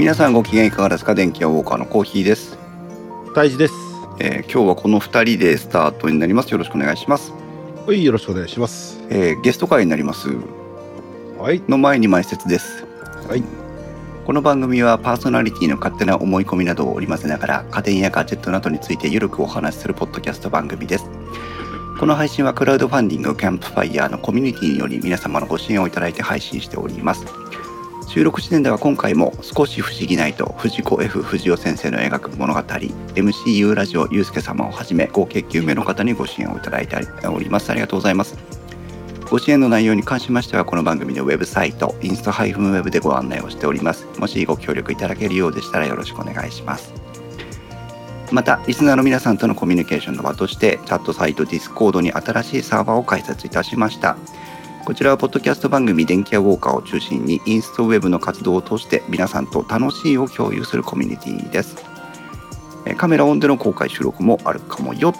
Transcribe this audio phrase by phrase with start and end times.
[0.00, 1.14] 皆さんご機嫌いかがですか？
[1.14, 2.56] 電気屋ウォーカーのコーヒーです、
[3.34, 3.74] 大事です。
[4.18, 7.34] えー今日はこの2人でスタートになりますよろしくお願いします、
[7.86, 8.98] はい、よろしくお願いします。
[9.10, 10.30] えーゲスト会になります
[11.38, 11.62] はい。
[11.68, 12.86] の前に前説です
[13.28, 13.44] はい。
[14.24, 21.04] この番組はパーソナリティの勝手な思い込みなどを織り交ぜながら家電やガジェットなどについてゆるくお話しするポッドキャスト番組です
[21.98, 27.26] この配信はクラウドファンディングキャンプファイヤーのコミュニティにより皆様のご支援をいただいて配信しております
[28.12, 36.96] 収録時点では今回も少し不思議ないと藤子 F 不二雄先生の描く物語 MCU ラジオゆうすけ様をはじめ合計9名の方にご支援をいただいて
[37.28, 37.70] おります。
[37.70, 38.36] ありがとうございます。
[39.30, 44.08] ご支援の内容に関しましてはこの番組のウェブサイトインスタ -web でご案内をしております。
[44.18, 46.92] もしご協力いただけるようでしたらよろしくお願いします。
[48.32, 54.16] またリスナーの皆さんとのコミュニケーションの場としてチャットサイト Discord に新しいサーバーを開設いたしました。
[54.84, 61.76] こちらはポッドキャスト番組電気屋ウォーカーを中心にインストウェブの活動を通して皆さんと楽しいを共有するコミュニティです
[62.86, 65.18] えーカメラオンでの公開収録もあるかもよと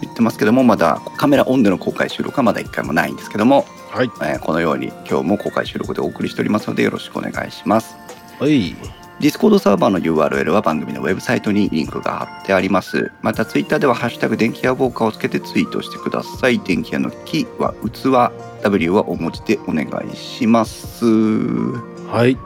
[0.00, 4.10] 言ってますけどもまだカメラオンでの公開収録はまだ1回もないんですけどもはい。
[4.22, 7.94] えーこのように今日も公開収録でお送りしておりますのでよろしくお願いします。
[8.40, 9.01] はい。
[9.22, 13.12] Discord サーバーの URL は番組のウェブサイトにリンクが貼ってあります。
[13.22, 16.58] また Twitter ではハッシュタグ電気屋ウォーカーをつけてツイートしてください。
[16.58, 18.32] 電気屋の木は器、
[18.64, 21.06] W はお文字でお願いします。
[21.06, 22.36] はい。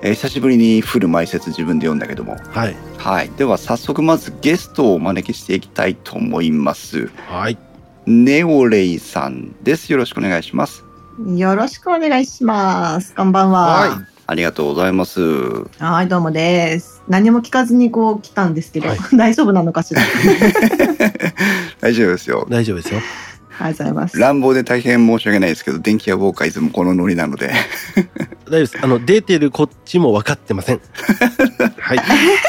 [0.00, 2.36] えー久しぶりにフル前説自分で読んだけども。
[2.36, 2.76] はい。
[2.98, 3.30] はい。
[3.30, 7.08] では早速まずゲストをお招きしていきたいと思います。
[7.28, 7.58] はい。
[8.06, 9.90] ネオレイさんです。
[9.90, 10.84] よろしくお願いします。
[11.34, 13.12] よろしくお願いします。
[13.12, 13.60] こんばんは。
[13.88, 15.20] はありがとうございます。
[15.78, 16.08] はい。
[16.08, 17.02] どうもです。
[17.06, 20.00] 何も聞かずにこう来たんですけど、はい 大丈夫なのかしら？
[20.00, 20.04] あ
[21.82, 22.46] 大丈夫ですよ。
[22.48, 23.00] 大丈夫ですよ。
[23.00, 24.18] りがとうございます。
[24.18, 27.52] 乱暴で大変申し訳ないですけど、電気屋ウォーカーいつもこのノリなので。
[28.48, 28.78] 大丈夫です。
[28.82, 30.80] あの、出てるこっちも分かってません。
[31.78, 31.98] はい。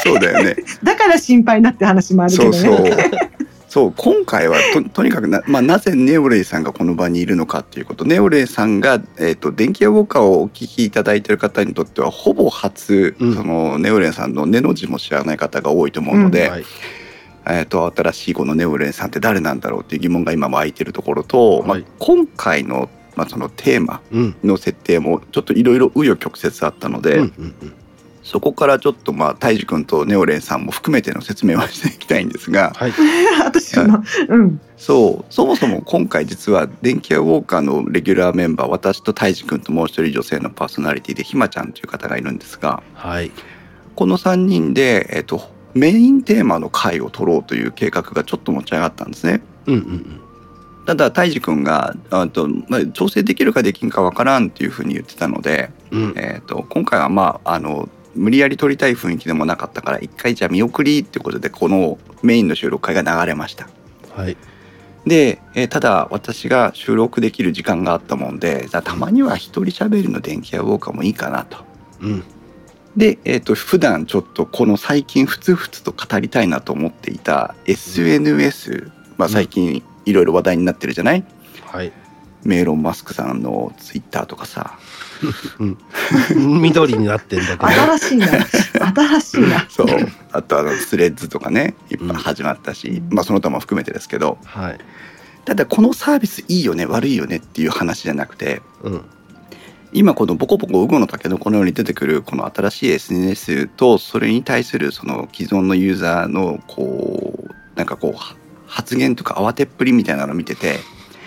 [0.04, 0.56] そうだよね。
[0.82, 2.92] だから心配なって話もあるけどそうね。
[2.92, 3.33] そう。
[3.74, 8.04] そう、今回はととにかくな、まあ、なぜネオレイさんがこの場にいるのかっていうこと。
[8.04, 16.64] ネオレイさんが、えっ、と、電気屋ウォーカーをお聞きいただいている方にとっては、ほぼ初、うんその、ネオレイさんの根の字も知らない方が多いと思うので、はい。
[17.48, 24.36] えっ、と、新しいこのネオレイさんって誰なんだろうっていう疑問が今も空いてるところと、まあはい、今回の、まあ、そのテーマうん。
[24.44, 27.34] の設定もちょっといろいろ紆余曲折あったので、うん。
[27.36, 27.54] うん。
[27.60, 27.74] うん
[28.24, 32.92] そこからちょっとまあ、タイジ君とネオレンさんも含めての説明はしていきたいんですが、はい。
[33.44, 34.60] 私の、うん。
[34.78, 43.30] そう、そもそも今回実は電気屋ウォーカーのレギュラーメンバー、私とタイジ君ともう一人女性のパーソナリティでひまちゃんという方がいるんですが、はい。
[43.94, 45.42] この3人で、えっと、
[45.74, 49.42] メインテーマの回を取ろうという計画がちょっと持ち上がったんですね。
[49.66, 49.74] うん。
[49.74, 50.20] うん。
[50.86, 56.14] ただ、タイジ君が、あと、まあ、調整できるかできんかわからんっていうふうに言ってたので、うん。
[56.16, 63.68] えー、と今回はまああの無理やり撮りたい雰囲気でもなかったから一回じゃあ見送りってことでこのメインの収録会が流れました
[64.10, 64.36] はい。
[65.06, 71.58] で、えーただ私が収録できる時間があったもんでたまには一人喋りの電気屋ウォーカーもいいかなと
[72.00, 72.24] うん。
[72.96, 81.24] で、えー、と普段ちょっとこの最近ふつふつと語りたいなと思っていた SNS、まあ、最近いろいろ話題になってるじゃない、
[81.66, 81.92] はい。
[82.44, 84.78] メイロン・マスクさんのツイッターとかさうん。
[86.34, 87.66] 緑になってんだけど。
[87.66, 88.26] 新しいな。
[88.28, 89.66] 新しいな。
[89.68, 89.86] そう
[90.32, 94.78] あとあのスレッズとかねいっぱい始まったし、うんまあその他も含めてですけどはい。
[95.44, 99.04] ただこのサービスいいよね悪いよねっていう話じゃなくてうん。
[99.92, 108.34] 今このボコボコウゴの竹のこのように出てくるこの新しい SNS とそれに対するその既存のユーザーのこうなんかこうは
[108.66, 110.78] 発言とか慌てっぷりみたいなのを見てて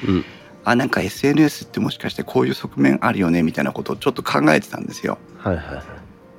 [0.06, 0.26] うん。
[0.70, 5.18] あなんか SNS ってもしかしてこういう側面あるよねみたいなことをちょっと考えてたんですよ。
[5.38, 5.56] はい。
[5.56, 5.66] はい。
[5.76, 5.84] はい。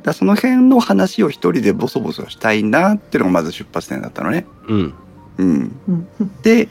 [0.02, 4.44] だその辺の話を一人でボソボソしたいなっていうのがまず出発点だったのね。
[4.68, 4.94] うん。
[5.38, 6.08] うん、うん。
[6.42, 6.68] で、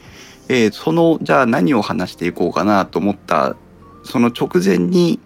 [0.48, 3.56] えーそのじゃあ何を話していこうかなと思った
[4.04, 5.18] その直前に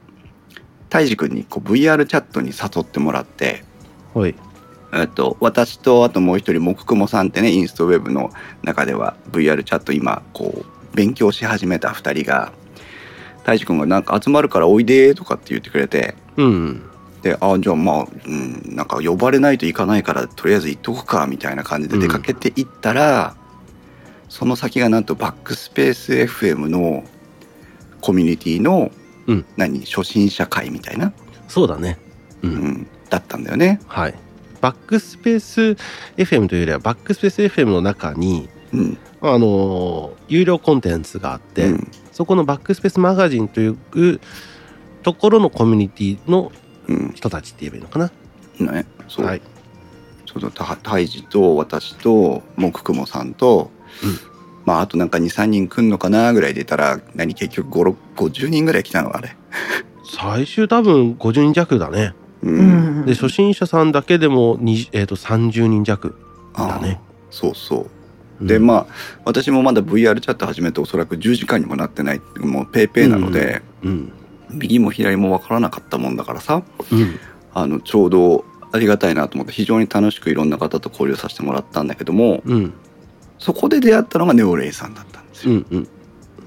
[0.88, 3.62] 泰治君にこう VR チャットに誘ってもらって、
[4.14, 4.34] はい。
[4.94, 8.30] えっと、私とあともう一人木雲さんってねインストウェブの
[8.62, 12.52] 中では VR チャット今こう勉強し始めた2人が
[13.44, 16.82] 泰治君がなんか集まるからおいでとかって言ってくれてうん。
[17.22, 23.36] であじゃあまあ、うん、なんか呼ばれないといかないからとりあえず行っとくかみたいな感じで出かけていったら、
[24.28, 27.04] その先がなんとバックスペース FM の
[28.00, 28.90] コミュニティの、
[29.28, 31.12] うん何初心者会みたいな、
[31.46, 31.98] そうだね。
[32.42, 32.48] う。
[32.48, 33.80] うんん、だったんだよね。
[33.86, 34.14] はい。
[34.60, 35.60] バックスペース
[36.16, 43.78] FM というよりは、バックスペース FM の中に、うんあのー有料コンテンツがあって、うんそこのバックスペースマガジンという
[45.02, 46.52] ところのコミュニティの
[46.88, 48.10] うん人たちって言えばいいのかな？
[48.72, 49.40] ねそう、はい。
[50.26, 53.70] ちょうどたタイジと私と木雲さんと、
[54.02, 54.32] うん
[54.64, 59.36] まああとなんか23人来んのかなぐらいでいたら何結局5 50人ぐらい来たのあれ。
[60.04, 62.14] 最終多分50人弱だね。
[62.42, 63.06] うんうん。
[63.06, 66.14] で、初心者さんだけでもに、えー、と30人弱
[66.56, 67.00] だね。
[67.30, 68.01] そうそううん
[68.46, 68.86] でまあ
[69.24, 74.12] 私もまだ VR チャット始めておそらく10時間にもなってないもうペーペーなので、うん。
[74.50, 77.18] 右も左も分からなかったもんだからさうん。
[77.54, 82.72] あのちょうどありがたいなと思って非常に楽しくいろんな方と交流させてもらったんだけどもうん。
[83.38, 85.54] そこで出会ったのがネオレイさんだったんですよ。
[85.54, 85.66] うん。
[85.70, 85.88] うん。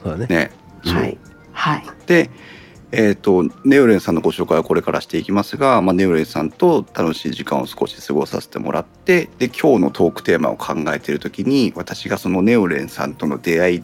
[0.02, 0.28] そうだね。
[0.28, 0.52] ね、
[0.84, 1.18] はい。
[1.52, 1.84] はい。
[2.06, 2.30] で、
[2.92, 13.84] えー、とネオレイさんのご紹介はこれからしていきますが、まあ、ネオレイさんと楽しい時間を少し過ごさせてもらってで今日のトークテーマを考えている時に私がそのネオレイさんとの出会い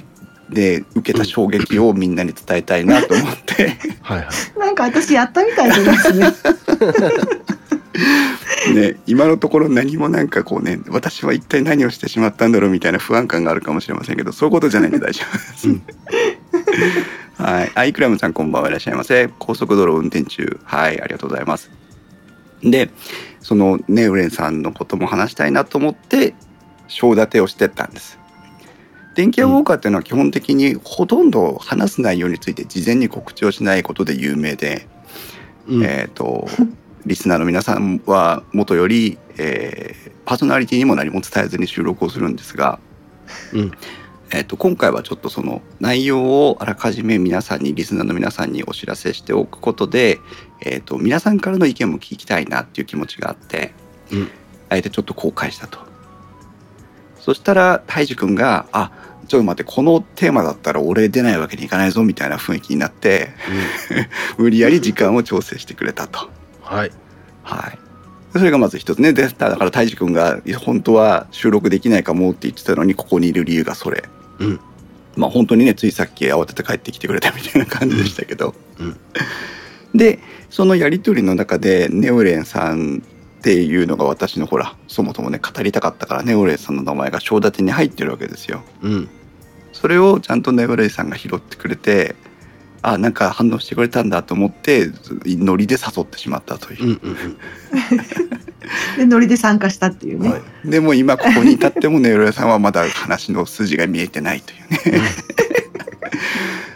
[0.49, 4.59] で受けた衝撃をみんなに伝えたいなと思って はいはい。
[4.59, 6.27] なんか私やったみたいですね。
[8.73, 15.67] ね今のところ何もなんかこうね私は一体何をしてしまったんだろうみたいな不安感があるかもしれませんけどそういうことじゃないんで大丈夫です。
[17.41, 21.71] うんはい、アイクラムさんこんばんはいらっしゃいませ高速道路運転中はいありがとうございます。
[22.61, 22.91] で
[23.39, 26.35] そのネウレンさんのことも話したいなと思って
[26.87, 28.19] 章立てをしてったんです。
[29.15, 34.87] 電気屋ウォーカーっていうのは基本的にほとんど話す内容について事前に告知をしないことで有名で、
[35.67, 35.83] うん。
[35.83, 36.47] えっ、と
[37.05, 42.79] リスナーの皆さんはもとより、えーパーソナリティにも何も伝えずに収録をするんですが、
[43.53, 43.71] うん
[44.33, 50.19] えー、と今回はちょっとその内容をあらかじめ皆さんにリスナーの皆さんにお知らせしておくことで、
[50.61, 53.73] えー、と皆さんからの意見も聞きたいなっていう気持ちがあって、
[54.11, 54.29] うん
[54.69, 55.79] あえてちょっと公開したと。
[57.19, 58.91] そしたら泰治君が「あ
[59.27, 63.31] ちょっと待ってこのテーマだったら俺出ないわけにいかないぞ」みたいな雰囲気になって
[64.39, 66.29] 無理やり時間を調整してくれたと。
[66.61, 66.91] はい。
[67.43, 67.77] はい。
[68.31, 69.11] それがまず一つね。
[69.11, 74.05] で、だから、泰治君が、本当は収録できないかもって言ってたのに、ここにいる理由がそれ。
[74.39, 74.59] うん。
[75.15, 78.55] まあ、本当にね、ついさっき慌てて帰ってきてくれたみたいな感じでしたけど。
[78.79, 78.97] うん
[79.93, 80.19] で、
[80.49, 83.03] そのやりとりの中で、ネオレンさん
[83.39, 88.63] っていうのが私のほら、そもそもね、語りたかったから、ネオレンさんの名前が章立てに入ってるわけですよ。
[88.81, 89.09] うん。
[89.73, 92.15] それをちゃんとネオレンさんが拾ってくれて、
[92.81, 94.89] あ、なんか反応してくれたんだと思って、
[95.25, 96.89] ノリで誘ってしまったといううん。
[96.89, 97.11] うん。
[97.11, 97.37] うん。
[98.97, 100.29] で、ノリで参加したっていうね。
[100.29, 104.55] はい、でも今ここに至ってもネロヤさんはまだ話の筋が見えてないとい
[104.89, 105.01] うね。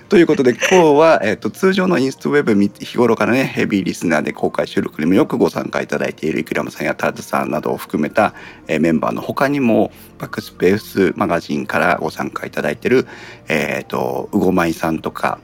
[0.08, 8.36] ということで今日は、えっと通常のインストウェブ日頃からねヘビーリスナーで公開収録にもよくご参加いただいているイクラムさんやターズさんなどを含めた、
[8.68, 13.08] えーメンバーの他にもバックスペースマガジンからご参加いただいている、
[13.48, 15.40] えっとうごまいさんとか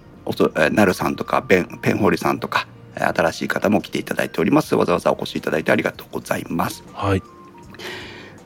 [0.72, 6.84] なるさんとかペンペンホリさんとかえー新しい方も来ていただいておりますわざわざお越しいただいてありがとうございます。
[6.94, 7.24] はい。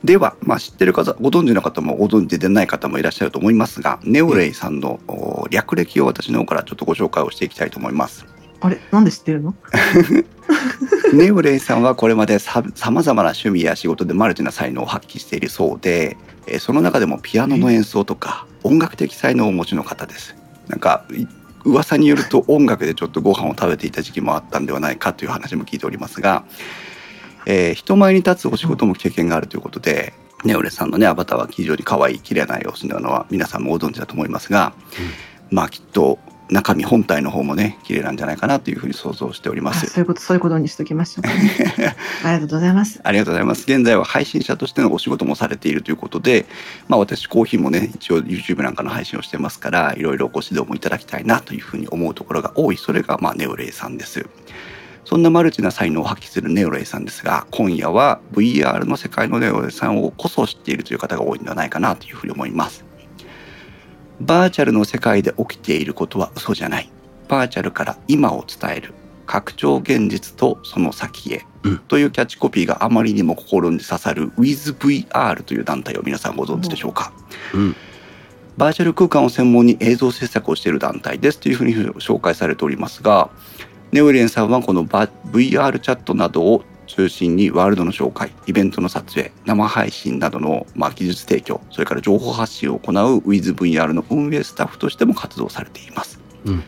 [0.04, 8.24] では、まあ、知ってる方ご存知の方もご存知でない方もいらっしゃると思いますがネオレイさんのお略歴を私の方からちょっとご紹介をしていきたいと思います。
[8.60, 9.54] あれなんで知ってるの？
[11.12, 16.16] ネオレイさんはこれまでさまざまな趣味や仕事でマルチな才能を発揮しているそうで、
[16.46, 20.36] えーその中でもピアノの演奏とか音楽的才能をお持ちの方です。
[20.68, 21.26] なんかい
[21.66, 26.44] 噂によると音楽でちょっとご飯を食べていた時期もあったんではないかという話も聞いておりますが、
[27.46, 34.74] えー人前に立つお仕事も経験があるということで、ネオレさんのねアバターは非常に可愛い綺麗な様子なのは皆さんもご存知だと思いますが、
[35.50, 36.18] まあきっと
[36.48, 39.86] 中身本体の方もね綺麗なんじゃないかなというふうに想像しております。
[39.86, 41.26] あそういうこと、そういうことにしときましょう。
[42.24, 43.00] ありがとうございます。
[43.02, 43.62] ありがとうございます。
[43.62, 46.46] 現在は配信者としてのお仕事もされているということで、
[46.88, 52.76] まあ私コーヒーもね、一応 YouTube なんかの配信をしてますから、いろいろご指導もいただきたいなというふうに思うところが多い。
[52.76, 54.26] それがまあネオレイさんです。
[55.04, 62.84] そんなマルチな才能を発揮するネオレイさんですが、今夜は VR の世界のネオレイさんをこそ知っているという方が多いのではないかなというふうに思います。
[64.20, 66.90] バーチャルの世界で起きていることは嘘じゃない。
[67.28, 68.94] バーチャルから今を伝える。
[69.26, 71.44] 拡張現実とその先へ。
[71.64, 77.12] うんというキャッチコピーがあまりにも心に刺さる WithVR という団体を皆さんご存知でしょうか。
[77.52, 77.76] うん。
[78.56, 83.30] バーチャル空間を専門に映像制作をしている団体ですというふうに紹介されておりますが、
[83.92, 86.64] ネオレンさんはこのバ VR チャットなどを
[86.96, 96.18] 中心にワールドの紹介、イベントの撮影、生配信などのまあ技術提供、それから情報発信を行う WithVR の運営スタッフとしても活動されています。
[96.46, 96.62] うん。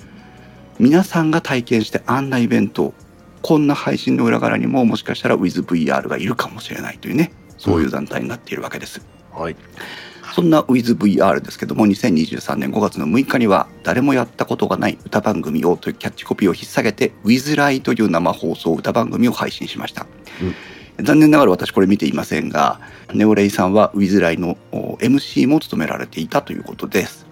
[0.78, 2.92] 皆さんが体験してあんなイベント、
[3.40, 9.00] こんな配信の裏側にももしかしたら WithVR がいるかもしれないというね、そういう団体になっているわけです。
[9.32, 9.56] はい。
[10.34, 20.06] そんな WithVR ですけども、2023年5月の6日には、誰もやったことがない歌番組をというキャッチコピーを引っ提げて、WithLi という生放送歌番組を配信しました。
[20.42, 20.54] うん
[21.00, 22.80] 残念ながら私これ見ていませんが、
[23.14, 27.26] ネオレイさんはウィズライのお MC も務められていたということです。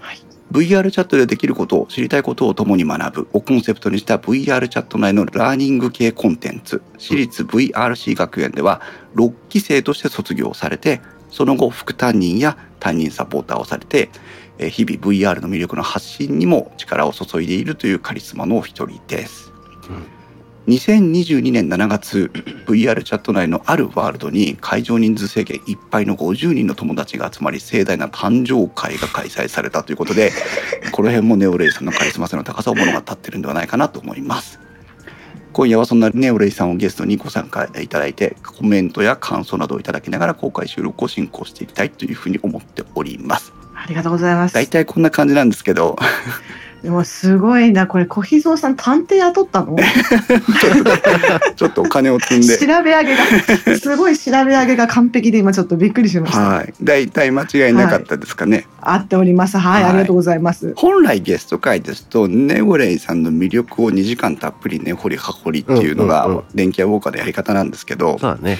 [0.00, 0.20] はい
[0.52, 8.80] VR チャットでできることを知りたいことを共に学ぶをコンセプトにした VR チャット内のラーニング系コンテンツ私立 VRC 学園では
[9.16, 14.10] 6期生として卒業されてその後副担任や担任サポーターをされて
[14.58, 19.52] えー日々 VR の魅力の発信にも力を注いでいるというカリスマのお一人です。
[20.66, 22.30] 2022年7月
[22.66, 30.32] VR チャット内のあるワールドに会場人数制限いっぱいの50人の友達が集まり盛大な誕生会が開催されたということで
[30.90, 34.58] この辺もネオレイさんのカリスマ性の高さを物語ってるんではないかなと思います
[35.56, 44.54] 今夜はそんなネオレイさんをゲストにご参加いただいてコメントや感想などをいただきながら公開収録を進行していきたいというふうに思っておりますありがとうございます。
[44.54, 45.96] 大体こんな感じなんですけど
[46.86, 49.74] でもすごいな、これ小秘蔵さん探偵雇ったの？
[51.56, 53.24] ちょっとお金を積んで調べ上げが、
[53.76, 56.38] すごい調べ上げが完璧で今ちょっとびっくりしました。
[56.38, 59.58] はい大体間違いなかったですかね、合っております。
[59.58, 60.74] はい、はいありがとうございます。
[60.76, 68.58] 本来ゲスト会ですとネゴレイさんの魅力を2時間たっぷり根掘り葉掘りっていうのうんうんうんが電気屋ウォーカーのやり方なんですけど、そうだね。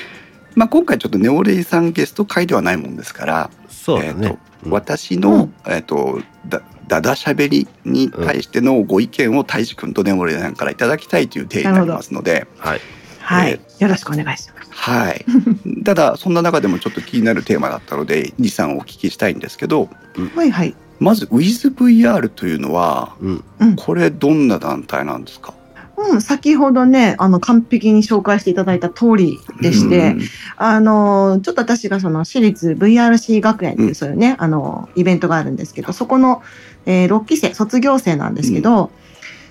[0.56, 4.14] まあ、今回ちょっとネオレイさんゲスト会ではないもんですから、そうだね。
[4.22, 12.46] えーと私の、えー、とだだだしゃべりに対してのご意見を太一君とネオレイさんからいただきたいという提案になりますので。
[12.58, 12.80] はい。
[13.20, 14.68] はい、えよろしくお願いします。
[14.70, 15.24] はい、
[15.84, 19.88] ただそんな中でもちょっと気になるテーマだったので23お聞きしたいんですけど
[20.36, 20.74] はいはい。
[21.00, 23.76] まず WithVR というのはうん。
[23.76, 25.54] これどんな団体なんですか？
[25.98, 30.20] うん、先ほどね、あの、完璧に紹介していただいた通りでして、うん
[30.58, 36.42] あの、ちょっと私がその私立 VRC 学園っていうう、んそういうね、あの、イベントがあるんですけど、そこの、
[36.86, 38.90] えー6期生、卒業生なんですけど、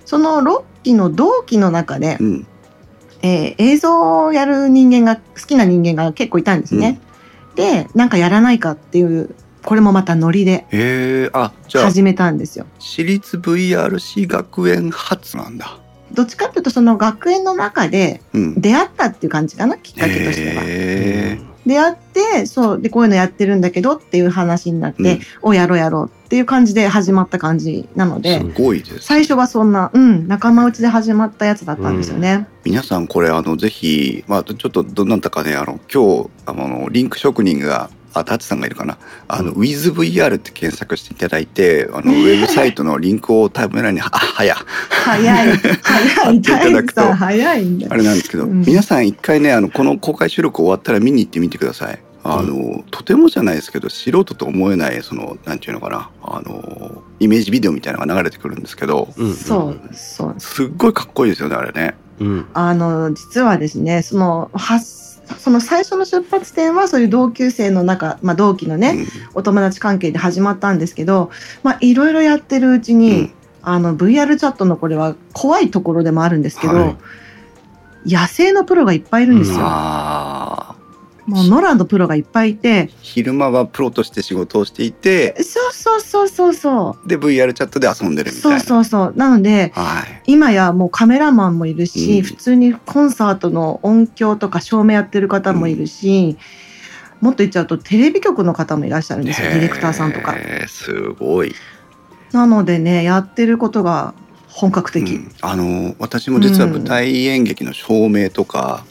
[0.06, 2.48] その6期の同期の中で、うん
[3.22, 7.00] えー映像をやる人間が、好きな人間が結構いたんですね。
[7.56, 10.66] で、なんかやらないかっていう、これもまたノリで
[11.74, 12.66] 始めたんですよ。
[12.80, 15.80] 私立 VRC 学園初なんだ。
[16.14, 21.55] どっちかっていうと、その学園の中でうん、出会ったっていう感じかな、きっかけとしては。
[21.66, 29.00] へ出会って、そう、で、こういうのやってるんだけどっていう話になって、うんお、やろうやろうっていう感じで始まった感じなのえで、すごいです。
[29.00, 32.48] 最初はそんな、うん、仲間内で始まったやつだったんですよね。
[32.64, 44.56] 皆さんこれあのぜひまあちょっとどなたかねあの今日あのリンク職人があタッチさんがいるかなあの、うん WithVR って検索していただいてあのウェブサイトのリンクをタイムラインにあ早
[44.90, 45.78] 早い、早い、
[46.14, 52.00] 貼っていた大だく早いんだあれなんですけど、うん皆さん一回ねあのこの公開収録終わったら見に行ってみてください。
[52.28, 59.34] あの、とてもじゃないですけど素人と思えないそのなんていうのかなあのイメージビデオみたいなのが流れてくるんですけどうん。
[59.36, 60.36] そう、そう。
[60.40, 61.96] すっごいかっこいいですよねあれね。
[62.20, 62.48] うん。
[62.56, 64.80] あの、実はですね、その、は
[65.40, 69.08] その最初の出発点はそういう同級生の中、まあ同期のね、うん。
[69.36, 71.32] お友達関係で始まったんですけど、
[71.64, 73.34] まあいろいろやってるうちに、うん。
[73.68, 76.96] あの VR チャットのこれは怖いところでもあるんですけど、はい。
[78.06, 79.58] 野生のプロがいっぱいいるんですよ。
[79.62, 80.85] あー
[81.26, 88.36] もう野良のプロがいっぱいいて、昼間はプロとして仕事をしていてそうそうそうそうそで VR チャットで遊んでるう。
[88.36, 88.60] みたいな。
[88.60, 89.14] そうそうそう。
[89.16, 90.22] なので、はい。
[90.28, 96.38] 今やもうカメラマンもいるし、うん普通にコンサートの音響とか照明やってる方もいるし、
[97.22, 100.36] もっと言っちゃうとテレビ局の方もいらっしゃるんですよ、ディレクターさんとか。
[100.68, 101.56] すごい。
[102.34, 104.14] なのでね、やってることが
[104.48, 105.16] 本格的。
[105.16, 108.86] うんあの私も実は舞台演劇の照明とか、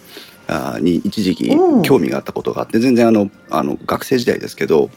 [0.80, 1.50] に一時期
[1.82, 4.90] 興味があったことがあって全然あのあの学生時代ですけど、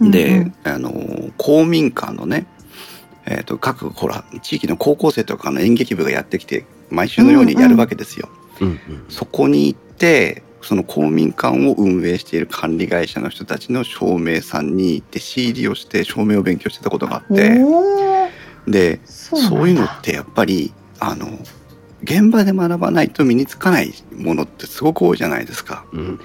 [0.00, 2.46] で、うんうんあの公民館のね、
[3.26, 8.28] えー、と各ほら地域の高校生とかの演劇部がやってきて毎週のようにやるわけですよ。
[8.60, 8.68] うん。
[8.68, 8.78] うん。
[9.08, 17.60] そこに行ってその公民館を運営している管理会社の人たちの照明さんに行って CD をして照明を勉強してたことがあって
[18.66, 21.26] でそういうのってやっぱりあの
[22.04, 25.84] 現場で学ばないと身につかないものってすごく多いじゃないですか。
[25.92, 26.20] うん。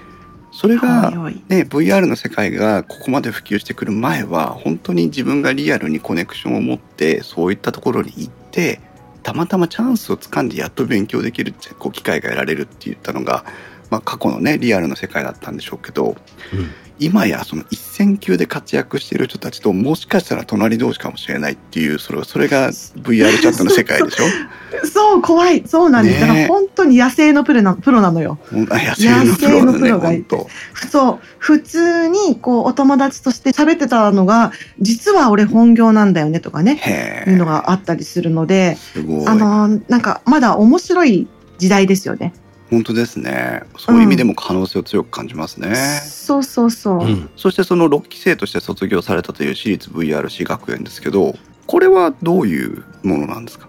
[0.52, 1.12] それが、
[1.48, 8.82] ね、VR の世界がここまで普及してくる前は本当に自分がリアルにコネクションを持ってそういったところに行って
[9.24, 13.46] たまたまチャンスをつかんでやっと勉強できるってこう機会が得られるって言ったのが、
[13.90, 16.16] まあ、過去のねリアルの世界だったんでしょうけど
[16.54, 16.70] うん。
[17.02, 24.26] 今やその一線級で活躍している人たちともしかしたら隣同士かもしれないっていうそれそれが VR チャットの世界でしょ？
[24.86, 25.64] そう、怖い。
[25.66, 26.20] そうなんです。
[26.20, 28.38] ねえだから本当に野生のプロなプロなのよ。
[28.52, 30.46] 野生のプロのプロがいて
[30.92, 31.20] そう。
[31.38, 38.78] 普通に、こう、お友達として喋ってたのが、実は俺本業なんだよねとかね、へいうのえがあったりするので、
[39.26, 41.28] あの、なんか、まだ面白い
[41.58, 42.34] 時代ですよね。
[42.70, 43.64] 本当ですね。
[43.78, 47.00] そういう意味でも可能性を強く感じますね、そうそうそう。
[47.00, 47.30] うん。
[47.36, 51.36] そしてその6期生として卒業されたという私立 VR 学園ですけど
[51.66, 53.68] これはどういうものなんですか？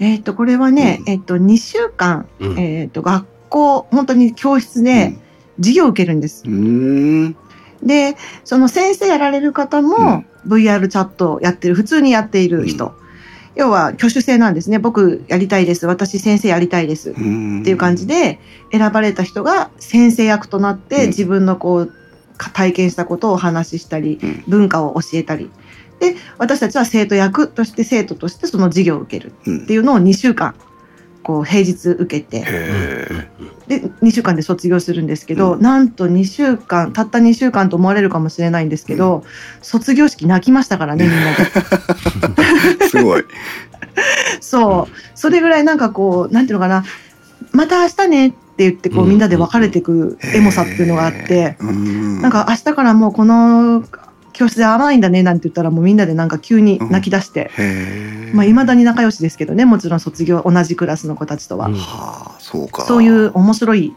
[0.00, 1.10] えっ、と、これはね、うん。
[1.10, 2.58] えっ、と、2週間、うん。
[2.58, 5.16] えっ、と、学校、本当に教室で
[5.56, 6.44] 授業を受けるんです。
[6.46, 7.36] うーん。
[7.82, 12.94] で、その先生やられる方も、VR チャットをやってる、普通にやっている人。
[13.58, 14.78] 要は、挙手制なんですね。
[14.78, 15.84] 僕やりたいです。
[15.84, 17.10] 私先生やりたいです。
[17.10, 18.38] っっていう感じで、
[18.70, 21.92] 選ばれた人が先生役となっうんて、自分のこう、
[22.36, 25.50] か体験したことをお話ししたり、うん文化を教えたり。
[25.98, 30.54] で、私たちは生徒役として生徒としてその授業を受けるうんっていうのを2週間、
[31.28, 32.42] こう、平日受けて、
[33.66, 39.24] で、2週間で卒業するんですけど、うなんと2週間、たった2週間と思われるかもしれないんですけど、
[39.60, 41.34] 卒業式泣きましたからね、みんな
[42.80, 42.88] で。
[42.88, 43.24] すごい。
[44.40, 44.96] そう。
[45.14, 46.82] それぐらいなんかこう、なんていうのかな、
[47.52, 49.10] また明日ねって言って、こう、うん。
[49.10, 52.22] みんなで別れていくエモさっていうのがあって、うーん。
[52.22, 53.84] なんか明日からもうこの
[54.38, 61.66] 教室で会わないんだねなんて言ったら、もうみんなでなんか急に泣き出して、へえまあ、未だに仲良しですけどね、もちろん卒業、同じクラスの子たちとは。
[61.66, 62.84] うんはあそうか。
[62.84, 63.92] そういう面白い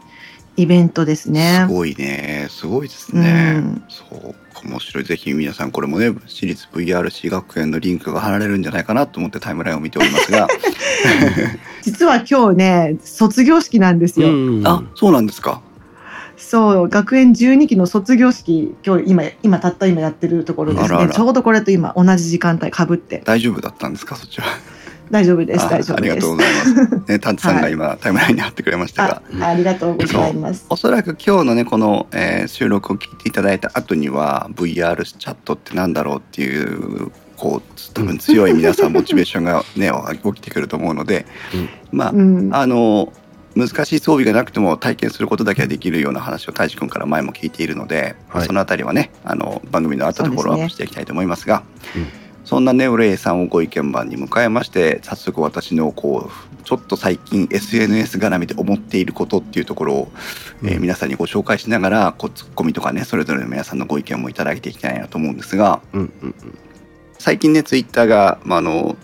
[0.56, 1.64] イベントですね。
[1.68, 1.72] す。
[1.72, 2.48] ごいね。
[2.50, 3.84] すごいですうね、ん。
[3.88, 10.48] そうか面白いぜひ皆さんこれもね私立 VRC 学園のリンクが貼られるんじゃないかなと思ってタイムラインを見ておりますが。
[11.82, 14.28] 実は今日ね、卒業式なんですよ。
[14.28, 14.66] うん。
[14.66, 15.62] あそうなんですか
[16.42, 20.88] そう、学園12期の卒業式、今日今、今たった今やってるところですね。
[20.88, 21.12] あらあら。
[21.12, 23.22] ちょうどこれと今同じ時間帯かぶって。
[23.24, 24.16] 大丈夫だったんですか？
[24.16, 24.46] そっちは。
[25.10, 26.12] 大丈夫です、あ大丈夫です。
[26.12, 26.36] ありがとう。
[26.36, 27.12] ございます。
[27.12, 29.22] ねタンツさんが今、タイムラインに貼ってくれましたが。
[29.40, 30.66] あありがとうございます。
[30.70, 39.90] おそらく今日のねこの、えー収録を聞いていただいた後には VR チャットってなんだろうっていうこう多分強い皆さんモチベーションがね
[40.24, 41.26] 起きてくると思うので、
[41.90, 43.12] まあ、うん、あの
[43.54, 48.46] 難しい装備がなくても体験することだけはできるような話を太一君から前も聞いているので、はい。
[48.46, 51.62] そのあたりはねあの番組の後でフォローアップしていきたいと思いますが
[51.96, 60.12] うんそんなネオレイさんをご意見番に迎えまして早速私のこうちょっと最近 SNS 絡みで思っていることっていうところを、
[60.64, 60.82] えーうん。
[60.82, 66.34] 皆さんにご紹介しながらこうツッコミとかねそれぞれの皆さんのご意見もいただいていきたいなと思うんですがうんうん。
[67.18, 68.96] 最近ねツイッターが、まあ、あの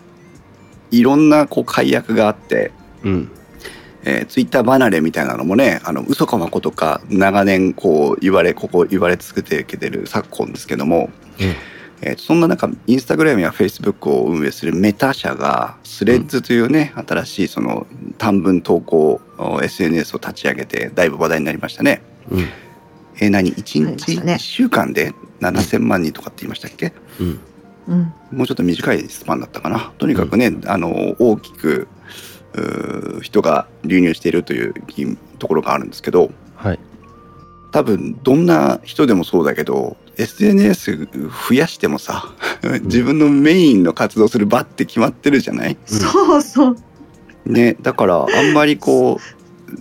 [0.91, 2.73] いろんなこう解約があって
[3.05, 3.31] うん
[4.09, 11.55] えー、ツイッター離れみたいなのもねあの嘘かまことか長年こう言われここ言われ続けてる昨今ですけども、えー
[12.17, 22.01] そんな中インスタグラムやフェイスブックを運営するメタ社がスレッズというね、新しいその短文投稿お SNS を立ち上げてだいぶ話題になりましたね。
[22.31, 22.47] うん。
[23.21, 23.81] えー何？1日？
[23.81, 24.35] なりましたね。
[24.35, 26.93] 1週間で7,000万人とかって言いましたっけ？
[27.19, 27.41] うん。
[27.89, 29.93] うん、もうちょっと短いスパンだったかな。
[29.99, 31.89] とにかくね、あの大きく
[33.23, 34.75] 人が流入しているという
[35.39, 36.79] ところがあるんですけどはい。
[37.71, 41.07] 多分どんな人でもそうだけど SNS
[41.49, 42.33] 増やしてもさ
[42.85, 45.77] 自分のメインの活動する場って決まってるじゃない？
[45.85, 46.77] そうそう。
[47.45, 49.21] ねだからあんまりこう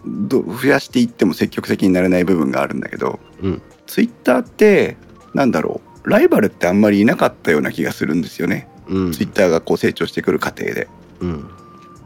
[0.06, 3.62] ど増やしていっても積極的になれない部分があるんだけどうん。
[3.88, 4.98] ツイッターって
[5.34, 8.68] なんだろうライバルってあんまりいなかったような気がするんですよね。
[8.90, 9.12] うん。
[9.14, 10.90] ツイッターがこう成長してくる過程で。
[11.22, 11.50] うん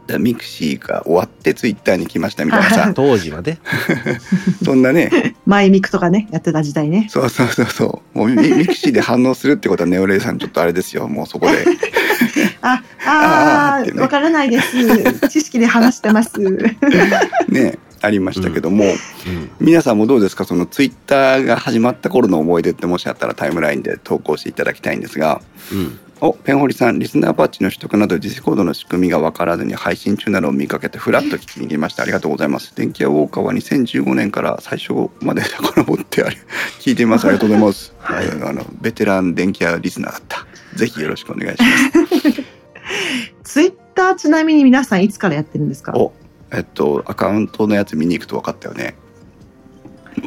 [0.06, 2.92] だからミクシーが終わってツイッターに来ましたみたいなさ。
[2.94, 3.58] 当時はね
[4.64, 5.34] そんなね。
[5.46, 7.06] マイミクとかね、やってた時代ね。
[7.10, 8.18] そうそうそうそう。
[8.18, 11.06] もうミミクシーで反応するってことはネオレイさんちょっとあれですよ。
[11.08, 11.64] もうそこで。
[12.62, 13.96] あ、あーってね。
[13.96, 15.28] あー、わからないです。
[15.28, 16.32] 知識で話してます。
[17.48, 19.50] ねありましたけども、うん。
[19.60, 20.44] 皆さんもどうですか？
[20.44, 25.40] そのツイッターが始まった頃の思い出ってもしあったらタイムラインで投稿していただきたいんですが。
[25.72, 32.04] うんおペンホリさんリスナーバッジの取得などディスコードの仕組みが分からずに配信中なのを見かけてフラッと聞きに来ました。
[32.04, 32.76] ありがとうございます。
[32.76, 36.36] 電気屋ウォーカーは2015年から最初まで遡ってあれ
[36.78, 37.24] 聞いています。
[37.26, 38.26] ありがとうございます、はい。
[38.26, 40.46] えーあのベテラン電気屋リスナーだった。
[40.76, 42.42] ぜひよろしくお願いします。
[43.42, 45.92] ツイッターちなみに皆さんいつからやってるんですか？
[45.96, 46.12] お
[46.52, 48.94] えっとアカウントのやつ見に行くと分かったよね。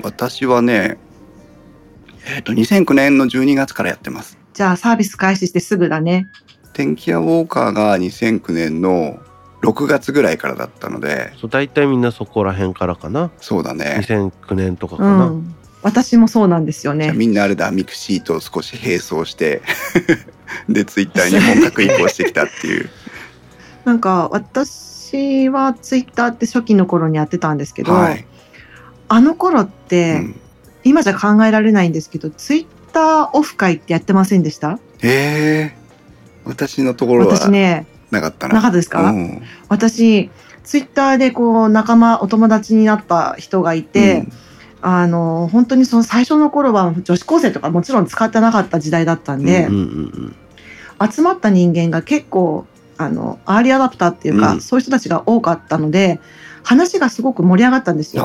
[0.03, 0.97] 私はね
[2.35, 6.29] えっと2009年の12月からやってますじゃあサービス開始してすぐだね。
[6.71, 9.19] 天気屋ウォーカーが2009年の
[9.61, 11.33] 6月ぐらいからだったので。
[11.37, 13.31] そう大体みんなそこら辺からかな。
[13.41, 13.99] そうだね。
[14.01, 15.55] 2009年とかかうな、ん。
[15.81, 17.11] 私もそうなんですよね。
[17.11, 17.69] みんなあれだ。
[17.71, 19.61] ミクシートを少し並走して
[20.69, 22.89] でツイッターに本格移行してきたっていう。
[23.83, 28.25] なんか私はツイッターって初期の頃にやってたんですけど、はい、
[29.09, 30.35] あの頃っうて、ん、
[30.85, 32.65] 今じゃ考えられないんですけど、ツイッ
[32.95, 34.71] ターオフ会ってやってませんでした？
[34.71, 35.75] へえ。
[36.45, 38.55] 私のところは私ね、なかったな。
[38.55, 39.43] なかったですか、うん。
[39.67, 40.29] 私、
[40.63, 44.25] ツイッターでこう仲間、お友達になった人がいて、
[44.81, 50.35] あの、本当にその最初の頃は女子高生とかもちろん使ってなかった時代だったんで、うんうんうん
[51.11, 52.65] 集まった人間が結構、
[52.97, 54.61] あの、アーリーアダプターっていうか、うん。
[54.61, 56.21] そういう人たちが多かったので、
[56.63, 58.23] 話がすごく盛り上がったんですよ。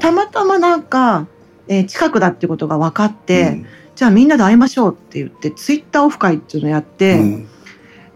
[0.00, 1.26] たまたまなんか、
[1.68, 3.66] えー近くだっていうことが分かって、うん
[4.00, 7.48] じゃあみんなで会いましょうって言って、ツイッターオフ会っていうのをやって、うん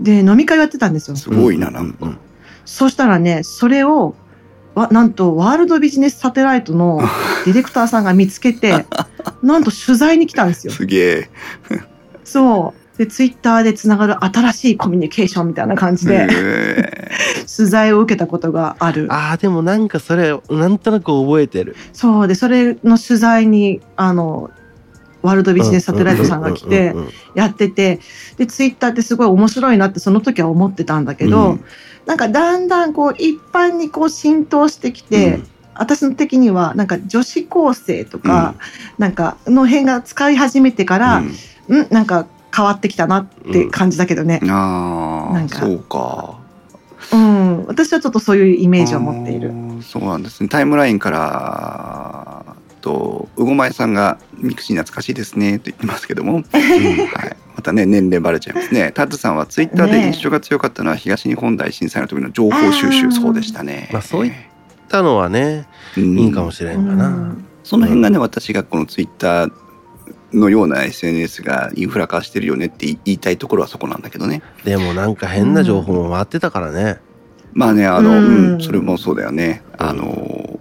[0.01, 1.17] で、飲み会をやってたんですよ。
[1.19, 2.19] すごいな、なんか。
[2.65, 4.15] そしたらね、それを、
[4.75, 7.03] わなんと、ワールドビジネスサテライトの
[7.45, 8.87] ディレクターさんが見つけて、
[9.43, 10.73] なんと取材に来たんですよ。
[10.73, 11.31] すげえ。
[12.25, 12.99] そう。
[12.99, 17.11] で、ツイッターでつながる新しいコミュニケーションみたいな感じで、へ
[17.57, 19.07] 取材を受けたことがある。
[19.11, 22.29] ああでもなんかそれなんとなく覚えてるそう。
[22.29, 24.51] で、それの取材に、あの、
[25.25, 27.99] ワールドビジネスサテライトさんが来てうんうんうんやってて、
[28.37, 31.65] で、ツイッターってすごい面白いなってその時は思ってたんだけど、うん。
[32.07, 35.41] なんかだんだんこう一般にこう浸透してきて、
[35.75, 38.55] 私の的にはなんか女子高生とか、
[38.99, 41.23] なんかの辺が使い始めてから、
[41.69, 44.39] うん、なんか変わってきたなって感じだけどね。
[44.43, 44.47] う。
[44.47, 44.51] ん。
[44.51, 45.59] ああ、なんか。
[45.59, 46.39] そうか。
[47.13, 49.53] うん、私はちょっとそういうイメージを持っている。
[49.83, 50.49] そうなんですね。
[50.49, 58.93] タイムラインから、と、うごまえさんがミクシー懐かしいですねと言ってますけども、 はい、またね、年齢バレちゃいますね。
[58.95, 63.89] タッツさんはツイッターで印象が強かったのは東日本大震災の時の情報収集、そうでしたね。
[63.91, 64.33] まあそういっ
[64.89, 65.67] たのはね
[65.97, 66.19] うん。
[66.19, 67.45] いいかもしれんかな、うん。
[67.63, 69.53] その辺がね、私がこのツイッター
[70.35, 74.43] のような SNS がインフラ化してるよねって言いたいところはそこなんだけどね。
[74.65, 76.99] でもなんか変な情報も回ってたからね、
[77.55, 79.63] まあね、あの、ううんん、それもそうだよね。
[79.79, 80.61] あの、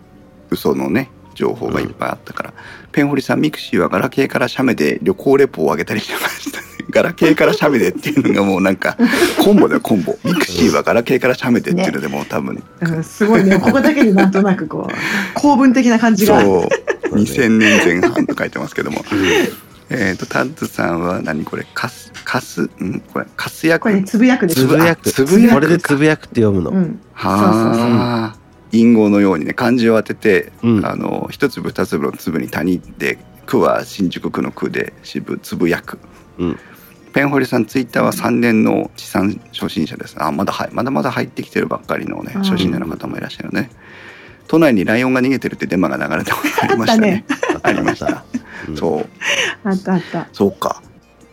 [0.52, 2.54] 嘘のね、情報がいっぱいあったから。
[2.92, 6.64] ペンホリさん、ミクシーはガラケーから写メで旅行レポを上げたりしてましたね。
[6.90, 8.98] ガラケーから写メでっていうのがもうなんか、
[9.40, 10.18] コンボだよ、コンボ。
[10.24, 14.94] ミクシーはガラケーから写メでっていうのでもう多分、うんすごいね、ここだけでなんとなくこう、
[15.34, 16.42] 古文的な感じが。
[16.42, 16.70] そ
[17.12, 19.04] う、2000年前半と書いてますけども。
[19.90, 23.02] えっと、タッズさんは何これ、カス、カス、ん？
[23.14, 23.84] これ、カス役？
[23.84, 27.00] これね、つぶやくですつぶやくつぶやくかこれでつぶやくって読むの、うん。
[27.14, 28.43] はあ。
[28.74, 30.86] 隠語のようにね漢字を当てて、うん。
[30.86, 36.00] あの一粒二粒の粒に谷で区は新宿区の区で渋つぶやく、
[36.40, 36.60] うん。
[37.14, 40.22] ペンホリさんツイッターは3年の地産初心者です。
[40.22, 42.44] あまだはいまだまだ入ってきてるばっかりのねうん。
[42.44, 43.70] 初心者の方もいらっしゃるね、
[44.48, 47.26] 都内にライオンが逃げてるってデマが流れてありましたね。
[47.62, 48.26] ありました、
[48.68, 48.78] うん。
[48.78, 49.10] そう。
[49.64, 50.28] あったあった。
[50.34, 50.82] そうか。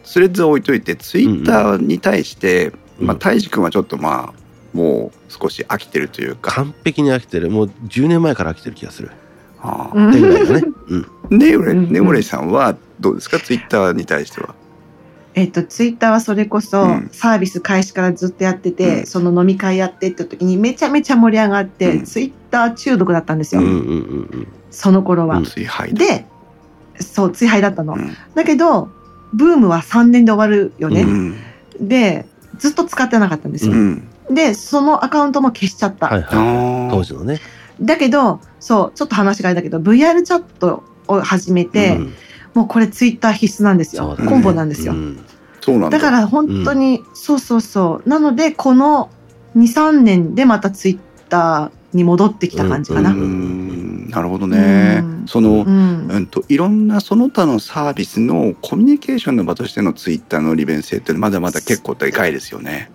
[0.05, 2.69] スレッズは置いといてツイッターに対して、
[3.01, 7.51] うんまあ太一君はちょっとまあもう少し飽きてるというか、完璧に飽きてる。
[7.51, 9.11] もう10年前から飽きてる気がする。
[9.63, 11.93] ああ うんってぐらいだね、うん、ネオレ、うん。
[11.93, 13.39] ネオレさんはどうですか？
[13.39, 14.55] ツイッターに対しては。
[15.35, 17.09] えっと、ツイッターはそれこそうん。
[17.13, 19.07] サービス開始からずっとやってて、うん。
[19.07, 22.05] その飲み会やってって時にめちゃめちゃ盛り上がって、うん。
[22.05, 25.39] ツイッター中毒だったんですよ、うんうんうんその頃は。
[25.39, 25.95] うん。
[25.95, 26.27] で、
[27.01, 27.95] そう、追廃だったの。
[27.95, 28.17] うん。
[28.35, 28.89] だけど、
[29.33, 31.03] ブームは3年で終わるよね。
[31.03, 31.37] うん。
[31.81, 32.27] で、
[32.59, 33.75] ずっと使ってなかったんですよ。
[34.31, 36.07] うんで、そのアカウントも消しちゃった。
[36.07, 37.41] はいはいあ当時のね
[37.81, 42.15] だけど、そう、ちょっと話があれだけど、VR チャットを始めて、うん
[42.53, 44.17] もうこれツイッター必須なんですよ。
[44.17, 44.93] ねコンボなんですよ。
[44.93, 45.25] うん
[45.61, 45.99] そうなんだ。
[45.99, 48.09] だから本当に、そうそうそう。
[48.09, 49.11] なので、この
[49.57, 53.11] 2、3年でまたツイッターに戻ってきた感じかな。
[53.11, 54.07] ううん。
[54.07, 55.01] んなるほどね。
[55.03, 62.91] うんその、うんといろんなその他のサービスのコミュニケーションの場としてのツイッターの利便性ってまだまだ結構でかいですよね。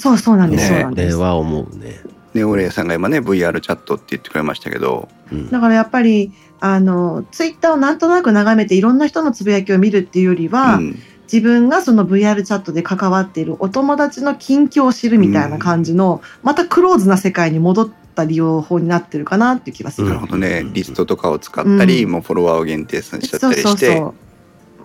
[0.00, 0.70] そうそうなんです。
[0.70, 1.16] ねそうなんです。
[1.16, 2.00] 思うね、
[2.32, 10.98] ネオレイさんが今ね VR チャットって言ってくれましたけど、うん、だからやっぱり、あの、ツイッターをなんとなく眺めていろんな人のつぶやきを見るっていうよりは、うん。
[11.32, 20.08] 自分がその VR チャットで関わっているお友達の近況を知るみたいな感じの、またクローズな世界に戻った利用法になってるかなっていう気がする。
[20.08, 20.66] なるほどね。
[20.72, 22.10] リストとかを使ったり、うん。
[22.10, 24.14] もうフォロワーを限定しちゃったそうりしてそうそ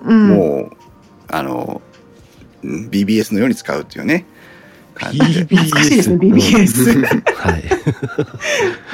[0.04, 0.13] う。
[0.13, 0.13] う。
[0.13, 0.78] ん、もう
[1.30, 1.82] あの
[2.63, 4.25] うん BBS のように使うっていうね
[4.95, 5.45] 感じで。
[5.45, 7.63] BBS 懐かしいですね BBS はい。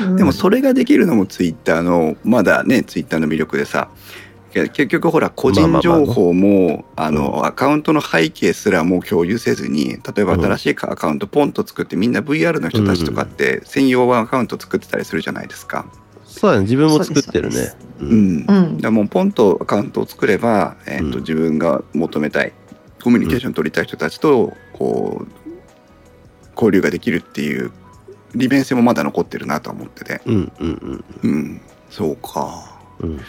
[0.04, 3.90] う んでもそれができるのもツイッターのまだねツイッターの魅力でさ。
[4.52, 15.86] け結局ほら個人情報もあのアカウントの背景すらもう共有せずに例えば新しいアカウントポンと作ってみんな VR の人たちとかって専用アカウント作ってたりするじゃないですか。
[16.26, 17.74] そうだね自分も作ってるね。
[18.02, 18.46] ううん。
[18.48, 18.78] うん。
[18.82, 21.24] らもうポンとアカウントを作れば、えーとうん。
[21.24, 22.54] 自分が求めたい
[23.04, 25.41] コミュニケーション取りたい人たちとこう
[26.62, 27.72] 交流ができるっていう
[28.36, 30.22] 利便性もまだ残ってるなとは思ってて。
[30.26, 32.80] うんうんうん、そうか。
[33.00, 33.22] うんうん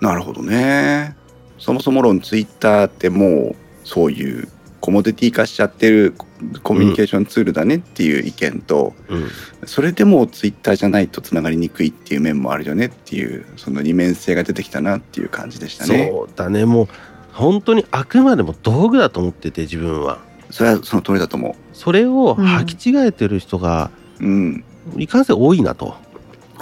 [0.00, 1.16] なるほどね。
[1.58, 4.48] そもそも論ツイッターってもうそういう
[4.80, 6.14] コモディティ化しちゃってる
[6.62, 9.28] コミュニケーションツールだねっていう意見と、うん
[9.66, 16.10] それでもツイッターじゃないとつながりにくいっていう面もあるよねっていうその二面性が出てきたなっていう感じでしたね。
[16.12, 16.88] そうだねもう
[17.32, 20.18] 本当にあくまでも道具だと思ってて自分は
[20.50, 24.24] それはその通りだと思それを履き違えてる人がう。
[24.24, 24.64] うん、
[24.96, 25.94] いかんせん多いなと、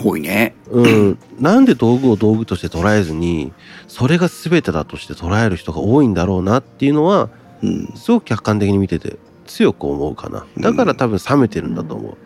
[0.03, 0.57] 多いね。
[0.69, 3.53] うん、なんで道具を道具として捉えずに
[3.87, 7.31] それが全てだとして捉える人が多いんだろうなっていうのは
[7.63, 10.47] うん、すごく客観的に見てて強く思うかな。
[10.59, 12.17] だから多分冷めてるんだと思う。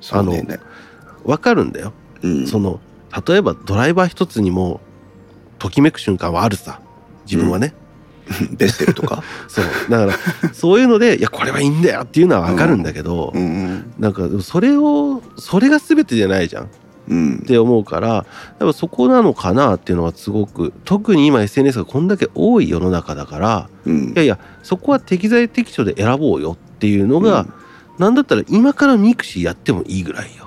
[0.00, 0.58] そうね。
[1.24, 1.92] わかるんだよ。
[2.22, 2.80] うん、その
[3.26, 4.80] 例えばドライバー一つにも
[5.58, 6.80] ときめく瞬間はあるさ。
[7.26, 7.72] 自分はね、
[8.56, 9.22] ベステルとか？
[9.48, 9.64] そう。
[9.90, 16.64] だからそういうのでいやこれはいいんだよっていうのはわかるんだけど、うんうんなんかそれをそれが全てじゃないじゃん。
[16.64, 16.66] っ
[17.08, 17.38] うん。
[17.40, 18.24] て思うからやっ
[18.58, 24.08] ぱそこなのかなっていうのはすごく特に今 SNS がこんだけ多い世の中だからうん。
[24.10, 27.46] いやいやそこは適材適所で選ぼうよっていうのが、
[27.98, 30.44] なんだったら今からミクシーやってもいいぐらいよ。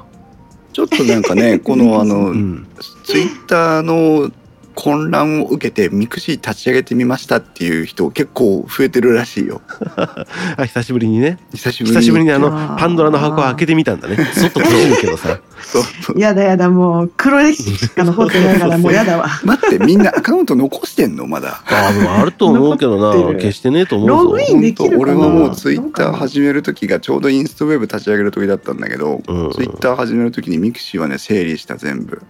[0.73, 2.67] ちょっとなんかねこのあの、うん、
[3.03, 4.31] ツイッターの
[4.79, 9.61] 混乱を受けてミクシー立ち上げてみましたっていう人結構増えてるらしいよ。
[10.55, 11.39] あ久しぶりにね。
[11.51, 11.97] 久しぶりに。
[11.97, 14.17] 久しぶりにあのパンドラの箱を開けてみたんだね。
[14.35, 15.39] 外閉じるけどさ。
[15.63, 15.79] そ
[16.13, 16.19] う。
[16.19, 19.27] やだやだ、もう黒歴史しか残ってないから、もうやだわ。
[19.43, 21.25] 待ってみんなアカウント残してんの？
[21.25, 21.63] まだ。
[21.65, 23.33] あでもあると思うけどな。
[23.33, 24.15] 消してねえと思うぞ。
[24.25, 25.01] ログインできるかな？
[25.01, 29.51] 俺はもうツイッター始める時がちょうどインストウェブ立ち上げる時だったんだけど、うん。
[29.53, 32.21] ツイッター始める時にミクシーはね整理した全部、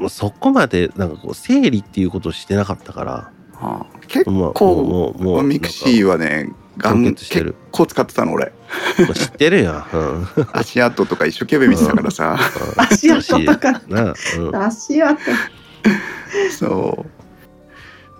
[0.00, 3.12] もうそこまでなんかこう整理っていうことをしてなかったから
[3.52, 3.86] はあ。
[4.08, 7.52] 結もう構もうもうミクシーはねガン完結してる。
[7.52, 8.52] 結構使ってたの俺。
[9.14, 12.38] 知ってるよ、うん、足跡とか一生懸命見てたからさ。
[12.76, 13.82] 足跡とか。
[13.88, 15.20] うん、足跡。
[16.58, 17.06] そ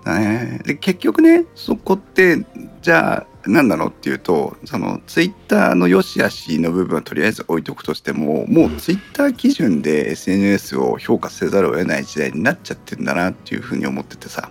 [0.02, 0.04] う。
[0.04, 0.60] だね。
[0.64, 2.44] で結局ねそこって
[2.82, 14.50] じゃあ何なのっていうとそのツイッターの良し悪しの部分はとりあえず置いとくとしてももうツイッター基準で SNS を評価せざるを得ない時代になっちゃってんだなっていうふうに思っててさ。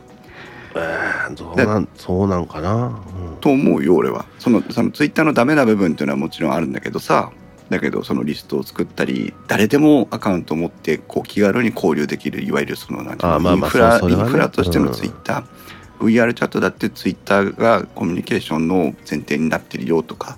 [0.75, 3.38] えーどうなんそうなんかな、うん。
[3.39, 4.25] と思うよ俺は。
[4.39, 7.32] そのそのツイッターのダメな部分っていうのはもちろんあるんだけどさ。
[7.69, 15.43] だけどそのリストを作ったり誰でもアカウントを持ってこう気軽に交流できるいわゆるそのなんていうのあまあまあインフラ、インフラとしてのツイッター、
[15.99, 20.38] VR チャットだってツイッターがコミュニケーションの前提になってるよとか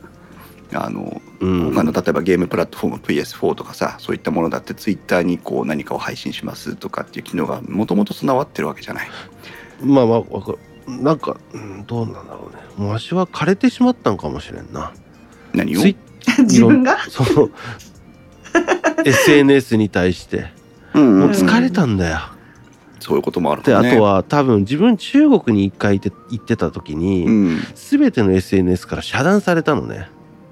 [0.73, 1.73] あのうん。
[1.73, 9.09] 他の例えばゲームプラットフォーム PS4 とかさそういったものだってツイッターにこう何かを配信しますとかっていう機能がもともと備わってるわけじゃない。
[9.83, 10.59] まあまあわかる。
[10.87, 12.61] なんか、うん、どうなんだろうね。
[12.77, 14.93] もうわしは枯れてしまったんかもしれんな。
[15.53, 15.81] 何を？
[16.39, 16.97] 自分が？
[17.09, 17.49] その
[19.05, 20.51] SNS に対して。
[20.93, 21.19] うんうん。
[21.19, 22.19] もう疲れたんだよ、
[23.11, 23.89] そういうこともあるでもんね。
[23.89, 30.09] あとは多分自分中国に一回行って行ってた時に、うん、全ての SNS から遮断されたのね。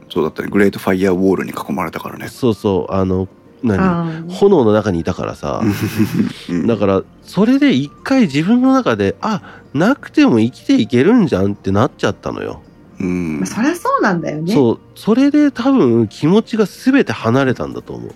[0.10, 0.50] そうだったね。
[0.50, 2.28] グレートファイヤーウォールに囲まれたからね。
[2.28, 2.94] そうそう。
[2.94, 3.30] あの
[3.64, 4.28] 何？
[4.30, 5.62] 炎の中にいたからさ。
[6.50, 6.68] うん。
[6.68, 12.62] だからそれで一回自分の中であなくても生きていけるんじゃんってなっちゃったのよ、
[13.00, 13.38] うん。
[13.38, 14.54] まあそりゃそうなんだよね。
[14.54, 14.80] そう。
[14.96, 18.12] それで多分気持ちが全て離れたんだと思う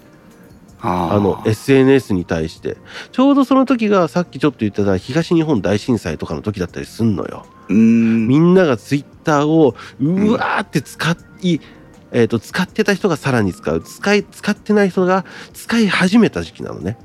[0.85, 2.77] あの SNS に対して。
[3.11, 7.45] ちょうどその時がさっきちょっと言ってた東日本大震災とかの時だったりすんのよ。
[7.69, 8.27] うん。
[8.27, 11.61] みんながツイッターをうわーって使い、
[12.11, 13.81] えー、と使ってた人がさらに使う。
[13.81, 16.97] 使い使ってない人が使い始めた時期なのね。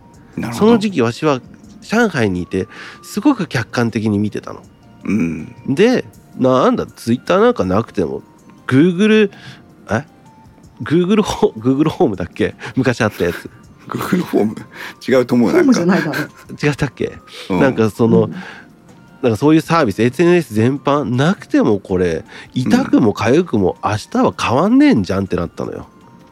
[0.54, 1.40] その時期わしは
[1.80, 2.66] 上海にいて
[3.02, 4.62] すごく客観的に見てたの。
[5.04, 5.54] うん。
[5.68, 6.04] で
[6.36, 8.22] なんだツイッターなんかなくても
[8.66, 9.30] Google
[9.90, 10.04] え
[10.82, 12.56] ？Google ホ Google ホームだっけ？
[12.76, 13.48] 昔あったやつ
[13.88, 14.54] Google フォーム
[15.06, 16.12] 違うと思うホームじゃないだろ。
[16.12, 16.26] う。
[16.64, 17.18] 違ったっけ、
[17.50, 18.34] うなんかその、うん。
[19.22, 22.24] なんかそういうサービス SNS 全般なくてもこれ
[22.54, 25.88] 痛くも痒くも明日は変わんねえんじゃんってなったのよ、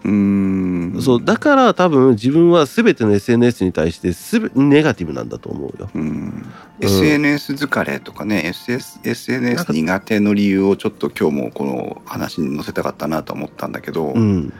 [0.06, 0.98] うん。
[1.02, 5.90] そうだから多分自分は全ての SNS に対してすべネガティブなんだと思うよ。
[5.94, 6.46] うん、
[6.80, 14.52] SNS 疲れとかね、SS SNS 苦手の理由をちょっと今日もこの話に載せたかったなと思ったんだけど、うん。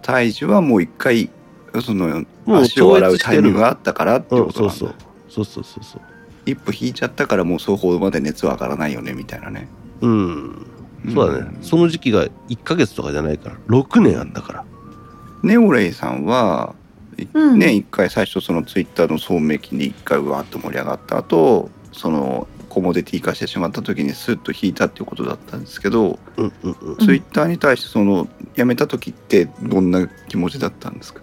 [0.00, 1.30] 大樹はもう一回
[1.80, 4.74] その足を洗うタイミングがあったからってうんことなんだ。
[4.76, 4.94] そうそう
[5.28, 6.02] そうそうそうそう。
[6.44, 9.68] 一歩引いちゃったからもう双方まで熱は上がらないよねみたいなね。
[10.00, 10.66] うん。
[11.14, 13.56] そうだね、んその時期が1ヶ月とかじゃないから。
[13.68, 14.64] 6年あったから。
[15.42, 16.74] ネオレイさんは、
[17.18, 17.58] いうん。
[17.58, 26.96] ね一回最初そのツイッターの聡明期に一回うわーっと盛り上がった後そのコモディティ化してしまった時にスッと引いたっていうことだったんですけど、うんうんうん。
[26.98, 31.20] ツイッターに対してその辞めた時ってどんな気持ちだったんですか？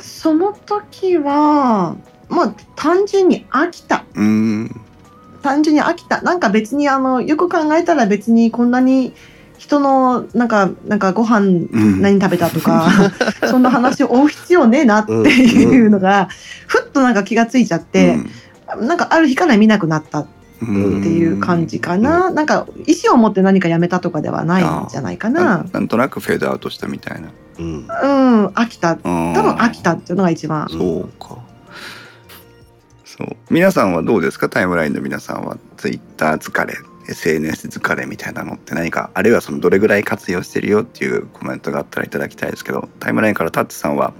[0.00, 1.96] その時は、
[2.28, 4.04] まあ単純に飽きた。
[4.14, 4.80] うーん。
[5.42, 6.22] 単純に飽きた。
[6.22, 9.12] なんか別にあのよく考えたら別にこんなに
[9.58, 12.02] 人のなんかなんかご飯うん。
[12.02, 12.90] 何食べたとか、
[13.48, 16.28] そんな話を追う必要ねえなっていうのが、
[16.66, 18.18] ふっとなんか気がついちゃって、
[18.80, 20.20] なんかある日から見なくなった。
[20.20, 20.26] っ
[20.62, 25.66] うんていう感じかな、なんか意思を持って何かやめたとかではないんじゃないかなな。
[25.72, 27.28] なんとなくフェードアウトしたみたいな。
[27.58, 28.96] うんうん、飽きた。
[28.96, 30.68] 多多分飽きたっていうのが一番。
[30.70, 31.38] そうか。
[33.04, 33.36] そう。
[33.50, 34.48] 皆さんはどうですか？
[34.48, 35.58] タイムラインの皆さんは。
[35.76, 36.74] ツイッター疲れ、
[37.08, 44.14] SNS 疲れみたいなのって何か、あるいはそのどれぐらい活用してるよっていうコメントがあったらいただきたいですけど、タイムラインからタッツさんは、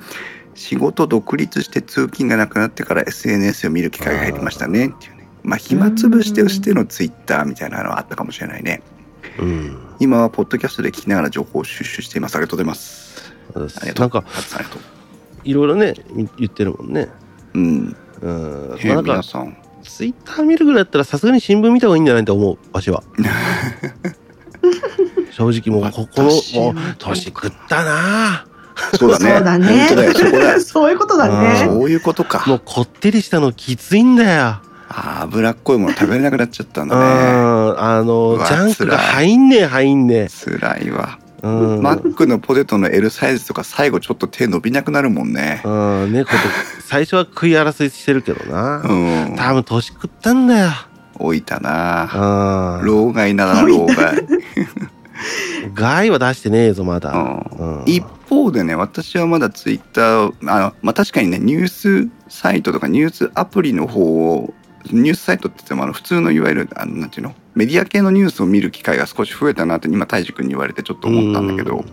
[0.54, 5.13] 仕事独立して通勤がなくなってから SNS を見る機会が減りましたねっていうね。
[5.44, 8.82] まあ、暇つぶしてしてのツイッターみたいなのはあったかもしれないね。
[9.38, 12.34] うん今はポッドキャストで聞きながら情報を収集しています。
[12.36, 13.32] ありがとうございます。
[13.54, 14.00] ありがとう。
[14.00, 14.24] なんか。
[15.44, 15.94] いろいろね
[16.38, 17.08] 言ってるもんね
[17.52, 17.96] うん。
[18.22, 19.54] うんまあなんか皆さん。
[19.82, 23.02] ツイッター見るぐらいだったらさすがに新聞見た方がいいんじゃないと思うわしは
[25.30, 28.46] 正直もうここの私もう年食ったな
[28.98, 29.34] そうだね。
[29.34, 30.60] そうだね本当だよ、そこだ。
[30.60, 31.64] そういうことだね。
[31.64, 32.44] そういうことか。
[32.46, 34.60] もうこってりしたのきついんだよ
[34.96, 37.04] 脂っこいもの食べれなくなっちゃったんうだね。
[37.04, 41.18] んあのジャンクが入んねえ入んね辛いわ。
[41.42, 45.60] えうんマックのポテトの L サイズとか最後ちょっと手伸びなくなるもんね。
[45.64, 46.36] うんねこと
[46.86, 49.34] 最初は食い争いしてるけどなうん。
[49.36, 50.70] 多分年食ったんだよ
[51.18, 52.80] 置いたな。
[52.80, 54.24] うん老害だな、老害。
[55.74, 64.54] 害は出してねえぞまだうんうん一方でね、私はまだツイッター、あの、まあ、確かにね、ニュースサイトとかニュースアプリの方を、
[64.90, 71.84] ニュースサイトって言ってもあの普通のいわゆる、あの、なんていうの、メディア系のニュースを見る機会が少し増えたなって今、大治君に言われてちょっと思ったんだけど、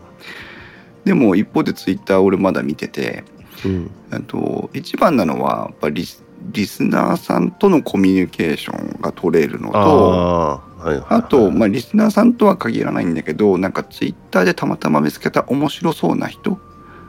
[1.06, 3.24] でも一方でツイッター俺まだ見てて、
[3.66, 3.92] うん。
[4.12, 11.06] あと一番なのはやっぱリスリスナーさんとのコミュニケーションが取れるのとああはいはいはい。
[11.10, 16.60] あと、まあ、リスナーさんとは限らないんだけどなんかツイッターでたまたま見つけた面白そうな人。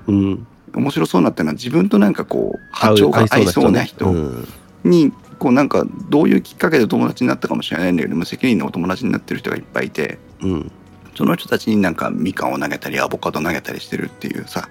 [0.06, 0.46] うん。
[0.74, 4.48] 面白そうなっていうのは自分となんかこう波長が合いそうなね人うん。
[4.84, 10.20] にこうなんかどういうきっかけで友達になったかもしれないんだけど無責任なお友達になってる人がいっぱいいて。
[10.40, 10.72] うん。
[11.16, 14.68] その人たちになんかみかんを投げたりアボカド投げたりしてるっていうさ、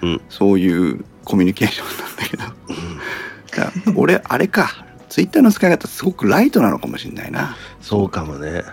[0.00, 0.20] うん。
[0.30, 2.42] そういうコミュニケーションなんだけど。
[2.44, 4.86] だから俺あれか。
[5.10, 7.54] ツイッターの使い方すごくライトなのかもしれないな。
[7.82, 8.64] そうかもね。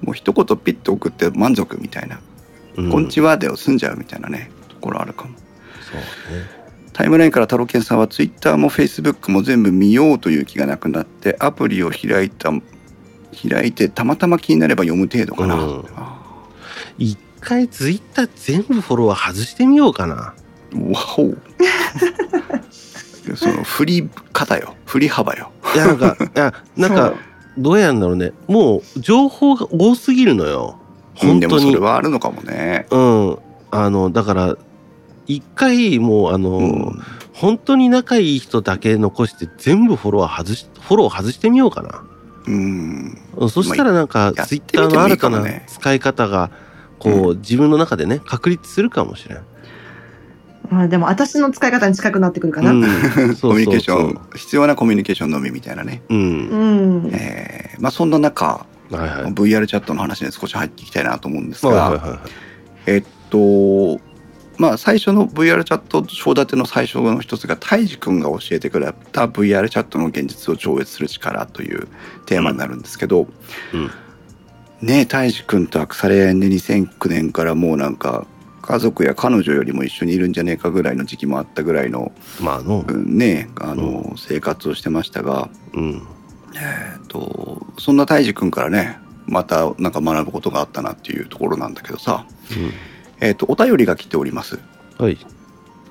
[0.00, 2.20] もう一言ピッと送って満足みたいな
[2.78, 5.34] 「うこんにちは」で済んじゃうみたいなねところあるかも。
[5.82, 6.00] そう
[6.38, 6.59] ね
[6.92, 12.50] タイムラインから太郎健さんはツイッターもフェイスブックも全部見ようという気がなくなってアプリを開いた
[13.48, 15.84] 開いてたまたま気になれば読む程度かな、うん。
[15.96, 16.18] あ
[16.98, 20.34] 一回ツイッター全部フォロワー外してみようかな。
[20.72, 21.34] ーわお。
[23.36, 24.74] その振り方よ。
[24.86, 25.52] 振り幅よ。
[25.74, 27.14] いやなんかいやなんか
[27.56, 28.32] どうやんだろうね。
[28.48, 30.78] もう情報が多すぎるのよ。
[31.14, 31.74] 本でもそ当に。
[31.74, 33.38] れはあるのかもね、うん。
[33.70, 34.56] あのだから
[35.34, 42.04] 一回もうあの、うん本当に仲いい人だけ残して全部フォロワー外しフォロー外してみようかな
[42.46, 46.50] うんうんそしたらなんかやツイッターの新たな使い方が
[46.98, 49.38] こう、自分の中でね確立するかもしれん。
[50.68, 52.72] まあでも私の使い方に近くなってくるかな。
[52.72, 52.84] うん。
[52.84, 52.90] うん、
[53.36, 57.10] コミュニケーショそうン必要なコミュニケーションのみみたいなね、そううん。
[57.12, 59.08] えーまあそんな中、はいはい。
[59.32, 62.20] VR チャットの話に少し入っていきたいなと思うんですが、はいはいはいはい。
[62.86, 63.98] えっと
[64.60, 71.88] まあ最初の VR チャット章立ての最初の一つがたいじくんが教えてくれた VR チャットの現実を超越する力という
[72.26, 73.26] テーマになるんですけど、
[73.72, 73.90] うん。
[74.86, 78.26] ねえたいじくんとは腐れ縁で2009年からもうなんか
[78.60, 82.84] 家族や彼女よりも一緒にいるんじゃねえかぐらいの時期もあったぐらいの、まあの。
[82.86, 86.06] う、んねえあの、生活をしてましたが、うん。
[86.54, 92.26] えっとそんなたいじくんからねまたなんか学ぶことがあったなっていうところなんだけどさ、
[93.20, 94.58] えっとお便りが来ております。
[94.98, 95.18] うん、はい。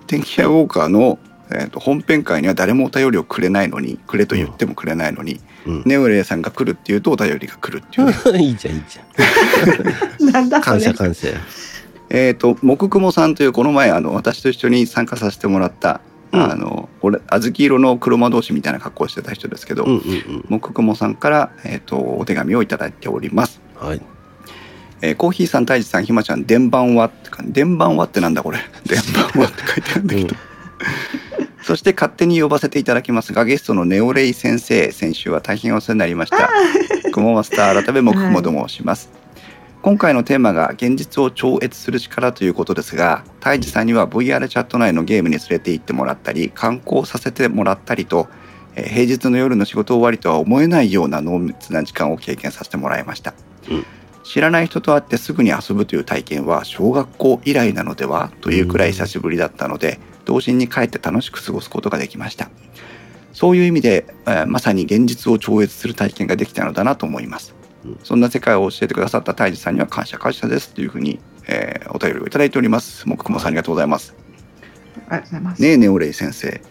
[0.08, 1.20] 天気屋ウォーカーの、
[1.52, 5.84] えー、と本編会には誰もお便りをくれないのにくれと言ってもくれないのに、うん。
[5.86, 10.32] ネオレイさんが来るっていうとお便りが来るっていうね いいじゃんいいじゃん。
[10.32, 10.94] なんだ感謝。
[10.94, 11.30] 感謝。
[12.10, 16.02] えっと木雲さんというこの前あの私と一緒に参加させてもらった、
[16.32, 20.60] うんあの俺小豆色の黒魔同士みたいな格好をしてた人ですけど、うんうんうん。
[20.60, 23.62] 木雲さんから、えー、とお手紙をいただいております。
[23.76, 24.02] はい。
[25.02, 28.60] えーコーヒーさん、太一さん、ひまちゃん、電番はってか、電番はってなんだこれ？
[28.86, 30.36] 電番はって書いてあるんだけど。
[31.64, 36.50] そして勝手に呼ばせていただきますが、ゲストのネオレイ先生、先週は大変お世話になりました。
[37.12, 39.10] クモマスター改め木雲と申します。
[39.82, 48.28] 今回のテーマが現実を超越する力ということですが、太一さんには VR チャット内のゲームに連れて行ってもらったり、観光させてもらったりと、
[48.76, 53.34] えー平日の夜の仕事終わりとは思えないような濃密な時間を経験させてもらいました、
[53.70, 53.86] うん
[54.30, 62.52] 知らない人と会ってすぐに遊ぶという体験は小学校以来なのではというくらい久しぶりだったので童心に帰って楽しく過ごすことができました
[63.34, 74.14] そういう意味で、えーまさに現実を超越する体験ができたのだなと思います、うんそんな世界を教えてくださった泰治さんには感謝感謝ですというふうに、えーお便りをいただいておりますもくくもさんありがとうございます
[75.10, 75.62] ありがとうございます。
[75.64, 76.62] ねえネオレイ先生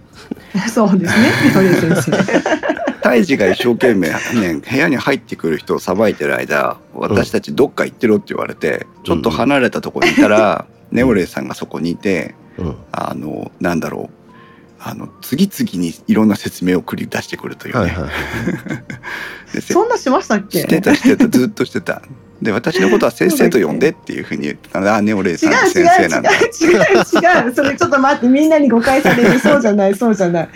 [0.72, 1.32] そうですね。
[1.52, 2.73] 鳥居先生。
[3.04, 12.76] 胎児が一生懸命、ね、部屋に入ってくる人をさばいてる間私たちどっか行ってろって言われて、ちょっと離れたところにいたら、ネオレイさんがそこにいてうん。
[12.92, 14.42] あのなんだろう
[14.80, 20.60] あの次々にいろんな説明を繰り出してくるというね、はいはい そんなしましたっけ？
[20.60, 22.00] してたしてたずっとしてた
[22.42, 24.84] で私のことは先生と呼んでっていうふうに言ってたの。
[24.84, 26.30] であネオレイ違うさん違う先生なんだ。
[26.30, 27.54] 違う違う違う。
[27.54, 29.38] それちょっと待ってみんなに誤解される。
[29.38, 30.48] そうじゃないそうじゃない。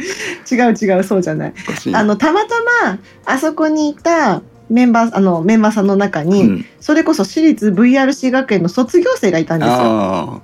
[0.51, 1.55] 違う違うそうじゃない。
[1.93, 2.55] あのたまた
[2.85, 9.75] まあそこにいたメンバーあのメンバーさんの中に、うん、それこそ私立 VRC 学園の卒業生がいたんですよ。
[9.77, 10.41] あ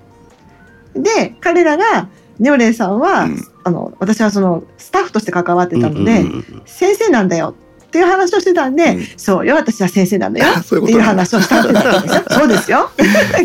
[0.95, 2.09] で彼らが
[2.39, 3.37] ネオレイさんは、うん。
[3.66, 6.62] あの私はそのスタッフとして関わってたので、うんうんうん。
[6.66, 7.55] 先生なんだよ
[7.95, 9.07] っていう話をしてたんで、うん。
[9.16, 10.47] そうよ私は先生なんだよ。
[10.59, 12.24] っていう話をしたって言ったんですよ。
[12.28, 12.90] そうですよ。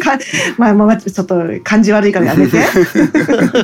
[0.02, 0.18] か
[0.58, 2.58] まあまあちょっと感じ悪いからやめて。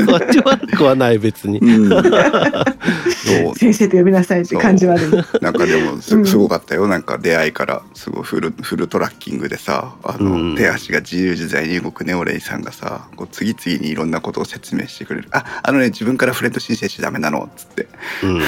[0.06, 1.58] こっち悪くはない別に。
[1.58, 3.56] うん、そう。
[3.58, 5.42] 先生と呼びなさいって感じ悪い。
[5.42, 6.02] なんかでもうん。
[6.04, 6.88] すすごかったよ。
[6.88, 10.56] なんか出会いからすごいフルフルトラッキングでさあの、うん。
[10.56, 17.88] 手足が自由自在に動くネオレイさんがさこう次々にいろんなことを説明してくれる「ああのね自分からフレンド申請しちゃダメなの」っつって。
[18.22, 18.40] うん。
[18.40, 18.46] 教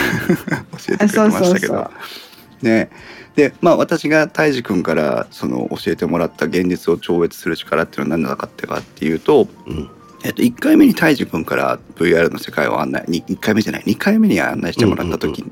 [0.90, 1.74] えてくれてましたけど。
[1.74, 1.90] そうそ
[2.24, 2.27] う
[2.62, 2.90] ね。
[3.36, 9.90] でまあ私が泰治君からその教えてもらった現実を超越する力っていうのは何だかってかっていうと、うん。
[10.24, 15.52] えっと、1回目に泰治君から VR の世界を案内に1回目じゃない2回目に案内してもらった時に、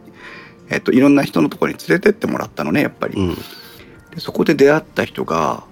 [0.70, 3.16] えっと、いろんな人のところに連れてってもらったのねやっぱり。
[3.16, 3.36] うん。
[3.36, 5.64] でそこで出会った人が、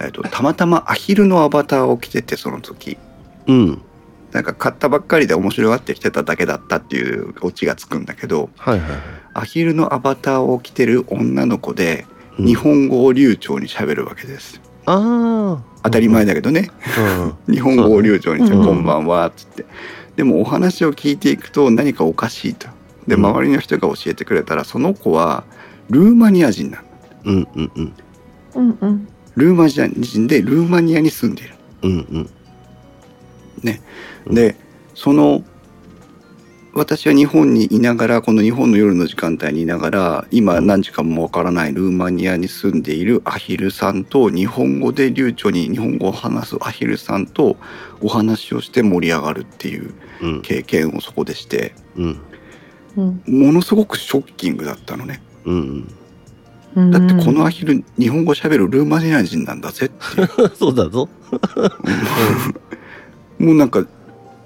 [0.00, 2.96] えっと、たまたまアヒルのアバターを着ててその時。
[3.48, 3.82] うん
[4.32, 9.00] なんか買ったばっかりで面白がって着てただけだったっていうオチがつくんだけどはいはいはい。
[9.34, 12.06] アヒルのアバターを着てる女の子で
[12.38, 12.46] うん。
[12.46, 14.60] 日本語を流暢に喋るわけです。
[14.84, 17.34] ああ当たり前だけどね、うん。
[17.52, 18.64] 日本語を流暢にして「うん。
[18.64, 19.64] こんばんは」っつって。
[20.16, 22.68] でもお話を聞いていくと何かおかしいと。
[23.06, 23.26] でうん。
[23.26, 25.44] 周りの人が教えてくれたらその子は
[25.90, 26.84] ルーマニア人なの
[27.24, 27.92] うんうんうん。
[28.54, 29.08] うんうん。
[29.36, 31.54] ルーマニア人でルーマニアに住んでいる。
[31.82, 32.30] うんうん
[34.26, 34.56] うんで
[34.94, 35.44] その
[36.76, 47.56] 私は日本にいながらこの日本の夜の時間帯にいながら今何時間もわからないルーマニアに住んでいるアヒルさんと日本語で流暢に日本語を話すアヒルさんと
[48.02, 52.04] お話をして盛り上がるっていううん経験をそこでしてうん。
[52.04, 55.22] うんものすごくショッキングだったのね。
[55.44, 55.94] うん。
[56.74, 56.90] うん。
[56.90, 60.48] だってこのアヒル日本語喋るルーマニア人なんだぜっていう。
[60.56, 61.08] そうだぞ
[63.38, 63.84] もうなんか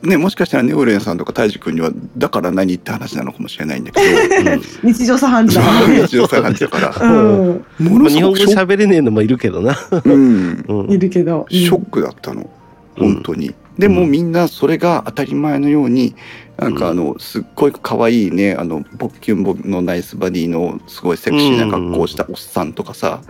[0.03, 4.63] ねもしかしたらネオレンさんとかタイジ君にはだから何って話なのかもしれないんだけど。
[4.83, 5.89] 日常茶飯事だから。
[5.89, 6.03] ね。
[6.07, 6.95] 日常茶飯事だから。
[7.09, 7.65] うん。
[7.79, 9.77] ものす日本語ごくショック、喋れねえのもいるけどな。
[10.05, 10.91] うん、うん。
[10.91, 11.47] いるけど。
[11.51, 11.59] うん。
[11.59, 12.49] ショックだったの。
[12.97, 16.15] 本当に、でもみんなそれが当たり前のように
[16.61, 23.23] なんかあのすっごい可愛いねあのボッキュンボのナイスバディのすごいセクシーな格好をしたおっさんとかさ、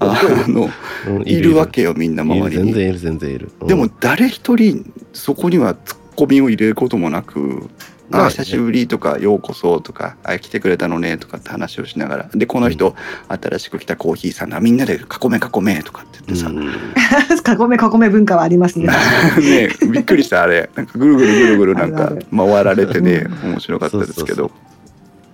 [0.00, 0.68] あの
[1.06, 1.22] うん。
[1.22, 2.64] いるわけよみんな周りに。
[2.64, 3.52] 全然いる全然いる。
[3.60, 3.68] うん。
[3.68, 7.68] でも誰一人そこにはツッコミを入れることもなく
[8.10, 12.30] 「ないねあ久しぶり」とか「ようこそ」とか「あ来てくれたのね」とかって話をしながら。
[12.34, 12.94] でこの人、
[13.28, 16.64] 新しく来たコーヒーさんがみんなで「囲め囲め」とかって言ってさ、うん。
[16.64, 18.88] 囲め囲め文化はありますね。
[19.38, 20.70] ねびっくりしたあれ。
[20.74, 24.50] なんかぐるぐるぐるぐるなんか回られてね面白かったですけど。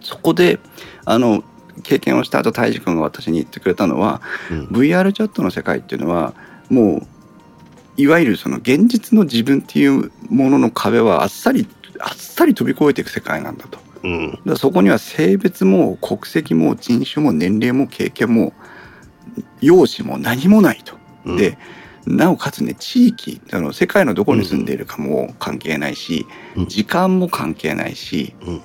[0.00, 0.58] そこで
[1.04, 1.44] あの
[1.82, 4.64] 経験をした後泰治君が私に言ってくれたのはうん。
[4.66, 6.34] VR チャットの世界っていうのは
[6.68, 7.06] もう
[7.96, 11.66] いわゆるその現実の自分っていうものの壁はあっさり
[12.00, 13.78] あっさり飛び越えていく世界なんだと。
[14.02, 18.54] うんだそこには性別も国籍も人種も年齢も経験も
[19.60, 20.94] 容姿も何もないと。
[21.24, 21.58] うんで
[22.06, 26.26] なおかつね地域あの世界のどこに住んでいるかも関係ないし、
[26.56, 28.62] うん時間も関係ないし、うん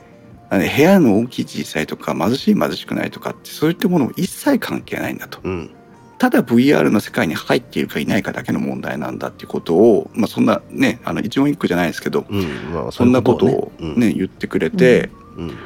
[0.52, 5.40] 部屋の大きい小さいとか貧しい貧しくないとかってそういったものも一切関係ないんだと。
[5.44, 5.75] うん
[6.18, 12.44] ただ VR の世界に入っているかいないかだけの問題なんだっていうことを、まあ、そんなねあの一言一句じゃないですけど、うん
[12.74, 15.58] まあそんなことをね言ってくれて、うん。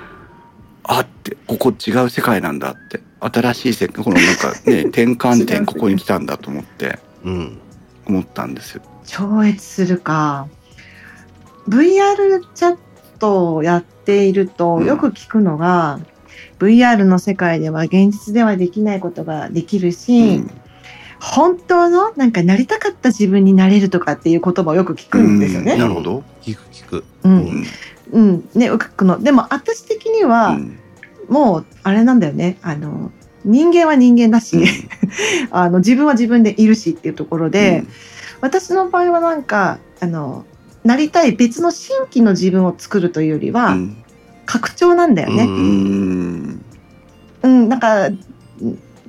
[0.83, 7.57] あってここ違う世界なんだって新しい世界このなんかね 転換点ここに来たんだと思ってうん。
[8.07, 8.81] 思ったんですよ。
[9.05, 10.47] 超越するか。
[11.67, 12.77] VR チャッ
[13.19, 14.85] トをやっているとうん。
[14.85, 15.99] よく聞くのが、
[16.59, 20.51] VR の世界では現実ではできないことができるし、うん
[21.21, 25.75] 本当のなんかなりたかった自分になれるとかっていう言葉をよく聞くんですよね。
[25.75, 26.23] なるほど。
[26.41, 27.03] 聞く聞く。
[27.25, 27.65] う、うんん
[28.13, 29.21] うん、ね、よくの。
[29.21, 30.79] でも私的には、うん
[31.29, 32.57] もうあれなんだよね。
[32.61, 33.11] あの
[33.45, 34.65] 人間は人間だし、
[35.51, 37.85] あの自分は自分でいるしっていうところで、
[38.41, 40.45] 私の場合はなんかあの
[40.83, 44.03] なりたい別の新規の自分を作るというよりは、うん
[44.49, 45.43] 拡張なんだよね。
[45.43, 46.43] ううん。
[46.49, 46.63] ん
[47.43, 48.09] うん、なんか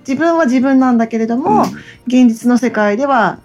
[0.07, 1.62] 自分は自分なんだけれども、
[2.07, 3.38] 現実の世界では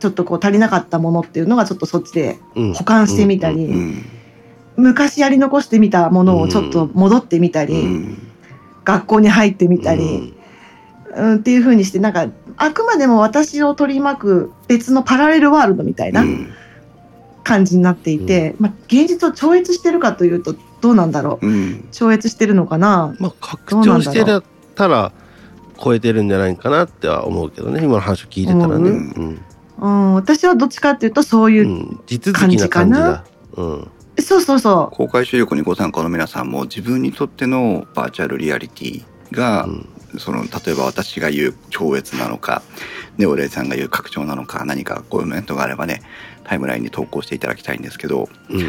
[0.00, 2.72] ちょっとこう足りなかったものっていうのがちょっとそっちでうん。
[2.72, 4.04] 保管してみたり、うん。
[4.76, 4.84] うん。
[4.84, 8.18] 昔やり残してみたものをちょっと戻ってみたり、うん。
[8.86, 10.34] 学校に入ってみたり、
[11.14, 11.34] うん。
[11.36, 16.50] っていう風にしてなんかあくまでも私を取り巻く別のパラレルワールドみたいなうん。
[17.44, 20.56] 感じになっていて、まあ、現実を超越してるかというと
[20.86, 21.46] どうなんだろう。
[21.46, 21.88] うん。
[21.90, 23.16] 超越してるのかな。
[23.18, 24.24] まあ拡張して
[24.76, 25.10] たら
[25.82, 27.82] 超えてるんじゃないかなっては思うけどね。
[27.82, 28.74] 今の話を聞いてたらね。
[28.74, 29.40] 思ううん。
[29.78, 31.98] うん、私はどっちかっていうとそういう
[32.32, 33.24] 感じだ。
[33.56, 33.90] うん。
[34.20, 39.88] そうそうそ公開収録にご参加の皆さんも自分にとってのバーチャルリアリティが、うん。
[40.18, 42.62] その例えば私が言う超越なのか
[43.18, 46.00] ネオレイさんが言う拡張なのか何かコメントがあればね
[46.44, 48.62] タイムラインに投稿していただきたいんですけどうんう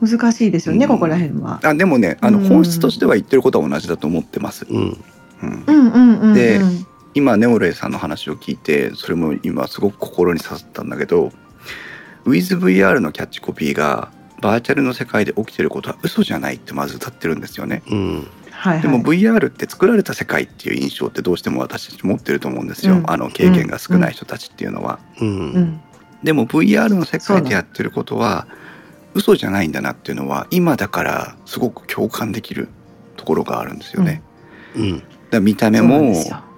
[0.00, 0.92] 難しいですよね、うん。
[0.92, 1.60] ここら辺は。
[1.62, 2.48] あでもねあのうん。
[2.48, 4.66] 本質としては言ってることは同じだと思ってます。
[4.68, 5.04] うん。
[5.42, 5.64] うん。
[5.66, 6.60] うんうんうんうん、で
[7.14, 11.30] 今ネオレイさんの話を聞いてそれも今すごく心に刺さったんだけど
[12.24, 17.82] WithVR のキャッチコピーがバーチャルの世界で起きてることは嘘じゃないってまず歌ってるんですよね。
[17.90, 18.28] うん。
[18.50, 23.10] はいはい、でも VR って作られた世界っていう印象ってどうしても私たち持ってると思うんですよ、うん。
[23.10, 24.98] あの経験が少ない人たちっていうのは。
[25.20, 25.30] ううん。
[25.60, 25.80] ん、
[26.22, 28.46] でも VR の世界でやってることは
[29.14, 32.68] 嘘じゃないんだなっていうのは今だからすごく共感できる
[33.16, 34.22] ところがあるんですよね。
[34.76, 34.98] うん。
[34.98, 36.14] だから見た目も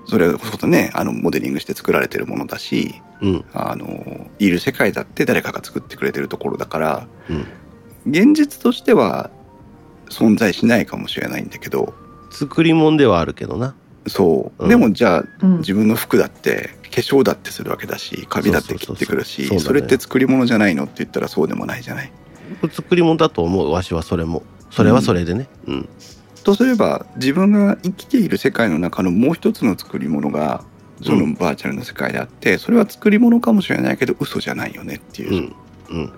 [0.06, 3.44] それこそねあのモデリングして作られてるものだしうん。
[3.52, 7.46] あのいる世界だって誰かが作ってくれてるところだからうん。
[8.10, 9.30] 現実としては
[10.08, 11.92] 存在しないかもしれないんだけど
[12.30, 13.74] 作り物ではあるけどな。
[14.06, 14.68] そう、うん。
[14.68, 15.58] でもじゃあうん。
[15.58, 22.12] 自分の服だって化粧だってするわけだしカビだって切ってくるしそれって作り物じゃないのって言ったらそうでもないじゃない。
[22.70, 24.42] 作り物だと思うわしはそれも。
[24.70, 25.48] それはそれでね。
[25.66, 25.88] うん。
[26.44, 30.64] とすれば自分が生きている世界の中のもう一つの作り物が
[31.02, 31.34] そのうん。
[31.34, 35.52] バーチャルの世界であってそれは作り物かもしれないけど嘘じゃないよねっていう、
[35.90, 35.96] うん。
[35.96, 36.12] うん。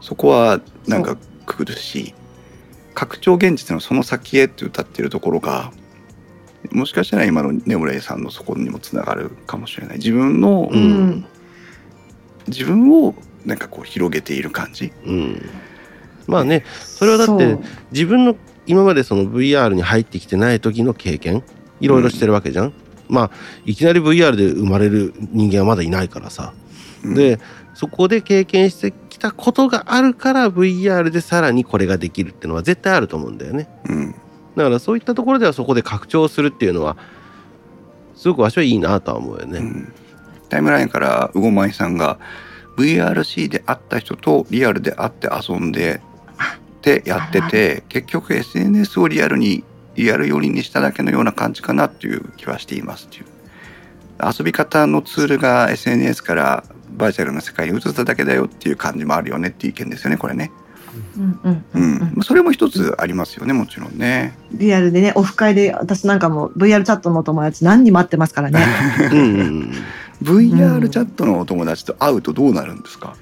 [0.00, 2.14] そこはなんかくるし
[2.94, 5.72] 拡張現実のその先へって歌ってるところが
[6.72, 9.98] もしかしたら今のネオレイさんのそこにもつながるかもしれない。
[9.98, 11.26] 自分の、うんうん。
[12.48, 13.14] 自分を
[13.48, 14.92] なんかこう広げている感じ。
[15.06, 15.42] うん。
[16.26, 17.56] まあねそれはだって
[17.90, 18.36] 自分の
[18.66, 21.42] 今までその VR に入ってきてない時の経験
[21.80, 22.74] いろいろしてるわけじゃん、
[23.08, 23.30] まあ
[23.64, 26.52] いきなり VR で生まれる人間はまだいないからさ、
[27.02, 27.14] うん。
[27.14, 27.40] で
[27.72, 33.66] そこで経験してきたことがあるから VR でさらにこれができるっていうのは絶対あると思うんだよね。
[33.88, 34.14] うん。
[34.56, 36.98] だからそういったところではそこで拡張するっていうのは
[38.14, 39.94] すごくわしはいいなとは思うよね、うん。
[40.50, 42.18] タイムラインからうごまいさんが
[42.78, 46.00] VRC で会った人とリアルで会って遊んで
[46.78, 49.64] ってやってて結局 SNS をリアルに
[49.96, 53.24] リアル寄りにしただけのような感じかなっていう気はしていますっていう。
[54.20, 60.50] 遊び方のツールが SNS からバーチャルの世界に移っただけだよっていう感じもあるよねっていう意見ですよねこれね。
[61.16, 62.12] うんうんううん。
[62.16, 62.22] うん。
[62.22, 64.36] それも一つありますよねもちろんね。
[64.52, 68.64] リアルでねオフ会で私なんかも VR チャットのお友達何人待ってますからね。
[69.12, 69.72] うんうんうん
[70.22, 73.16] VR チャットのお友達と会うとどうなるんですか、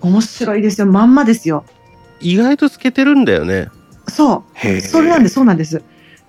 [0.00, 0.86] 面白いですよ。
[0.86, 1.64] まんまですよ。
[2.20, 3.68] 意外と透けてるんだよね。
[4.08, 5.82] そへえうそれなんですそうなんです。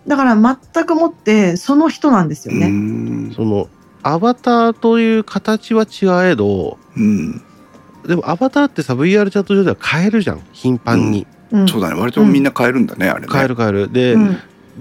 [0.07, 3.33] だから全くもってその人なんですようね、ん。
[3.35, 3.67] その
[4.03, 7.41] アバターという形は違えどうん。
[8.07, 10.41] でもアバターってさ VR チャット上では変えるじゃん。
[10.53, 11.67] 頻繁に、うん。
[11.67, 11.99] そうだね。
[11.99, 13.27] 割とみんな変えるんだね、あれね。
[13.31, 13.91] 変える変える。
[13.91, 14.37] で、うん。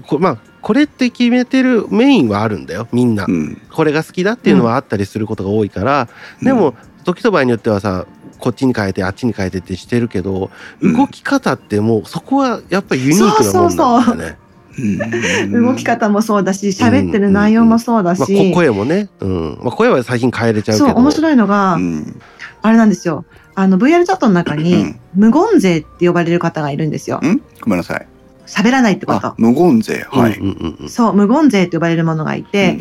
[0.07, 3.61] こまあこれって決めてるメインはあるんだよみんな、うん。
[3.71, 6.09] これが好きだっていうのはあったりすることが多いから、
[6.41, 6.73] でも
[7.05, 8.05] 時と場合によってはさ
[8.37, 10.51] こっちに変えてあっちに変えてってしてるけど
[10.81, 10.93] うん。
[10.93, 14.37] 動き方ってもうそこはやっぱりユニークなもんなんだよね。
[14.77, 15.65] うん。
[15.67, 19.59] 動き方もそうだし喋ってる内容もそうだし、まあ、こ声もね、うん。
[19.61, 20.89] まあ、声は最近変えれちゃうけど。
[20.89, 22.19] そう面白いのが、うん。
[22.61, 23.23] あれなんですよ。
[23.55, 24.99] あの VR チャットの中うにん。
[25.15, 27.19] 無言勢って呼ばれる方がいるんですよ。
[27.19, 27.41] ん？
[27.61, 28.05] ごめんなさい
[28.47, 29.27] 喋らないってこと。
[29.27, 30.05] あ無言勢。
[30.09, 30.39] はい、
[30.89, 32.79] そう無言勢って呼ばれるものがいて、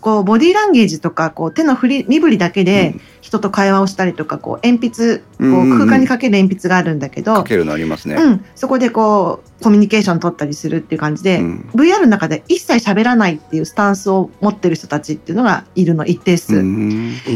[0.00, 8.16] こうボディーランゲージとかこう手の振り身振りだけで人と会話をしたりとかこう鉛筆こう空間にかける鉛筆があるんだけど、かけるのありますね。
[8.16, 11.70] うん、そこでこうコミュニケーション取ったりするっていう感じで、うん。
[11.74, 16.54] VR の中で一切喋らないっていうスタンスを持ってる人たちっていうのがいるの一定数。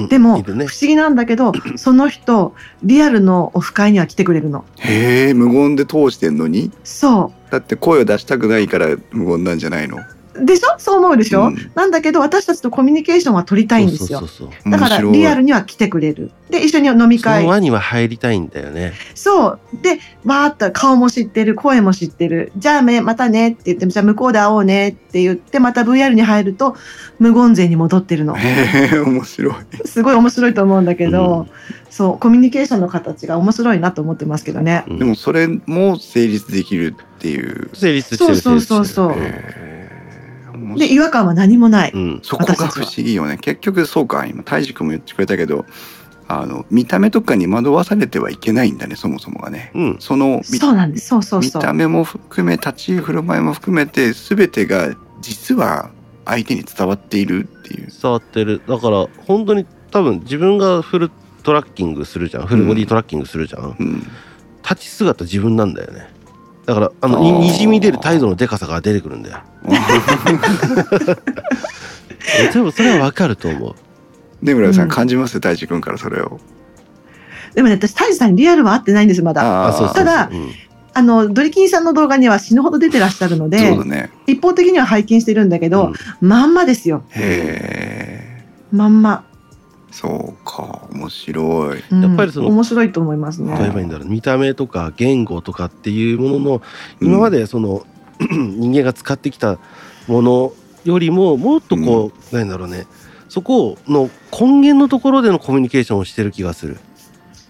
[0.08, 0.66] でも、ね。
[0.66, 4.64] 不思議なんだけど その人リアルのオフ会には来てくれるの。
[4.80, 6.70] へえ無言で通してんのに？
[6.82, 9.98] そだって声を出したくないから無言なんじゃないの？
[9.98, 10.00] う
[10.34, 10.78] でしょ？
[10.78, 14.22] そう思うでしょ、うんなんだけど私たちとコミュニケーションは取りたいんですよ
[14.66, 16.30] だからリアルには来てくれる。
[16.50, 19.58] で一緒に飲みその会輪には入りたいんだよねそう。
[19.82, 22.52] で、わーっと顔も知ってる、声も知ってる。
[22.56, 26.76] じゃあね、またねって言って、じゃあ向こうで会おうねって言って、また VR に入ると、
[27.18, 28.36] 無言勢に戻ってるの。
[28.36, 29.54] へえ面白い。
[29.86, 31.50] すごい面白いと思うんだけど、うん
[31.90, 34.84] そう、コミュニケーションの形が面白いなと思ってますけどね。
[34.86, 37.70] うんでもそれも成立できるっていう。
[37.72, 39.16] 成立してるそうそうそうそう
[40.78, 41.92] で、い違和感は何もない。
[41.92, 43.38] うんそこが不思議よね。
[43.38, 45.64] 結局そうか今泰治君も言ってくれたけど
[46.28, 49.70] あの見た目とかに惑わされてはいけないんだねそもそもがね。
[49.74, 51.08] うんその見そうなんです。
[51.08, 51.62] そうそう見そう。
[51.62, 55.90] た目も含め立ち居振る舞いも含めて全てが実は
[56.24, 57.88] 相手に伝わっているっていう。
[57.90, 61.10] 伝わってるだから本当に多分自分がフル
[61.44, 64.00] トラッキングするじゃんフルボディトラッキングするじゃん、うん、
[64.62, 66.08] 立ち姿自分なんだよね
[66.66, 69.42] だからあのにあーにじみ出る態度のでかさが出てくるんだよ
[72.40, 73.74] え多分それはわかると思う
[74.42, 75.40] 根村さうんん感じます？
[75.40, 76.38] 泰治君からそれを。
[77.54, 79.42] でもね、私、タイジさんにリアルは会ってないんです、まだ。
[79.42, 80.50] ああそうそうそうただうん
[80.96, 84.10] あの、ドリキンさんの動画には死ぬほど出てらっしゃるのでね。
[84.26, 87.04] 一方的には拝見してるんだけど、うんまんまですよ。
[87.10, 88.44] へえ。
[88.70, 89.24] まんま。
[89.94, 91.84] そうか面白い。
[91.88, 93.50] うんやっぱりその面白いと思いますね。
[93.50, 96.62] どう言えばいいんだろう見た目とか言語とかっていうものの
[97.00, 97.86] 今までその、
[98.18, 99.58] 人間が使ってきた
[100.08, 100.52] もの
[100.84, 102.88] よりももっとこう、なんだろうね
[103.28, 106.78] そこの根源のところでのコミュニケーションをしてる気がする。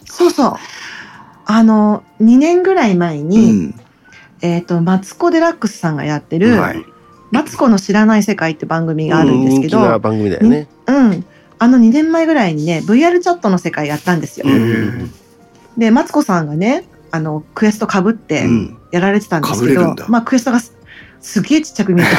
[0.04, 0.54] そうそう。
[1.46, 3.80] あの、2年ぐらい前に、うん
[4.42, 6.84] えっ、と、マツコ・デラックスさんがやってる、はい。
[7.30, 10.68] マツコの知らない世界って番組があるんですけど、うん人気な番組だよね。
[10.86, 11.24] うん。
[11.58, 14.46] あの2年前ぐらいにね、VR チャットの世界やったんですよ。
[15.76, 18.76] で、マツコさんがね、あの、クエスト被ってうん。
[18.90, 20.76] やられてたんですけど、被れるんだまあ、クエストがす
[21.20, 22.10] すげえちっちゃく見えた。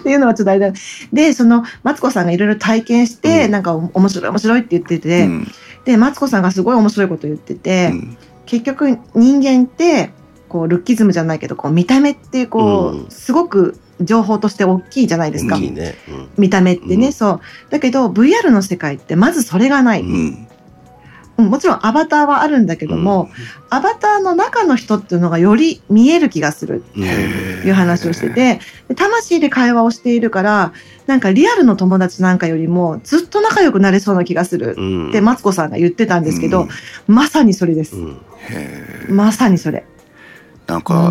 [0.00, 0.72] っていうのはちょっとあれだ。
[1.12, 5.48] で、その、マツコさんがいろいろ体験して、うんなんかお面白い面白いって言ってて、うん
[5.84, 8.16] で、マツコさんがすごい面白いこと言ってて、うん
[8.46, 10.10] 結局人間って
[10.48, 13.10] こうルッキズムじゃないけどこう見た目ってこう、うん。
[13.10, 15.94] すごく情報として大きいじゃないですか、ね。
[16.08, 16.28] うん。
[16.36, 17.12] 見た目ってね、うん。
[17.12, 17.40] そう。
[17.70, 20.04] だけど VR の世界ってまずそれがない、
[21.36, 23.28] もちろんアバターはあるんだけども、
[23.68, 27.08] アバターの中の人っていうのがより見える気がするうんへ
[27.64, 30.72] えいう話をしててで魂で会話をしているから
[31.06, 35.08] なんかリアルの友達なんかよりもずっと仲良くなれそうな気がするうん。
[35.10, 37.14] ってマツコさんが言ってたんですけど、うん。
[37.14, 37.96] まさにそれです、
[39.08, 39.84] まさにそれ
[40.66, 41.10] なんか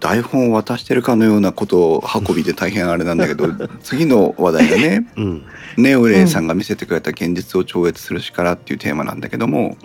[0.00, 3.48] 台本を渡してるかのようなことを運びで大変あれなんだけど
[3.82, 5.42] 次の話題がねうん。
[5.76, 9.76] ネオレイさんが見せてくれた現実を超越する力っていうテーマなんだけども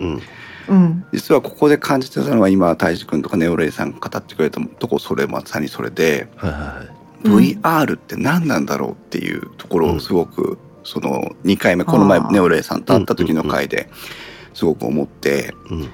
[1.12, 6.28] 実はここで感じてたのは今大志くんとかネオレイさんが語ってくれたとこそれまさにそれで
[7.24, 13.88] VR って何なんだろうっていうところをすごくその2回目この前ネオレイさんと会った時の回で
[14.54, 15.88] すごく思ってうん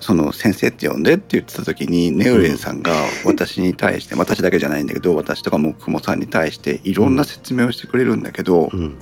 [0.00, 2.92] その先生って呼んでって言ってた時にネオレイさんが
[3.24, 8.94] 私に対して 私だけじゃないんだけど私とかもくもさんに対していろんな説明をしてくれるんだけどうん。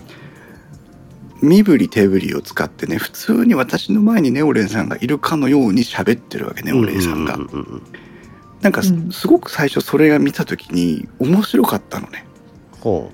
[1.43, 7.35] 身振り手振りを使ってね普通に私の前にネオレイさんがいるかのように喋ってるわけネオレイさんが。
[7.35, 7.41] う。
[7.41, 7.83] ううん
[8.65, 12.25] なんかすごく最初それが見た時に面白かったのね。
[12.81, 13.13] ほ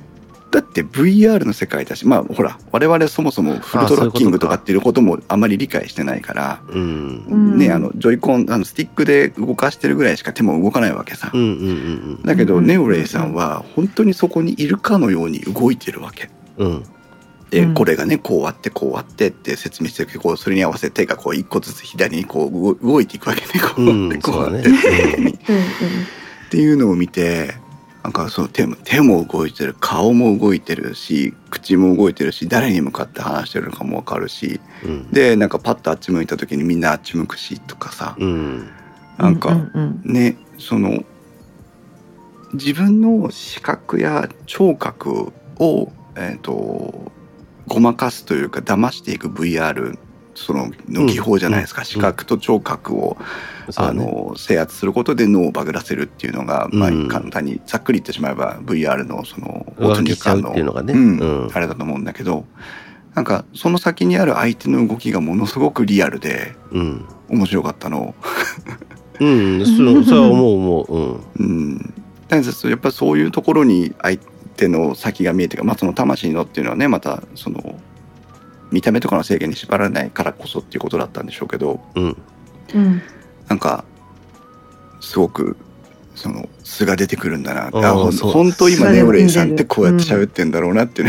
[0.51, 7.57] だって VR の世界だしまあほら我々そもそもフルトラッキングとかっていうこともあまり理解してないからう。
[7.57, 11.31] ねあのジョイコンあのスティックで動かしてるぐらいしか手も動かないわけさ。
[11.33, 11.39] う。
[11.39, 11.53] んうんう
[12.21, 12.67] んだけどうん。
[12.67, 16.31] ネオレイさんは本当にそこにいるかのように動いてるわけ。
[16.59, 16.69] うん。
[16.69, 16.85] うん
[17.51, 17.75] で、うん。
[17.75, 23.49] これがねこうあってこうあってって説明してるこうそれに合わせて手がこう一個ずつ左にこう動動いていくわけね。
[23.61, 25.33] こううんやってこうそうだねやってっていうふうにうん。
[26.47, 27.55] っていうのを見て
[28.03, 34.61] なんかその手も手も動いてる顔も動いてるし口も動いてるし誰に向かって話してるのかもわかるし。
[34.85, 35.11] うん。
[35.11, 38.17] でなんかパッとあっち向いた時にみんなあっち向くしとかさ。
[38.19, 38.71] うん。
[39.19, 41.05] なんかうんうんねその
[42.55, 47.13] 自分の視覚や聴覚を、えー、と
[47.69, 49.97] ごまかすというか騙していく VR
[50.35, 51.85] そのの技法じゃないですか、うん。
[51.87, 53.17] 視覚と聴覚を、
[53.77, 60.77] あの制圧することで脳をバグらせるっていうのが、まあうん簡単にざっくり言ってしまえば VR のその上書きしちゃうっていうの
[61.55, 62.45] あれだと思うんだけど
[63.15, 67.07] なんかその先にある相手の動きがものすごくリアルでうん。
[67.31, 68.15] 面白かったの。
[69.21, 71.43] うん、それ それは思う思う。
[71.43, 71.47] うん。
[71.47, 71.79] うん、
[72.29, 74.19] だからやっぱそういうところに相
[74.57, 77.79] 手の先が見えてか、まあ、その魂のっていうのはねまたその
[78.71, 82.17] 見た目とかの制限に縛られないからこそっていうことだったんでしょうけどうん。
[82.75, 83.03] うん。
[83.49, 83.85] なんか
[85.01, 85.57] すごく
[86.15, 87.71] その素が出てくるんだな。
[87.71, 91.09] 本当今素が出るネオレイさんってこうやって喋ってんだろうなっていう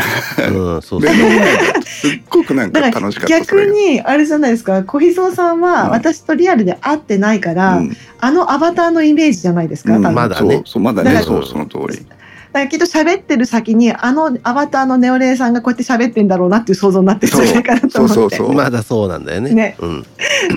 [0.53, 3.65] のが、すっごくなんか楽しかった逆が。
[3.65, 5.89] にあれじゃないですか小秘蔵さんはうん。
[5.91, 7.97] 私とリアルで会ってないから、うん。
[8.21, 10.53] あのアバターのイメージじゃないですか、まだね。
[10.53, 12.05] そうそうまだだからねそうその通り。
[12.53, 18.13] だからきっと喋ってる先にあのアバターのネオレイさんがこうやって喋ってんだろうなっていう想像になってるんじゃないかなと思って。
[18.15, 18.53] そうそうそう。
[18.53, 19.53] まだそうなんだよね。
[19.53, 19.77] ね。
[19.79, 20.05] うん。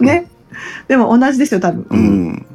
[0.00, 0.28] ね。
[0.88, 1.86] でも同じですよ多分。
[1.88, 2.46] う、ん、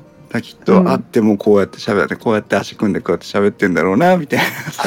[0.42, 4.46] きっと会ってもこうやって喋ってこうやって足組んでこうやって喋ってんだろうなみたいな。
[4.72, 4.84] さ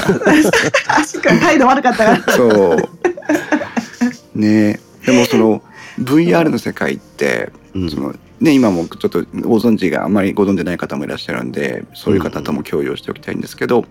[1.01, 2.33] 足が態度悪かったから。
[2.33, 4.39] そう。
[4.39, 4.81] ね。
[5.07, 5.63] でもその
[5.99, 7.91] VR の世界ってうん。
[7.91, 13.85] その、ね、今もちょっとご存知があんまりご存じない方もいらっしゃるんでそういう方とも共有しておきたいんですけど、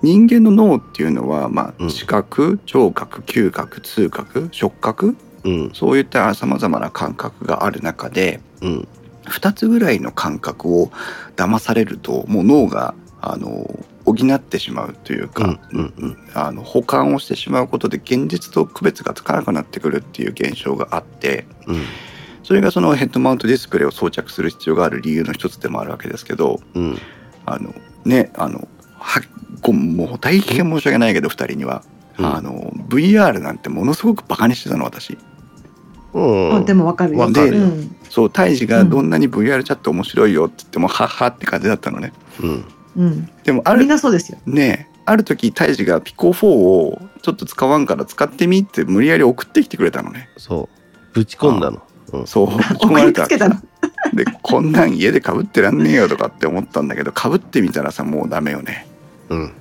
[0.00, 5.70] 人間の脳っていうのは、まあ、うん視覚聴覚嗅覚痛覚触覚うん。
[5.74, 8.88] そういったさまざまな感覚がある中でうん。
[9.24, 10.92] 2つぐらいの感覚を
[11.34, 21.82] 騙されるともう脳があの補ってしまうというか、うんうんうんあの保管をしてしまうことで現実と区別がつかなくなってくるっていう現象があってうん。
[22.46, 26.96] それがそのヘッドマウントディスプレイを装着する必要がある理由の一つでもあるわけですけどうん。
[27.44, 27.74] あの
[28.04, 29.20] ねあのは
[29.62, 31.82] ごもう大変申し訳ないけど2人には、
[32.18, 35.18] うんあの VR なんてものすごくバカにしてたの私。
[36.14, 36.64] うん。
[36.64, 42.12] でもわかるよわかるようんそう胎児がどんなに VR チャット面白いよって言っても、はっはって感じだったのね。
[42.40, 42.64] うん。
[42.96, 50.86] うん、でもあるみんなそうですよねある時胎児がピコ4をちょっと使わんから使ってみって無理やり送ってきてくれたのねそう。
[51.12, 51.82] ぶち込んだの。
[52.12, 52.26] うん。
[52.26, 52.48] そう
[52.80, 53.56] 送りつけたの
[54.14, 58.86] でこんなん家でかぶってらんねえよとかって思ったんだけどかぶってみたらさもうダメよね
[59.28, 59.52] うん。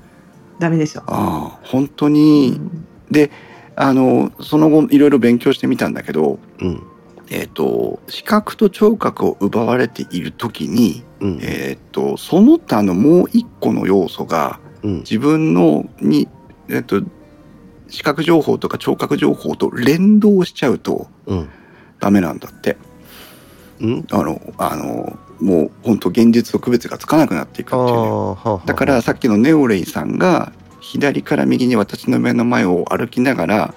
[0.60, 3.30] ダメでしょ、ああ本当うに、んで
[3.76, 6.84] あのその後いろいろ勉強してみたんだけどうん。
[7.30, 11.40] えっ、と視覚と聴覚を奪われている時にうん。
[11.42, 14.98] えっ、とその他のもう一個の要素がうん。
[15.00, 16.30] 自分のに、
[16.70, 17.02] えっと、
[17.90, 21.50] 視覚情報とか聴覚情報と連動しちゃうとうん。
[22.00, 22.78] ダメなんだって
[23.80, 24.08] うん？
[24.12, 28.68] あのあのもう本当現実と区別がつかなくなっていくあっていうねあ、はあ。
[28.68, 33.74] だからさっきのネオレイさんが左から右に私の目の前を歩きながら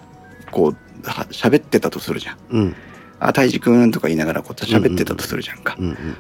[0.53, 2.75] こうは喋ってたとするじゃんうん。
[3.21, 5.77] 「あ泰治くん」とか言いながらこう喋ってたとするじゃんか。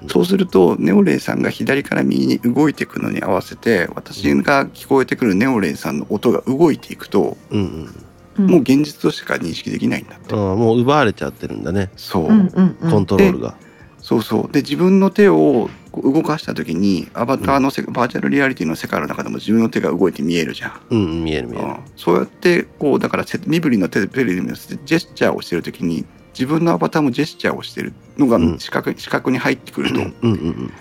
[0.09, 7.61] そうするとネオレイさんが左から右に動いていくのに合わせて私が聞こえてくるネオレイさんの音が動いていくとうん。
[7.61, 8.05] うん。
[8.39, 11.91] うんもう現実としか認識できないんだって、ああ、もう奪われちゃってるんだね。
[11.97, 13.57] そう、うんうんうんコントロールが。
[14.01, 21.25] そうそうで自分の手を動かした時にアバターのせ、バーチャルリアリティの世界の中でも自分の手が動いて見えるじゃん、うん。
[21.25, 21.77] 見える見えるうん。
[21.97, 30.73] そうやってこうだからせ身振りの手でペリでジェスチャーをしてる時に自分のアバターもジェスチャーをしてるのがうん視覚,、視覚に入ってくると、うんうんうん。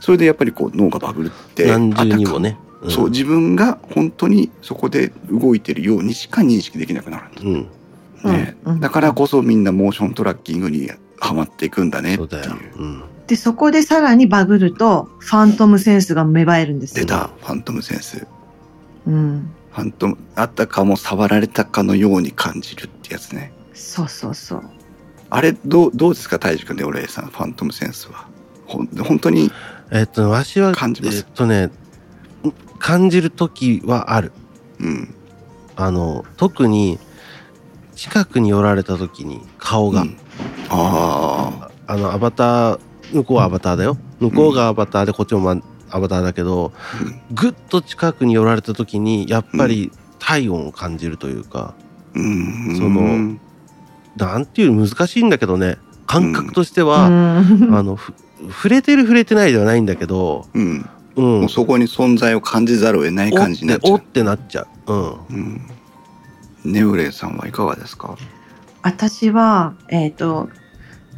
[0.00, 2.58] それでやっぱりこう脳がバグるって何重にもね。
[2.88, 7.68] そう自分が本当にそこで動いてるようにしか認識できなくなるんだ、うん。
[8.24, 8.32] うん。
[8.32, 8.80] ねうん。
[8.80, 12.28] だからこそみんなモーショントラッキングにはまっていくんだねっていう。
[12.30, 12.56] そうだよ。
[12.76, 13.02] うん。
[13.26, 17.04] でそこでさらにバグるとファントムセンスが芽生えるんですよ。
[17.04, 17.28] 出た。
[17.28, 18.26] ファントムセンス。
[19.06, 19.50] うん。
[19.72, 23.52] ファントムあったかも触られたかのように感じるってやつね。
[23.74, 24.62] そうそうそう。
[25.28, 28.26] あれどうどうですか大樹君で俺さんファントムセンスは。
[28.66, 29.52] ほん本当に
[29.92, 31.18] えっと、わしは、感じます？
[31.18, 31.70] えっとね、
[32.80, 34.32] 感じる時はある。
[34.80, 35.14] うん。
[35.76, 36.98] あの、特に、
[37.94, 40.16] 近くに寄られた時に顔が、うん。
[40.70, 42.80] ああの、アバター、
[43.12, 43.96] 向こうはアバターだよ。
[44.18, 47.20] 向こうがアバターで、こっちも、ま、アバターだけど、あ、うん。
[47.34, 51.74] ぐっと近くに寄られた時に、やっぱり体温を感じるというか、
[52.14, 52.76] うん。
[52.76, 53.38] その
[54.16, 55.76] なんていう難しいんだけどね、
[56.06, 57.74] 感覚としてうは、ん。
[57.74, 58.14] あの、ふ
[58.48, 61.40] 触れてる触れてないではないんだけど、うんうん。
[61.40, 64.92] もうそこに存在を感じざるを得ない感じになってちゃうおってなっちゃう。
[64.92, 65.12] うん。
[65.30, 65.60] うん
[66.62, 68.16] ネウレイさんはいかがですか？
[68.82, 70.50] 私はえっ、と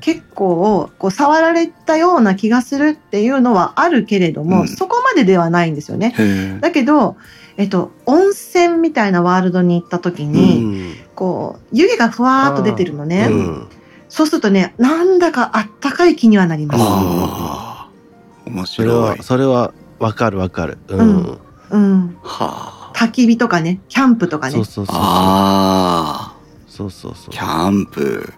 [0.00, 6.14] 結構こう触られたような気がするっていうのはあるけれども、うんそこまでではないんですよね。
[6.60, 7.16] だけど、
[7.56, 10.94] えっと、温泉みたいなワールドに行った時うに、ん。
[11.16, 13.68] こう湯気がふわーっと出てるのね、うん。
[14.08, 16.80] そうするとね、なんだかあったかい気にはなります。
[16.80, 19.18] ああ、面それ白い。
[19.18, 19.72] はそれは
[20.02, 20.78] わかるわかる。
[20.88, 21.38] うん、うん。
[21.70, 22.16] うん。
[22.22, 22.92] はあ。
[22.96, 24.52] 焚き火とかね、キャンプとかね。
[24.52, 24.64] そう。
[24.64, 26.36] そうそうああ、
[26.66, 27.30] そうそうそう。
[27.30, 28.32] キャンプ。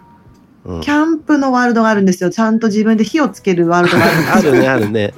[0.65, 0.81] うん。
[0.81, 2.29] キャンプのワールドがあるんですよ。
[2.29, 5.13] ちゃんと自分で火をつけるワールドがあるんですあるねあるね。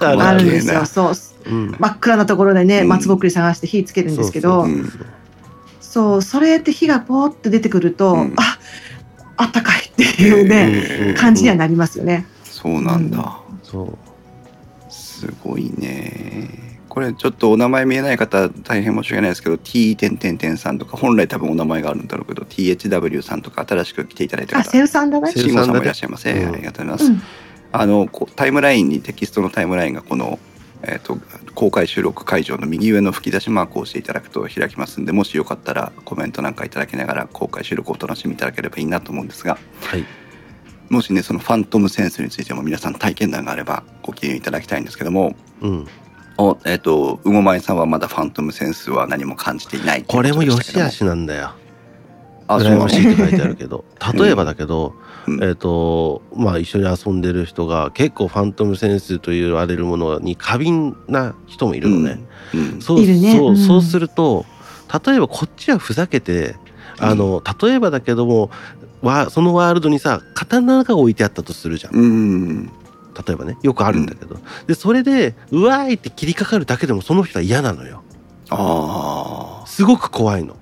[0.00, 0.84] ある あるんですよ。
[0.84, 1.14] そう。
[1.50, 1.76] うん。
[1.78, 2.88] 真っ暗なところでね、うん。
[2.88, 4.72] 松ぼっくり探して火つけるんですけど、そう
[5.80, 8.34] そううんそれって火がポーって出てくると、うん。
[8.36, 8.58] あ、
[9.38, 12.26] あったかいっていうね、感じにはなりますよね。
[12.44, 13.38] そうなんだ。
[13.62, 14.05] そう
[15.16, 16.48] すごいね。
[16.88, 25.30] これちょっとお名前見えない方大変申し訳ないですけど T 点点点さんとか本来多分お名前があるんだろうけど THW さんとか新しく来ていただいたあ、方セウさんだね？
[25.30, 27.22] 慎吾さんもいらっしゃいませ、うんありがとうございます、うん。
[27.72, 30.38] あのこうタイムラインにテキストのタイムラインがこの、
[30.82, 31.18] えー、と
[31.54, 40.04] 公開収録会場の右上の吹き出しマークを押していただくと開きますんでもしよかったらコメントなんかいただきながら公開収録をお楽しみいただければいいなと思うんですがはい
[40.88, 45.86] もしねそのファントムセンスについても皆さん体験談があればご記入いただきたいんですけどもうん。
[46.38, 51.54] おえっ、とうごまえさんはまだファントムセンスは何も感じていないこれも良し悪ししなんだよ。
[52.46, 52.82] あそうなの？
[52.82, 53.84] 羨ましいって書いてあるけど。
[54.14, 54.94] 例えばだけど、
[55.26, 55.42] うん。
[55.42, 62.20] えっ、とまあ一緒に遊んでる人が結構ファントムセンスと言われるものに過敏な人もいるのね、
[62.54, 62.80] うん。
[62.82, 63.32] そういるね。
[63.34, 63.56] そううん。
[63.56, 64.44] そうすると
[65.06, 66.56] 例えばこっちはふざけて
[66.98, 68.50] あの例えばだけども
[69.06, 71.94] わそのワールドにさ刀が置いてあったとするじゃん。
[71.94, 72.66] うん。
[72.66, 74.36] 例えばねよくあるんだけど、
[74.66, 78.02] でそれでうわーいって切りかかるだけでもその人は嫌なのよ。
[78.50, 80.56] ああすごく怖いの。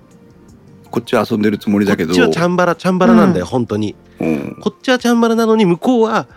[0.91, 2.11] こっちは遊んでるつもりだけど。
[2.11, 3.51] こっちはチャンバラチャンバラなんだよ、うん。
[3.51, 3.97] 本当に。
[4.21, 4.59] うん。
[4.61, 6.29] こっちはチャンバラなのに向こうは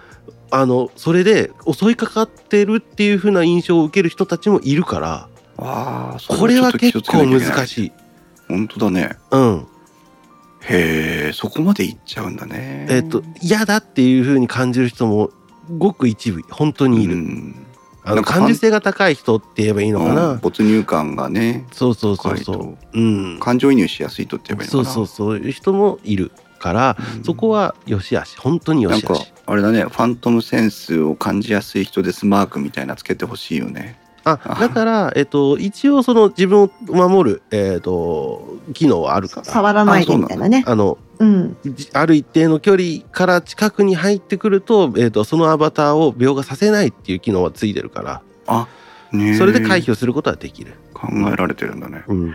[0.49, 7.91] あのそれで襲いかかってるっていう風な印象を受ける人たちもいるからああこれは結構難いしい。
[8.47, 9.17] 本当だね。
[9.31, 9.67] うん
[10.69, 12.87] へえそこまでいっちゃうんだね。
[12.89, 15.29] えっ、と嫌だっていう風に感じる人も
[15.77, 17.65] ごく一部本当にいる、うん。
[18.03, 22.77] あの感受性が高い人って言えばいいのかな、うん没入感がねそうそうそうそう。
[22.93, 23.01] う
[23.35, 23.39] ん。
[23.39, 24.93] 感情移入しやすい人って言えばいいのかな。
[24.93, 25.37] そうそうそう。
[25.37, 27.23] いう人もいるから、うん。
[27.23, 28.37] そこはよしあし。
[28.37, 33.97] 本当によなんかしあしあれだねファントムセンスを感じやすい人ですマークみたいなつけてほしいよね
[34.29, 40.63] あだから、えっと、一応その自分を守る、えっと、機能はあるから触らないでみたいなね。
[40.67, 41.57] あのうん。
[41.65, 48.67] じある一定の距離から近くに入ってくると,、えっとそのアバターを描画させないっていう機能はついてるからあ
[49.11, 50.73] ねえそれで回避をすることはできる。
[50.93, 52.33] 考えられてるんだねうん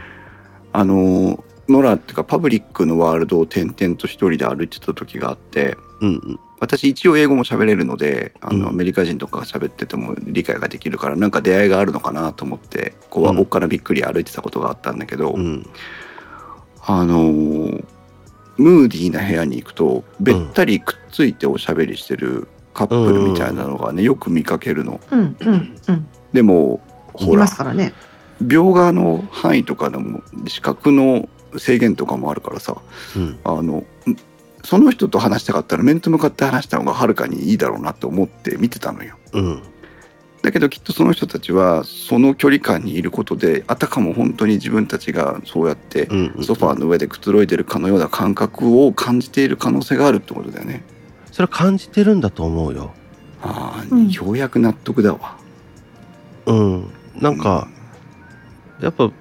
[0.73, 15.67] あのノラっていうかパブリックのワールドを転々と一人で歩いてた時があってうんうん私一応英語も喋れるのであの、うんアメリカ人とかが喋ってても理解ができるからなんか出会いがあるのかなと思ってこう、うんおっかなびっくり歩いてたことがあったんだけど、うん
[16.85, 17.85] あのー
[18.59, 25.01] ムーディーな部屋に行くとべったりくっついておしゃべりしてるカップルみたいなのがねよく見かけるの。
[25.11, 25.37] うん。
[25.41, 25.77] うん。
[25.89, 26.07] うん。
[26.33, 26.81] でも
[27.15, 27.93] ほいらますからね。
[28.43, 31.29] 描画の範囲とかでも視覚の
[31.59, 32.77] 制限とかもあるからさ
[33.17, 33.87] うんあのん
[34.65, 39.17] その人と話したかったら面と向かって話した方がはるかにいいだろうなって思って見てたのよ。
[39.33, 39.63] うん
[40.43, 50.83] だけどきっとその人たちはその距離感にいることであたかも本当に自分たちがそうやってうんうんソファーの上でくつろいでるかのような感覚を感じている可能性があるってことだよね。
[51.31, 52.93] それは感じてるんだと思うよ。
[53.41, 55.37] ああ、うんようやく納得だわ。
[56.47, 56.91] うん、
[57.21, 57.69] なんか、
[58.81, 59.13] やっぱ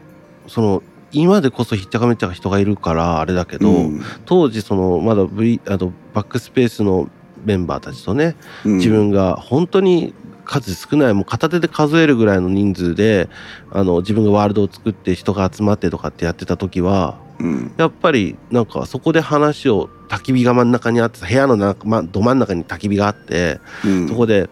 [0.47, 4.01] その今でこそひっちゃかめっちゃか人がいるからあれだけど、うん。
[4.25, 7.09] 当時そのまだ、v、あのバックスペースの
[7.43, 8.35] メンバーたちとね
[8.65, 8.77] うん。
[8.77, 10.13] 自分が本当に
[10.45, 13.29] 数少ないもう片手で数えるぐらいの人数で
[13.71, 17.73] あの自分がワールドを作って人が集まってとかってやってた時はうん。
[17.77, 24.49] やっぱりなんかそこで話を焚き火が真ん中にあって部屋の中、ま、ど真ん中に焚き火があってうんそこで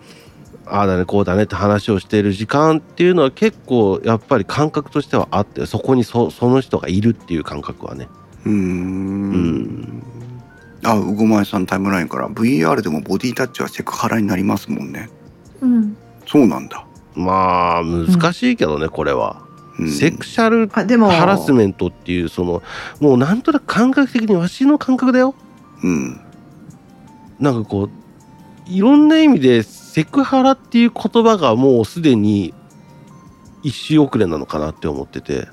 [0.71, 8.07] ああだねこうだねって話をしている時間っていうのは結構やっぱり感覚としてはあってそこにそその人がいるっていう感覚はね。
[8.45, 10.03] うーん
[10.85, 15.09] あうごまえさんタイムラインから VR でもボディタッチはセクハラになりますもんね
[15.61, 15.97] うん。
[16.25, 19.41] そうなんだ、まあ難しいけどね、これは。
[19.77, 21.09] うん、セクシャルあ、でも。
[21.09, 22.61] ハラスメントっていうその
[22.99, 25.35] もうなんとなく感覚的にわしの感覚だよ
[25.83, 26.21] うん
[27.39, 27.89] なんかこう
[28.69, 29.63] いろんな意味で
[29.99, 32.53] セクハラっていう言葉がもうすでに
[33.63, 35.49] 一周遅れなのかなって思ってて。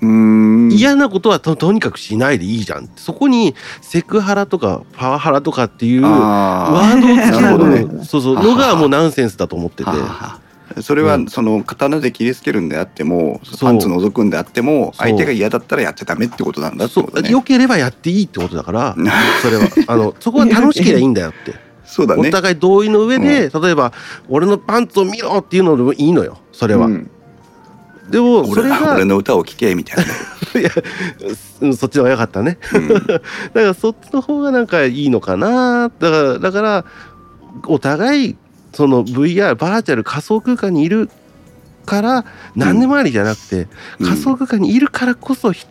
[0.00, 0.72] うーん。
[0.72, 7.00] 嫌なことはととにかくしないでいいじゃんそこにセクハラとかパワハラとかっていうワあー。
[7.00, 8.34] ドをつけなるほどるのそうそう。
[8.34, 9.90] のがもうナンセンスだと思ってて。
[10.82, 11.28] それはうん。
[11.28, 13.58] その刀で切りつけるんであっても、そう。
[13.60, 17.30] パンツ覗くんであっても、相手が嫌だったらやっちゃダメってことなんだってそう、ことね。
[17.30, 18.96] 良ければやっていいってことだから、
[19.42, 21.67] それは、あの、そこは楽しければいいんだよって。
[21.88, 22.28] そうだね。
[22.28, 23.92] お互い同意の上で、例えば、
[24.28, 26.86] 俺のパンツを見ろっていうのでもいいのよ、それは。
[26.86, 27.10] うん
[28.10, 30.18] でも、そ俺れが、俺の歌を聴けみたいなね。
[30.60, 30.70] いや
[31.60, 32.58] うんそっちの方が良かったね。
[32.74, 33.20] うん だか
[33.54, 35.90] らそっちの方がなんかいいのかな。
[35.98, 36.84] だから、だから、
[37.66, 38.36] お互い、
[38.72, 41.10] その VR、バーチャル仮想空間にいる
[41.84, 42.24] から、
[42.56, 43.68] 何でもありじゃなくて、
[44.00, 45.66] うん仮想空間にいるからこそ、ひ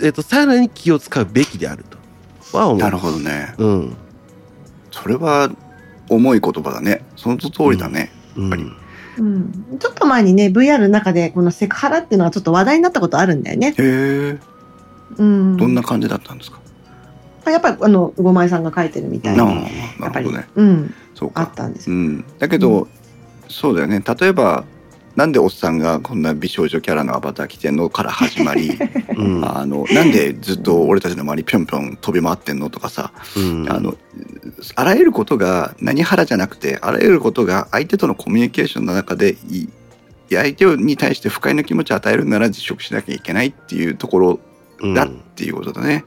[0.00, 2.56] えっと、さらに気を使うべきであると。
[2.56, 2.78] は思う。
[2.78, 3.54] なるほどね。
[3.58, 3.96] うん。
[5.02, 5.50] それは
[6.08, 7.04] 重い言葉だね。
[7.16, 8.12] その通りだね。
[8.36, 8.64] うんぱり
[9.18, 13.68] うん、ちょっと前にね VR の中でこのセクハラっていうのはちょっと話題になったことあるんだよね。
[13.70, 14.38] へえ。
[15.18, 16.60] うん、どんな感じだったんですか？
[17.50, 19.62] やっぱりあの五枚さんが書いてるみたいなあに
[20.00, 20.48] やっぱり、なるほどね。
[20.54, 21.42] うん、そうか。
[21.42, 22.00] あったんですうよ。
[22.00, 22.24] ん。
[22.38, 22.86] だけど、
[23.48, 24.02] そうだよね。
[24.20, 24.64] 例えば。
[25.16, 28.78] なんでおっさんがこんな美少女キャラのアバター着てんのから始まり、
[29.16, 29.44] うん。
[29.44, 33.96] あのなんでずっと俺たちの周りぴょんぴょん飛び回ってんのとかさ、うんあの
[34.74, 39.68] あらゆることが何腹じゃなくてあらゆることが相手とのコミュニケーションの中でいい
[40.30, 44.40] 相手に対して不快な気持ちを与えるなら辞職しなきゃいけないっていうところ
[44.80, 46.04] うんだっていうことだね。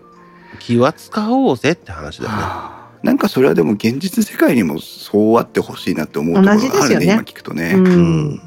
[0.59, 2.37] 気は使おうぜって話だよね。
[2.37, 7.73] はあなんかそれはでも現実世界にもそうあってほしいなって思うところがあるねね今聞くとね。
[7.75, 8.41] うんうん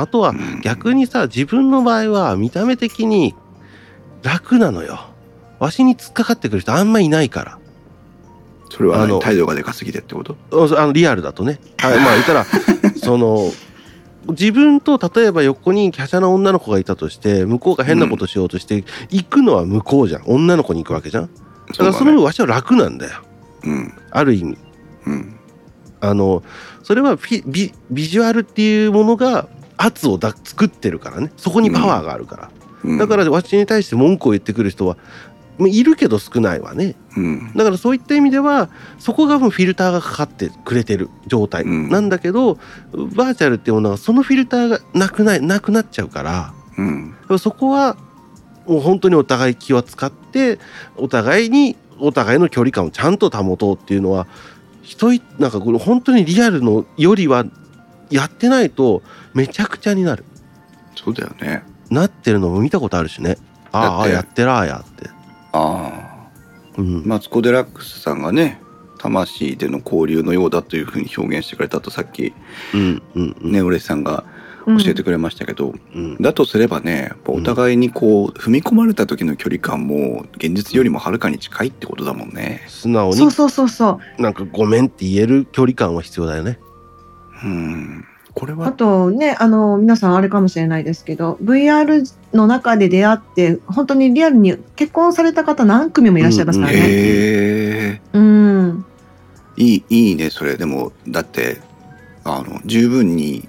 [0.00, 0.60] あとはうん。
[0.62, 3.34] 逆にさ自分の場合は見た目的に
[4.22, 5.00] 楽なのよ。
[5.58, 7.58] わしに突っかかってくる人あんまいないから。
[8.70, 10.36] それはあの何態度がでかすぎてってこと？
[10.52, 11.58] あのリアルだとね。
[11.78, 12.46] はい、まあ言ったら
[13.02, 13.50] その
[14.28, 20.22] 自分と例えば横に華奢な女の子がいたとして向こうが変なことしようとして、行くのは向こうじゃん。
[20.26, 21.26] 女の子に行くわけじゃん。
[21.26, 23.20] だからその分わしは楽なんだよ。
[23.64, 23.94] うん。
[24.10, 24.58] ある意味。
[25.06, 25.38] うん。
[26.00, 26.42] あの
[26.82, 31.32] それはフィビビジュアルっていうものが圧をだ作ってるからね。
[31.36, 32.50] そこにパワーがあるから、
[32.84, 32.98] うん。
[32.98, 34.96] だからわしに対して文句を言ってくる人は
[35.58, 36.94] まあいるけど少ないわね。
[37.16, 37.52] うん。
[37.54, 38.68] だからそういった意味では
[38.98, 41.64] そこがもうフィルターがかかってくれてる状態。
[41.64, 41.88] うん。
[41.88, 42.54] なんだけど、
[42.94, 46.52] バーチャルっていうものはそのフィルターがなくないなくなっちゃうから。
[46.76, 47.14] うん。
[47.38, 47.96] そこは
[48.66, 50.58] もう本当にお互い気を使って
[50.96, 54.26] お互いにお互いの距離感をちゃんと保とうっていうのは
[54.82, 57.44] 人いなんかこれ本当にリアルのよりは
[58.10, 59.02] やってないと
[59.34, 60.24] めちゃくちゃになる
[60.94, 61.62] そうだよね。
[61.90, 63.38] なってるのも見たことあるしね
[63.72, 65.08] ああやってらあやって、
[65.52, 65.90] あ
[66.74, 66.78] あ。
[66.78, 68.60] うんマツコ・デラックスさんがね
[68.98, 72.32] 魂での交流のようだというふうに表現してくれたとさっき
[72.74, 74.24] うんうんうんね俺さんが
[74.66, 82.64] うん教えてくれましたけど、うんだとすればねお互いにこう踏み込まれた時の距離感も現実よりもはるかに近いってことだもんね。
[82.68, 84.22] 素直にそうそうそうそう。
[84.22, 86.58] なんかごめんって言える距離感は必要だよね。
[87.44, 96.78] うんこれあはとね、あの、皆さんあれかもしれないですけど、VR の中で出会って、本当にリアルに結婚された方何組もいらっしゃいますからね。
[96.78, 98.84] へえうん。
[99.56, 101.60] いいいいねそれでもだって
[102.22, 103.48] あの十分に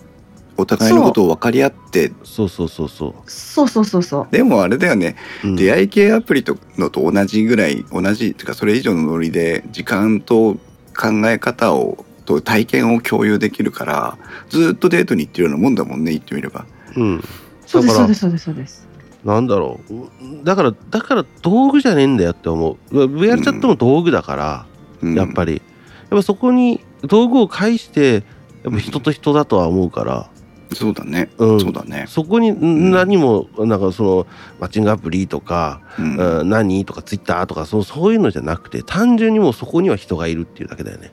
[0.57, 4.27] お互いのことを分かり合ってそうそうそうそそうそうそうそう。
[4.31, 5.49] でもあれだよねう。
[5.49, 10.55] うん出会い系アプリとのと同じぐらい同じっていうかそれ以上のノリで時間と
[10.97, 14.17] 考え方をと体験を共有できるから
[14.49, 16.65] ずっとデートに行ってるようなもんだもんね言ってみれば
[16.95, 17.23] うん。
[17.65, 18.89] そうです、だからそうです、そうです、そうです。
[19.23, 20.45] なんだろう。
[20.45, 23.05] だから、だから道具じゃねえんだよって思う。
[23.05, 24.65] VR チャットも道具だから、
[25.01, 25.53] うんやっぱり。
[25.53, 25.61] やっ
[26.09, 28.23] ぱそこに道具を介して、
[28.63, 30.29] やっぱ人と人だとは思うから、
[30.73, 34.27] そうだね、うんそうだね、そこにん何も、なんかその、
[34.59, 41.11] マッチングアプリとか、うんうん何とかツイッターとかそう、そういうのじゃなくて、単純にもうそこには人がいるっていうだけだよね。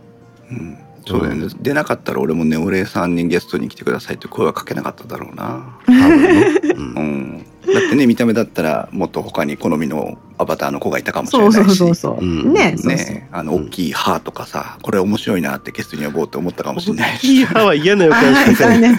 [0.51, 6.61] うんそうだよね、出なかったら俺もね俺さんにゲストに来てくださいって声はかけなかっただろうな、多分ね。
[6.75, 12.25] ううんん、だってね見た目だったらもっと他に好みのアバターの子がいたかもしれそないしうそうそうそう。
[12.25, 13.15] うんね、そうそう。
[13.15, 18.99] ねあの大きい歯とかさこれ面白いなってゲストに呼ぼうと思ったかもしれない大きいし歯は嫌な予 あ感しいたね。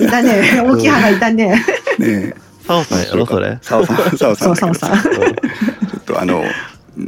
[0.00, 0.62] いたいたね。
[0.66, 1.64] 大きい歯がいたね。
[1.98, 2.34] ね
[2.66, 3.58] サオさんやろ、それ。
[3.62, 4.90] サオさんサオさんそうそうそう。
[4.90, 5.32] だけどさ
[5.90, 6.44] ちょっとあの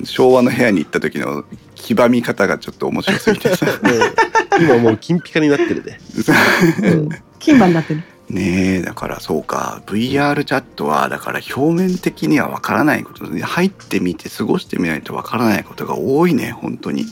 [0.05, 1.45] 昭和の部屋に行った時の
[1.77, 3.67] 黄ばみ方がちょっと面白すぎてさ。
[4.59, 4.65] うん。
[4.65, 6.01] 今もう金ピカになってるで。
[6.83, 7.09] うん。
[7.39, 8.03] 金歯になってる。
[8.29, 9.83] ねえだからそうか。
[9.87, 17.07] VR チャットはだから表面的にはわからないことで入ってみて過ごしてみないとわからないことが多いね本当に。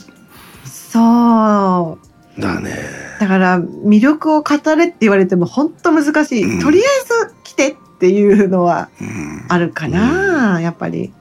[0.64, 1.98] そ
[2.36, 2.40] う。
[2.40, 2.74] だね。
[3.20, 6.60] だから魅力を語れって言われても本当難しい、うん。
[6.60, 9.44] とりあえず来てっていうのはうん。
[9.48, 11.12] あるかな、やっぱり。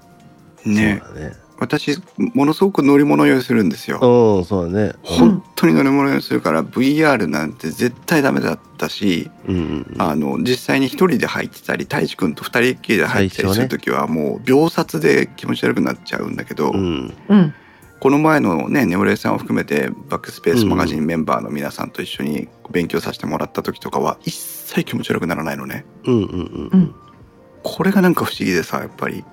[0.66, 1.04] ね。
[1.16, 1.43] ね。
[1.64, 4.00] 私ものすごく乗り物酔いするんですよ。
[4.02, 17.54] うんそうだね本当に乗り物酔いするから VR なんて絶対ダメだったし、うんうんあの実際に一人で入ってたり太一くんと二人っきりで入ったりする時はもう秒殺で気持ち悪くなっちゃうんだけど、うんうん。
[18.00, 25.86] この前のねネオレイさんを含めてバックスペースマガジンメンバーの皆さんと一緒に勉強させてもらった時とかは一切気持ち悪くならないのね。
[26.04, 26.96] うんうんううんん。
[27.64, 29.24] これがなんか不思議でさやっぱり。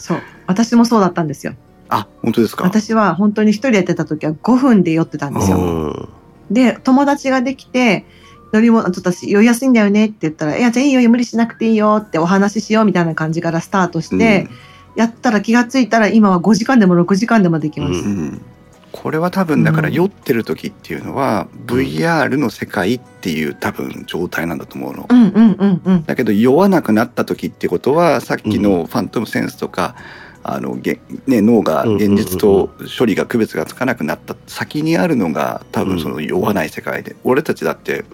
[0.00, 0.22] そう。
[0.48, 1.54] 私もそうだったんですよ。
[1.88, 2.64] あ本当ですか？
[2.64, 5.58] 私は本当に一人でやってた時は5分で酔ってたんですうよ。
[5.58, 6.08] うん
[6.50, 8.06] で、友達ができて、
[8.54, 14.48] 乗り物、ちょっと私酔いやすいんだよねって言ったら、いや、じゃあいいよ、無理しなくていいよってお話ししようみたいな感じからスタートして、
[14.96, 18.00] やったら気がついたら今は5時間でも6時間でもできます。
[18.00, 18.42] ううんうん
[18.90, 25.06] これは多分だからうん酔ってる時っていうのは VR の世界っていう多分状態なんだと思うの。
[25.08, 26.04] うんうんうんうん。
[26.04, 29.94] だけど酔わなくなった時ってことはさっきのファントムセンスとか、
[30.42, 38.04] あのげね、脳が現実と処理が区別がつかなくなった先にあるのが多分その酔わない世界で、俺たちだって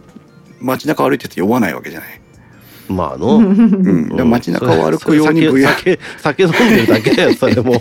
[0.61, 2.21] 街中歩いてて酔わないわけじゃない。
[2.89, 7.73] まあの、うん、だから街中を歩くように VR 酒酒酒飲んでるだけだよそれも。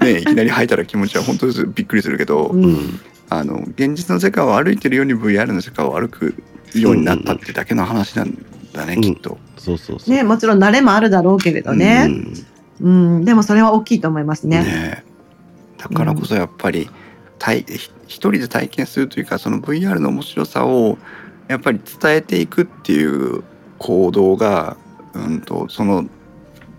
[0.00, 0.04] うん。
[0.04, 2.64] ねいきなり吐いたら気持ちは本当にびっくりするけど、うん。
[2.64, 3.00] うん
[3.30, 6.34] あの現実の世界を歩いてるように VR の世界を歩く
[6.74, 9.00] ようになったってだけの話なんだね、うん。
[9.02, 9.38] きっと。
[9.58, 12.06] そうそうそうね、もちろん慣れもあるだろうけれどね。
[12.08, 12.34] うん、
[12.80, 14.62] でもそれは大きいと思いますね。
[14.62, 15.04] ね
[15.78, 16.88] だからこそやっぱり、
[17.38, 20.98] 体ひ一人で体験するというかその VR の面白さを
[21.46, 23.44] やっぱり伝えていくっていう
[23.78, 24.76] 行動が、
[25.14, 26.06] うん、とその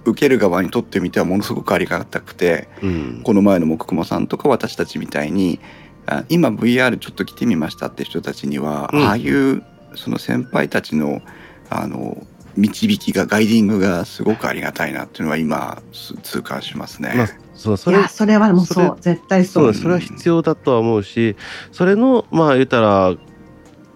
[0.05, 3.21] 受ける側にとってみてはものすごくありがたくてうん。
[3.23, 5.59] この前の木久さんとか私たちみたいに
[6.07, 9.03] あ今 VR ちょっと来てみましたって人たちには、うん。
[9.03, 9.63] ああいう
[9.95, 11.21] その先輩たちの
[11.69, 12.25] あの
[12.59, 17.13] 導きがガイディングがすごくありがたいなっていうのは今す痛感しますね。
[17.15, 19.73] まあそうそれいや、それはもうそう、絶対そそうう。
[19.73, 21.35] それは必要だとは思うし
[21.73, 23.15] それのまあ言ったら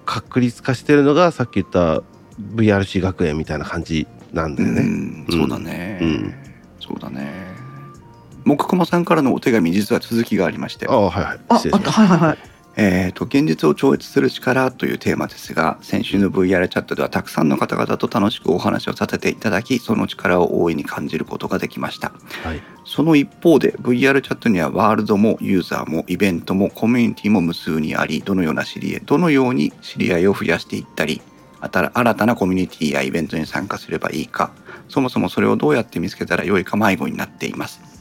[0.05, 2.03] 確立化してるのがさっき言った
[2.55, 4.81] VRC 学園みたいな感じなんだよね。
[4.81, 6.33] うん、そうだね、うん
[6.83, 7.31] そうだね
[8.45, 12.37] 木熊さんからのお手紙実は続きがありましてああはいはいあ、はいはいはい。
[12.75, 22.11] えー、と現実を超越する力というテーマですが先週の VR チャットではたくさんの方々と楽しくお話をさせていただきその力を大いに感じることができました。
[22.41, 22.61] たはい。
[22.85, 31.21] その一方で VR チャットにはワールドもユーザーもイベントもコミュニティも無数にありどのような知り合いどのように知り合いを増やしていったり
[31.61, 34.51] 新たなコミュニティやイベントに参加すればいいか
[34.89, 37.81] そもそもそれをどうやって見つけたらよいか迷子になっています。
[37.87, 37.92] うん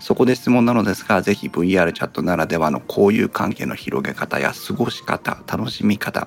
[0.00, 6.26] そこで質問なのですがぜひ VR チャットならではの交友関係の広げ方や過ごし方楽しみ方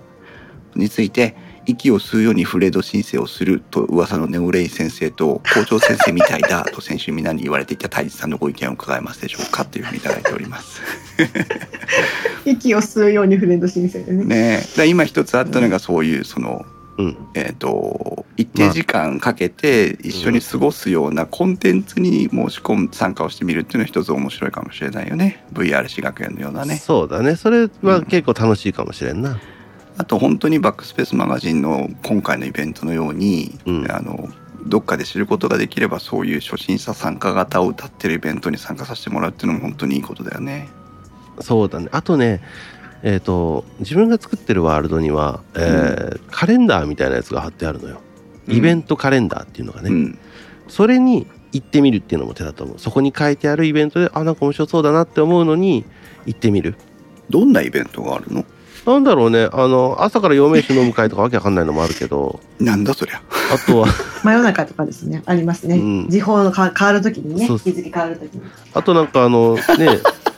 [0.75, 10.81] について息を吸うようにフレード申請をすると噂のネオレイ先生と校長先生みたいだ と先週みんなに言われていた太一さんのご意見を伺えますでしょうかというふうにいただいております。
[12.45, 14.25] 息を吸うようにフレンド申請でね。
[14.25, 16.65] ねえ今一つあったのがそういうその、
[16.97, 26.77] うんえっ、と一定時間かけて一緒に過ごすようなコンテンツに申し込む参加をしてみるっていうのは一つ面白いかもしれないよね VR 私学園のようなね。
[26.77, 29.39] そうだねそれは結構楽しいかもしれんな。
[29.97, 34.29] あと本当にバックスペースマガジンの今回のイベントのように、うんあの
[34.65, 40.69] どっかで知ることができればそういう初心者参加型を歌ってるイベントに参加させてもらうっていうのも本当にいいことだよね。
[41.41, 42.41] そうだねあとね
[43.03, 48.01] えっ、と自分が作ってるワールドには、えーカレンダーみたいなやつが貼ってあるのよ。
[48.47, 50.19] イベントカレンダーっていうのがね、うん。
[50.67, 52.79] それに行ってみるっていうのも手だと思う。
[52.79, 55.85] そこに書いてあるイベントであなんか面白そうだなって思うのに
[56.25, 56.75] 行ってみる。
[57.29, 58.45] どんなイベントがあるの？
[58.85, 59.47] なんだろうね。
[59.53, 62.39] あの朝から陽明酒飲む会とかわけわかんないのもあるけど。
[62.59, 63.21] なんだそりゃ。
[63.53, 63.87] あとは
[64.23, 65.75] 真夜中とかですね、ありますね。
[65.75, 66.07] うん。
[66.09, 68.41] 時報のか変わるときにね、日付変わるときに。
[68.73, 69.61] あとなんかあのね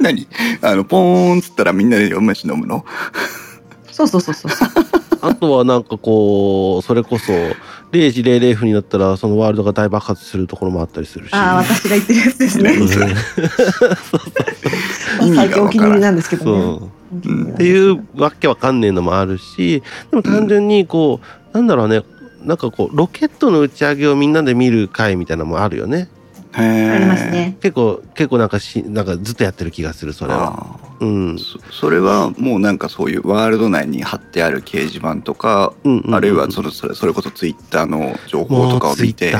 [0.00, 0.26] 何？
[0.62, 2.84] あのポーンっつったらみんなでお飯飲むの？
[3.90, 4.50] そうそうそうそう。
[5.22, 7.32] あとはなんかこうそれこそ
[7.92, 11.34] 0時00分になったらそのワールドが大爆発するところもあったりするし。
[11.34, 12.76] ああ、私が言ってるやつですね。
[15.34, 16.50] 最近お気に入りなんですけどね。
[16.50, 16.90] そ
[17.24, 17.52] う。
[17.54, 21.20] っていうわけわかんねえのもあるしでも単純にこ
[21.52, 22.02] う、なんだろうね。
[22.44, 26.08] なんかこうロケットの打ち上げをみんなで見る会みたいなのもあるよね
[26.62, 27.56] ありますね。
[27.60, 30.78] 結構結構なんかしなんかずっとやってる気がするそれは。
[30.80, 31.34] あうん。
[31.34, 39.34] ーそそれはもうなんかそういうワールド内に貼ってある掲示板とか、うんうんうんあるいはそのそれそれこそツイッターの情報もとかを見て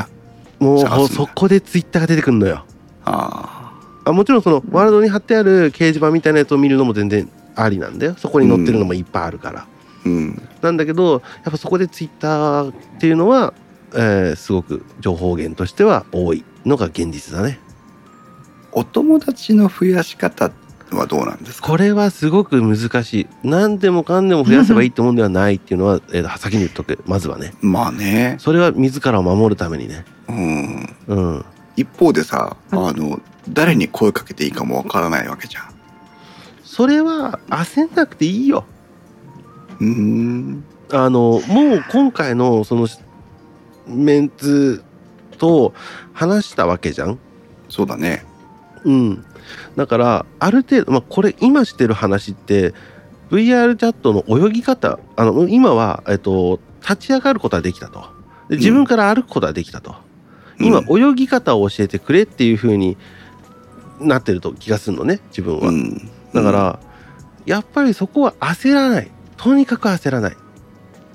[0.58, 2.64] もうそこでツイッターが出てくるのよ。
[3.04, 3.72] あ
[4.04, 8.14] あもちろんそのワールドに貼ってある掲示板みたいなやつを見るのも全然ありなんだよ。
[8.18, 10.48] そこに載ってるのもいっぱいあるから、ーうん。
[10.62, 13.54] なんだけどやっぱそこでツイッターっていうのは、
[13.94, 17.60] えーすごく情報源としては多いのが現実だね。
[18.72, 20.50] お友達の増やし方
[20.92, 21.68] はどうなんですか？
[21.68, 23.26] これはすごく難しい。
[23.42, 27.02] 何でもかんでも増やせばいいってもんではないっていうのは、えー先に言っとく。
[27.06, 27.54] まずはね。
[27.60, 28.36] まあね。
[28.38, 30.04] それは自らを守るためにね。
[30.28, 30.96] うん。
[31.06, 31.44] うん。
[31.76, 35.64] 一方でさあの誰に声かけていいかもわからないわけじゃん。
[36.64, 38.64] それは焦んなくていいよ。
[39.80, 40.64] うーん。
[40.92, 42.86] あのもう今回のその
[43.86, 44.82] メンツ
[45.38, 45.74] と
[46.12, 47.18] 話したわけじゃん？
[47.68, 48.24] そうだね。
[48.84, 49.24] うん。
[49.76, 52.74] だからある程度、まあ、これ今してる話って
[53.30, 58.04] VR チャットの泳ぎ方あの今は、えっと、立ち上がることはできたと。
[58.48, 59.96] で自分から歩くことはできたと、
[60.58, 61.10] 今うん。
[61.12, 62.96] 泳ぎ方を教えてくれっていう風に
[64.00, 66.10] なってると気がするのね自分は、うん。
[66.32, 66.80] だから、
[67.44, 69.10] やっぱりそこは焦らない。
[69.36, 70.36] とにかく焦らない。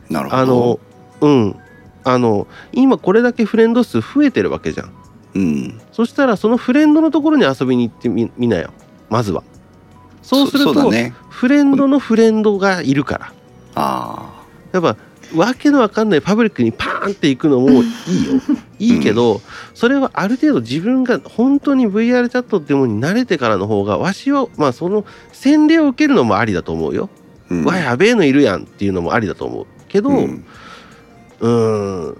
[0.09, 0.41] なるほど。
[0.41, 0.79] あの
[1.21, 1.55] うん
[2.03, 4.91] あの今これだけフレンド数増えてるわけじゃん。
[5.35, 5.81] うん。
[5.91, 8.71] そしたらそのフレンドのところに遊びに行ってみみなよ。
[9.09, 9.43] まずは。
[10.21, 11.13] そうすると、ね。
[11.29, 13.33] フレンドのフレンドがいるから。
[13.75, 14.97] あやっぱ
[15.35, 17.83] わけのわかんないパブリックにパーンって行くのもいいよ。
[18.79, 19.41] いいけど、
[19.73, 27.09] それはある程度自分が本当に VR チャットっていうものに慣れてからの方がわしはまあその洗礼を受けるのもありだと思うよ、
[27.49, 27.63] あ、うん。
[27.65, 29.65] わやべえのいるやんっていうのもありだと思う。
[29.87, 30.43] けど、うん
[31.41, 32.17] うーん。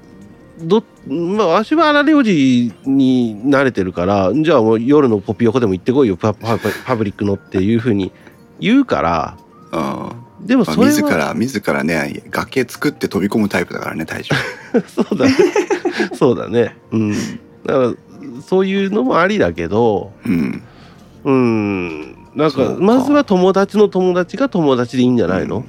[0.64, 6.18] どまあわしは荒れおじに慣れてるからじゃあもう夜のポピ横でも行ってこいよ。
[6.18, 8.12] パパパブリックのっていうふうに
[8.60, 9.38] 言うから。
[9.72, 10.12] あ
[10.42, 14.36] でもあそれは自ら自らね崖作って飛び込むタイプだからね大将
[14.88, 15.36] そうだね。
[16.14, 16.76] そうだね。
[16.92, 17.12] うん。
[17.12, 17.94] だから
[18.46, 20.64] そういうのもありだけどうん。
[21.24, 22.16] うん。
[22.36, 22.76] なんか。
[22.80, 25.64] まずは友達の友達が友達でいいんじゃないの、うん。
[25.64, 25.66] っ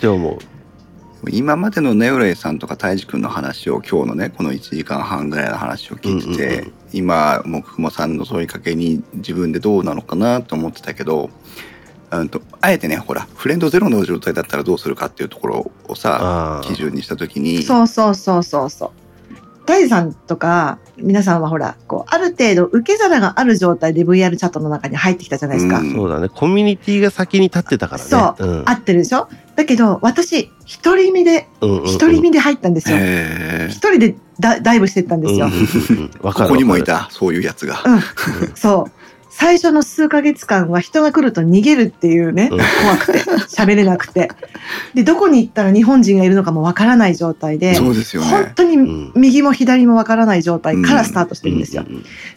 [0.00, 0.38] て思う
[1.30, 11.28] 今までのネオレイさんとか泰治君の話を今日のねこの1時間半ぐらいの話を聞いてて、うんうんうん今もくもさんの問いかけに自分でどうなのかなと思ってたけど
[12.10, 19.05] うんとあえてねほらフレンドゼロの状態だったらどうするかっていうところをさ基準にした時にそうそうそうそうそう。
[19.66, 25.80] 大地さんとか皆さんはほらこうある程度受け皿がある状態で VR チャットの中に入ってきたじゃないですか。
[25.80, 25.92] うん。
[25.92, 26.28] そうだね。
[26.28, 28.08] コミュニティが先に立ってたからね。
[28.08, 28.44] そう。
[28.44, 28.62] うん。
[28.66, 29.28] 合ってるでしょ？
[29.56, 31.86] だけど私一人身でうんうんうん。
[31.86, 32.96] 一人身で入ったんですよ。
[32.98, 35.46] へ一人でダダイブしてったんですよ。
[35.46, 36.48] うんうんうんわかる。
[36.48, 37.82] ここにもいたそういうやつが。
[37.84, 38.00] うん、
[38.56, 38.92] そう。
[39.38, 43.18] 最初の数ヶ月間は人が来ると逃げるっていうね、うん怖くて、
[43.54, 44.30] 喋れなくて。
[44.94, 48.28] で、どこに行ったら日本人がいるのかもわからない状態で、そうですよね。
[48.30, 51.84] 本当にん右も左もわからない状態からスタートしてるんですよ。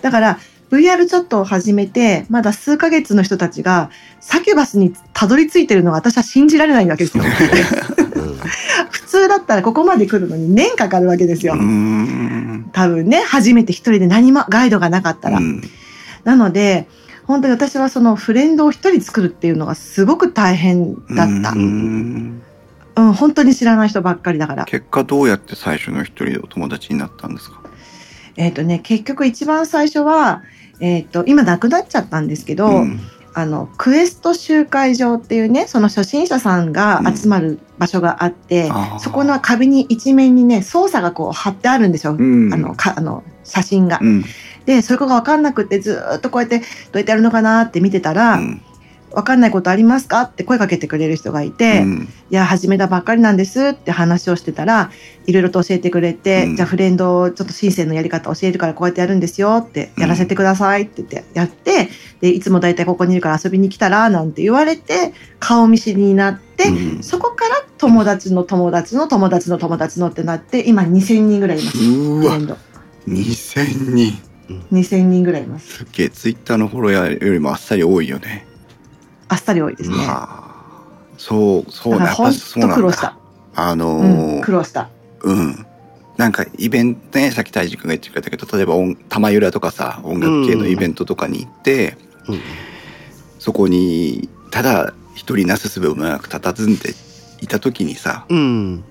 [0.02, 0.40] だから、
[0.72, 3.90] VR チャットを始めて、まだ数ヶ月の人たちが、
[4.20, 7.24] サキュバスにたどり着いてるのが私は信じられないわけですよ。
[8.16, 8.40] うん
[8.90, 11.56] 普通だったらここまで来るのに年かかるわけですよ
[12.74, 15.38] 多分ね、初めて一人で何もガイドがなかったら。
[15.38, 15.64] うん
[16.24, 16.88] なので、
[17.26, 21.52] 本当に私はそのフレンドを一人作るっていうのがすごく大変だった。
[21.52, 22.41] ううん、
[22.96, 24.66] ん本当に知らない人ばっかりだから。
[24.66, 27.62] 結果どうやって最初の一人でお友達になったんですか？
[28.36, 30.44] えっ、とね、結局一番最初は、
[30.80, 33.00] えっ、と、今なくなっちゃったんですけど、うん
[33.36, 42.16] あの、クエスト集会場っていうね、その初心者さんが集まる場所があって、あーそこの壁に一面にね、操作がこう貼ってあるんですよ。
[42.18, 44.00] うんあの、か、あの、写真が。
[44.74, 48.62] うんで、それがわかんなくってずーっとこうやってどうやってやるのかなって見てたら、うん。
[49.12, 52.10] わかんないことありますかって声かけてくれる人がいて、うん。
[52.30, 54.91] いや、始めたばっかりなんですって話をしてたら、
[55.26, 56.56] いろいろと教えてくれて、うん。
[56.56, 61.90] じゃあフレンド、ちょっと申請のやり方教えるからこうやってやるんですよって、やらせてくださいって言ってやって、
[62.22, 67.04] で、いつもだいたいここにいるから遊びに来たら、なんて言われて、顔見知りになって、うん。
[67.04, 71.78] そこから友達の友達の友達の友達のってなって、今2000人ぐらいいます。
[71.84, 72.22] うわ。
[72.22, 72.58] フレンド。
[73.08, 74.28] 2000人
[74.72, 75.78] 2000人ぐらいいます。
[75.78, 78.48] すっげえツイッターのフォロワーよりもあっさり多いよね。
[79.28, 79.98] あっさり多いですね。
[79.98, 80.50] はあ
[81.18, 83.18] そうそうなやっぱだそうなんだ当苦労した。
[83.56, 84.90] あのうん、ー苦労した。
[85.22, 85.66] うん。
[86.18, 91.98] なんかイベントね、さっき大治君が言ってくれたけど、例えば音玉ゆらとかさ、音楽系のイベントとかに行って、
[92.28, 92.40] うん
[93.40, 96.94] そこに、ただ一人なすすべもなく佇んで
[97.42, 98.84] いた時にさ、うん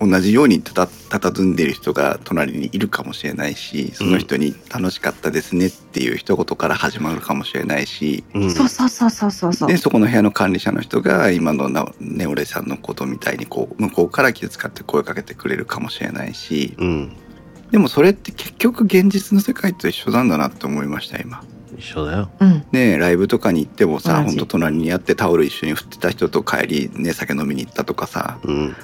[0.00, 0.84] 同じようにたた
[1.18, 9.52] 佇んでいる人が隣にいるかもしれないし、その人に楽しかったですねっていう一言から始まるかもしれないし、うんそうそうそうそうそう。
[9.52, 9.68] そう。
[9.68, 17.16] で、そこの部屋の管理者の人が今のなネオレさんのことみたいにこう、向こうから気遣って声かけてくれるかもしれないし、うん。
[17.70, 21.42] でもそれって結局現実の世界と一緒なんだなって思いました今。
[21.76, 22.30] 一緒だよ。
[22.40, 22.64] うん。
[22.72, 28.38] ねライブとかに行ってもさほんと隣にあってタオル一緒に振ってた人と帰りね酒飲みに行ったとかさ。
[28.44, 28.76] うん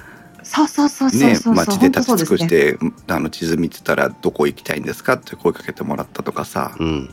[0.53, 1.55] そうそうそうそうねそう。
[1.55, 1.65] そう。
[1.65, 7.09] 街で立ち尽くし本当そうですねて、あの地図見てたらどこ行きたいんですかって声かけてもらったとかさ、うん。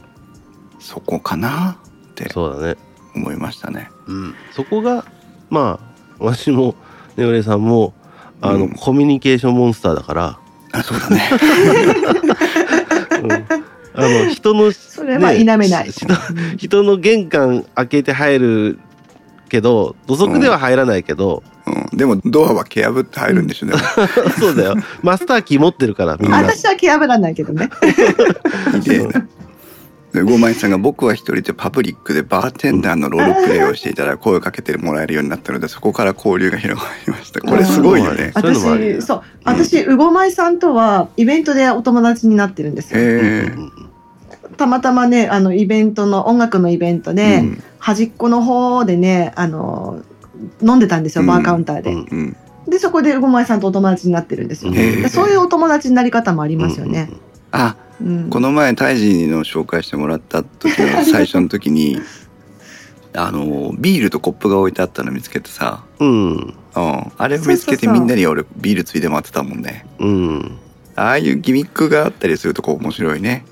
[0.81, 1.79] そこかな
[2.11, 2.77] ってそうだね。
[3.15, 3.91] 思いましたね。
[4.09, 4.35] うん。
[4.51, 5.05] そこが
[5.51, 5.87] まあ
[6.19, 6.75] 私も
[7.17, 7.95] ねおれさんも
[8.41, 8.71] あの、うん。
[8.71, 10.39] コミュニケーションモンスターだから、
[10.73, 11.31] あそうだね。
[13.23, 15.91] うん、あの人のそれは否めない。
[16.57, 18.79] 人の玄関開けて入る
[19.49, 23.77] けど土足では入らないけど、うん、でもドアは蹴破って入るんでしょうね。
[24.39, 27.71] そうだよマスターキー持ってるからみんな私は蹴破らないけどね。
[28.83, 29.27] ひでえな。
[30.13, 37.41] でゴーマイさんが僕は一人でパブリックでバーテンダーのロールプレイをしていたら声をかけてもらえるようになったのでそこから交流が広がりました。
[37.41, 38.33] これすごいよね。
[38.35, 43.01] 私、そう、私、うごまいさんとはイベントでお友達になってるんですよ。
[43.01, 43.53] え。
[43.55, 43.88] うん
[44.59, 50.03] たまたまね、あのイベントの音楽のイベントで、うん端っこの方でね、あの
[50.61, 51.93] 飲んでたんですよ、うんバーカウンターで。
[51.93, 52.37] うんうん。
[52.69, 54.73] で、そこでうごまいさんとお友達になってるんですよ。
[54.73, 57.09] うんへえでそういうお友達になり方もありますよね。
[57.53, 62.01] あ、うんこの前タイジーの紹介してもらった時の 最初の時に、
[63.15, 66.55] あのビールとコップが置いてあったの見つけてさ、うんうん、
[67.17, 69.87] あれを見つけてみんなに俺ビールついで回ってたもんね。
[70.01, 70.59] うん
[70.95, 73.45] ああいうギミックがあったりするとこ面白いね。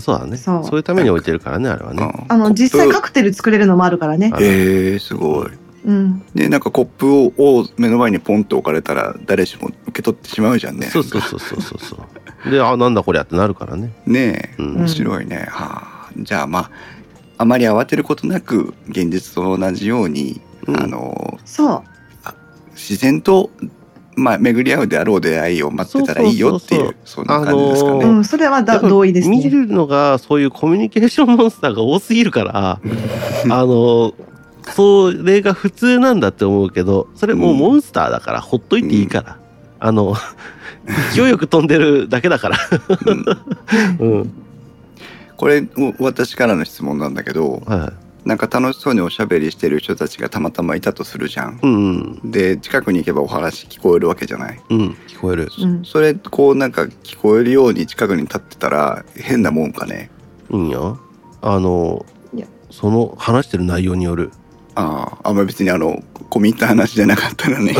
[0.00, 0.36] そうだね。
[0.36, 2.02] そそうういうために置いてるからねあれはね。
[2.02, 4.32] うんあの実際カクテル作れるのもあるからね。
[4.38, 5.48] へえすごい。
[5.84, 6.22] うん。
[6.34, 10.86] でなんかコップをを目の前にポンと置かれたら誰しも受け取ってしまうじゃんね。
[10.86, 11.96] そうそうそうそうそうそ
[12.46, 12.50] う。
[12.50, 13.92] であなんだこりゃってなるからね。
[14.06, 14.74] ねえ、うん。
[14.76, 15.46] 面白いね。
[15.50, 16.70] はあ、じゃあまあ
[17.38, 20.80] あまり慌てることなく現実と同じように、うん。
[20.80, 21.82] あのそう。
[22.74, 23.50] 自然と、
[24.16, 28.04] まあ、巡り合うであろう出会いを待ってたらいいよっていうそんな感じですかね。
[28.04, 29.36] あのーうん、それはだ同意ですね。
[29.36, 32.80] 見るのがそういうコミュニケーションモンスターが多すぎるから
[33.50, 34.14] あの
[34.72, 39.38] それが普通なんだって思うけどそれもうモンスターだからほっといていいから、
[39.80, 40.14] あの
[41.14, 42.58] 勢いよく飛んでるだけだから。
[43.98, 44.08] うん。
[44.14, 44.32] うん。
[45.36, 51.60] これお私からの質問なんだけどはいはいなんか楽しそうにおしゃべりしてる人たちがたまたまいたとするじゃん。
[51.62, 54.60] うんで近くに行けばお話聞こえるわけじゃない。
[54.70, 55.84] うん聞こえるうん。
[55.84, 60.10] それこうなんか聞こえるように近くに立ってたら変なもんかね。
[60.50, 60.98] いいんよ
[61.42, 62.06] あの
[62.70, 64.32] その話してる内容による
[64.74, 67.74] あああんまり別にあの込み入った話じゃなかったらね。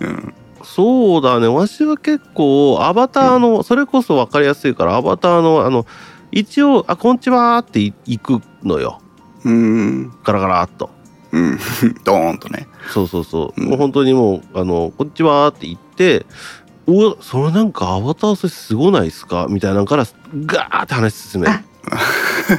[0.00, 0.34] う ん
[0.64, 5.86] そうだねわしは結構アバターの、それこそ分かりやすいからアバターのあの
[6.30, 9.00] 一応「あこんにちは」って行くのよ
[9.44, 10.12] うーん。
[10.24, 10.90] ガラガラっと
[11.32, 11.58] うん。
[12.04, 12.66] ドーンとね。
[12.92, 16.26] そうそうそう、うんもう本当にもう「あのこんにちは」って言って
[16.86, 20.04] 「おそれなんかアバターそれすごないですか?」みたいなのから
[20.46, 21.62] ガーって話進めるあ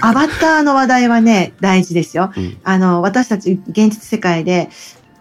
[0.01, 2.31] アバターの話題はね、大事ですよ。
[2.35, 4.69] うんあの、私たち現実世界で、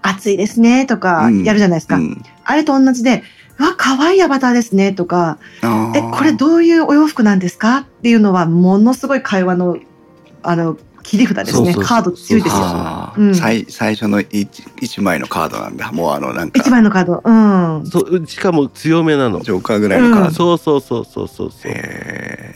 [0.02, 1.96] 暑いですねとかうんやるじゃないですか。
[1.96, 2.22] うん。
[2.44, 3.22] あれと同じで、
[3.58, 5.38] うわ、可愛いアバターですねとか、
[5.94, 7.78] え、これどういうお洋服なんですか？
[7.78, 9.76] っていうのは、ものすごい会話の、
[10.42, 10.76] あの、
[11.12, 11.72] 切り札ですね。
[11.74, 13.12] そうそうカード強いですよ。
[13.18, 15.92] うん、最最初の 1, 枚のカードなんだ。
[15.92, 16.58] もうあのなんか。
[16.58, 17.20] 1枚のカード。
[17.22, 17.30] う
[17.82, 17.86] ん。
[17.86, 19.40] そうしかも強めなの。
[19.40, 20.26] ジョーカーぐらいのカード。
[20.28, 21.50] うん、そうそうそうそうそう。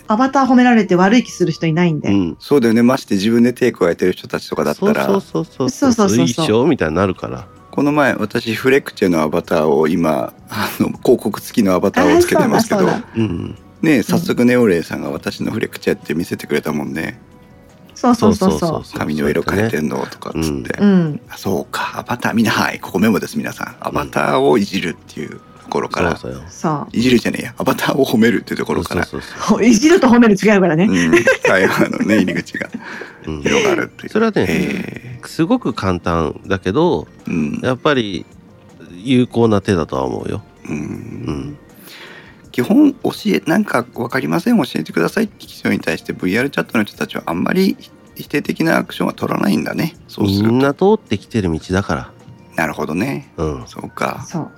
[0.08, 2.08] アバター褒められて悪い気する人いないんで。
[2.08, 2.82] うん、そうだよね。
[2.82, 5.04] まして自分で手加えてる人たちとかだったら。
[5.04, 5.70] そうそうそうそう。
[5.70, 6.66] そうそうそうそう。
[6.66, 7.46] みたいになるから。
[7.70, 12.86] この前私フレクチェのアバターを今あの広告付きのアバターをつけてますけど。
[12.86, 12.88] う,
[13.18, 13.54] う,う。
[13.82, 17.20] ね早速ネオレイさんが私のフレクチェって見せてくれたもんね。
[17.96, 18.58] そうそうそう。
[18.58, 18.98] そう。
[18.98, 21.20] 髪の色変えてんのとかっつって、うん。
[21.28, 21.98] あそうか。
[21.98, 23.76] アバターみんなはいここメモです皆さん。
[23.80, 26.48] アバターをいじるっていうところから、そうそうよ。
[26.48, 27.54] そいじるじゃねえや。
[27.58, 29.04] アバターを褒めるっていうところから。
[29.04, 29.64] そうそうう。
[29.64, 30.84] いじると褒める違うからね。
[30.84, 32.68] うん、会話のね入り口が
[33.24, 33.42] そう、うん。
[33.42, 34.08] 広がるっていう。
[34.10, 37.30] それはねへすごく簡単だけどえ。
[37.30, 38.26] うんやっぱり
[39.02, 41.58] 有効な手だとは思うよ、ううんん、
[42.56, 47.76] 基本教えなんか分かりません教えてくださいって人に対して VR チャットの人たちはあんまり
[48.14, 49.94] 否定的なアクションは取らないんだね。
[50.08, 50.52] そうすると。
[50.52, 52.12] みんな通ってきてる道だか
[52.54, 53.30] なるほどね。
[53.36, 53.66] らうん。
[53.66, 54.24] そうか。
[54.26, 54.50] そう。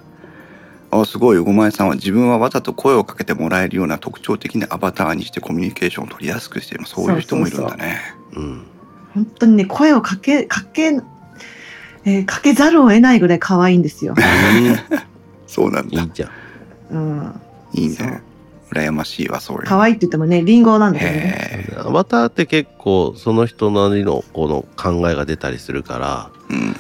[0.93, 1.39] あすごい。
[1.39, 7.99] ごまえさんは自分はわざと声をかけてもらえるような特徴的なアバターにしてコミュニケーションを取りやすくしているそういう人もいるんだね。
[8.37, 8.67] うん
[9.15, 11.01] 本当にね、声をかけ、かけ、
[12.05, 14.15] えーかけざるを得ないぐらい可愛いんですよ。
[15.49, 16.01] そうなんだ。
[16.01, 16.31] いいじゃん。
[16.91, 17.41] うん。
[17.73, 18.23] いいね
[18.71, 21.69] 羨ましいわそういう可愛いって言ってもね、リンゴなんだけどね。
[21.79, 26.77] アバターって結構その人なりのこの考えが出たりするからうん。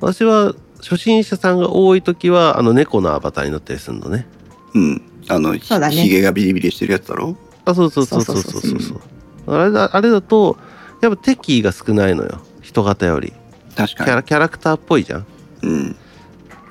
[0.00, 4.26] 私は初心者さんが多い時はあの猫のアバターになったりするのね。
[4.74, 5.02] うん。
[5.28, 5.94] あのひそうだね。
[5.96, 7.34] ひげがビリビリしてるやつだろ？
[7.64, 8.60] あそうそうそうそうそう。
[8.60, 9.00] そうそう
[9.46, 10.58] あれだあれだと
[11.00, 12.40] やっぱ敵意が少ないのよ。
[12.60, 13.32] 人型より。
[13.74, 15.26] キャ確かラキャラクターっぽいじゃん。
[15.62, 15.96] にうん。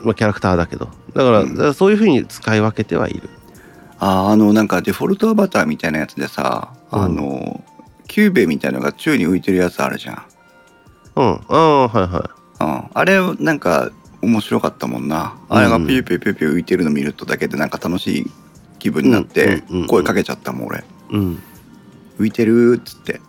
[0.03, 0.85] まあキャラクターだけど。
[1.15, 1.55] だから,、うん。
[1.55, 3.30] だからそういうふうに使い分けてはいる
[4.07, 7.64] あーあのなんかデフォルトアバターみたいなやつでさ、うんあの
[8.07, 10.23] キューベみたいのが宙に浮いてるやつあるじゃん。
[11.15, 12.30] うんああはいは
[12.61, 12.90] うん。
[12.94, 13.90] あれ、なんか、
[14.22, 15.36] 面白かったもんな。
[15.49, 18.32] あれがピューピューピューピュー浮いてるの見るとだけでなんか楽しい
[18.77, 20.77] 気分になってうんうんうんうん、声かけちゃったもん、俺。
[20.80, 21.44] いうん
[22.19, 23.19] 浮いてるっつって。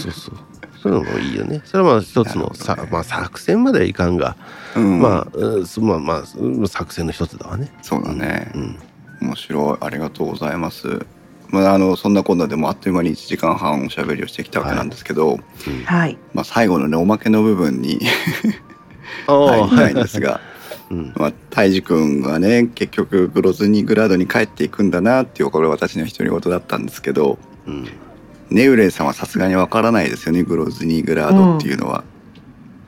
[0.02, 0.34] そうそう
[0.82, 4.36] そういうのもいいよねそれはまあ一つのさ、まあ、作戦まではいかんが、
[4.76, 5.00] うん。
[5.00, 8.52] まあうんすまあまあうん作戦の一つだわねそうだね。
[8.54, 8.78] うん
[9.20, 9.84] 面白い。
[9.84, 11.06] ありがとうございます。
[11.48, 15.38] まあ、あの、そんなこんなでもあっという間に1時間半おしゃべりをしてきたわけなんですけど、
[15.84, 16.18] はい。
[16.32, 18.00] まあ、最後のね、おまけの部分に
[19.26, 20.40] ああ入りたいんですが、
[20.90, 27.88] うんまあ、タイジ君がね、結局、グロズニーグラードに帰っていくんだなっていう、これは私の独り言だったんですけど、うん
[28.50, 32.04] ネウレイさんはさすがにわからないですよね、グロズニーグラードっていうのは。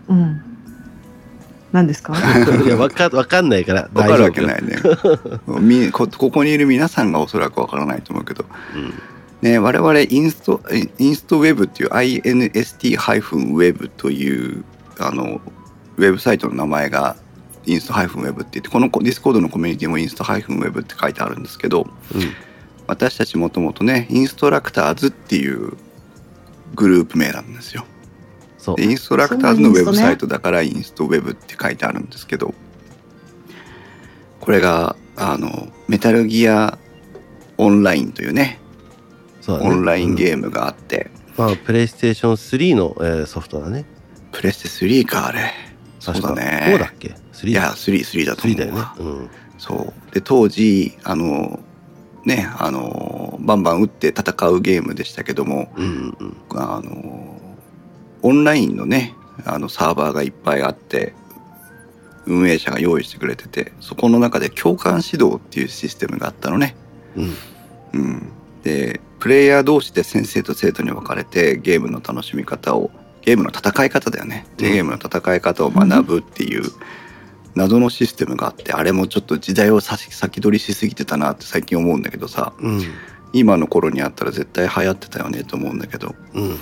[0.09, 0.43] うん。
[1.73, 2.15] 何ですか？
[2.65, 4.77] いやわかわかんないからわかるわけい、ないね。
[5.61, 8.45] みこここにいる皆さんがおそらくわからないと思うけど、
[8.75, 8.95] うん。
[9.43, 10.61] ね、我々インスト、
[10.99, 14.65] インストウェブっていう inst-web という、
[14.99, 15.41] あの、
[15.97, 17.17] ウェブサイトの名前が
[17.67, 21.87] インスト -web って言って、このディスコードのコミュニティもインスト -web って書いてあるんですけど、
[22.87, 25.73] 私たちもともとね、インストラクターズっていう
[26.75, 27.85] グループ名なんですよ。
[28.67, 28.77] そう。
[28.77, 32.53] でインストラクターズのウェブサイトだからインストウェブって書いてあるんですけど
[34.41, 36.77] これがあのメタルギア
[37.59, 38.59] オンラインというね
[39.47, 39.55] ね。
[39.61, 43.85] オンラインーゲームがあって、まあプレイステーション3の、えーソフトだね。
[44.33, 45.53] プレステ3かあれ。
[46.01, 46.75] そうだね。
[46.75, 48.81] 4だっけ？3いや33だと思3だよね。
[48.99, 49.31] うん。
[49.59, 50.13] そう。
[50.13, 51.61] で当時あの
[52.25, 56.37] ねあのバンバン打って戦うゲームでしたけどもうんうん。
[56.51, 57.36] あの
[58.27, 61.15] オンラインのねあのサーバーがいっぱいあって
[62.27, 66.75] 運営者が用意してくれててそこの中で共感指導っていうシステムがあったのね。
[67.15, 67.35] うん。
[67.93, 68.29] うん、
[68.65, 72.91] でプレイヤー同士で先生と生徒に分かれてゲームの楽しみ方を
[73.23, 74.45] ゲームの戦い方だよね。
[74.57, 74.73] でうん。
[74.73, 76.65] ゲームの戦い方を学ぶっていう
[77.55, 82.83] 謎のシステムがあってあれもちょっと時代を先先取りしすぎてたなって最近思うんだけどさうん。
[83.33, 86.17] 今の頃にあったら絶対流行ってたよねと思うんだけど。
[86.35, 86.59] うん。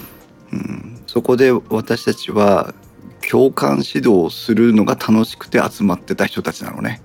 [0.53, 2.75] うん、そこで私たちは
[3.31, 7.01] 共感指導をするのが楽しくて集まってた人たちなのね。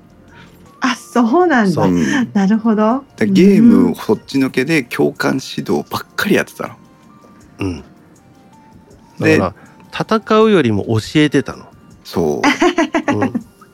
[0.81, 1.91] あ、そうなんだそう。
[1.91, 3.03] うんなるほど。
[3.17, 6.75] でゲームそっちのけで共感指導ばっかりやってたの。
[7.59, 7.83] うん
[9.19, 9.55] でだか
[10.09, 11.65] ら戦うよりも教えてたの、
[12.03, 13.31] そう ん、う。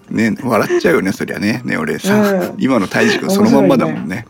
[0.09, 2.39] ね笑っちゃうよねそりゃねネオレイさん。
[2.41, 4.27] うん今の泰治君そのまんまだもんね。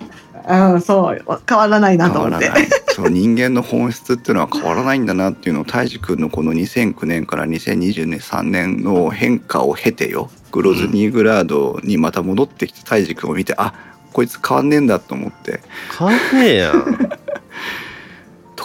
[0.48, 2.52] うん、そう、変わらないなと思って。
[2.96, 10.30] そう人間の本質っていうのは変わらないんだなっていうのを泰治君のこの2009年から2023年の変化を経てよ。
[10.52, 13.74] グロズニーグラードにまた戻ってきた泰治君を見てあ
[14.14, 15.60] こいつ変わんねえんだと思って。
[16.00, 17.20] 変わんねえやん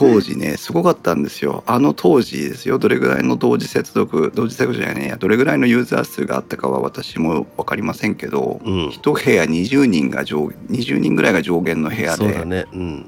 [0.01, 1.63] 当時ねすごかったんですよ。
[1.67, 2.79] あの当時ですよ。
[2.79, 5.09] どれぐらいの同時接続同時接続じゃないね。
[5.09, 8.89] やどれぐらいのユーザー数があったかは私も分かりませんけど、うん。
[8.91, 12.25] 一部屋20人が上20人ぐらいが上限の部屋で。
[12.25, 12.65] そうだね。
[12.73, 13.07] うん。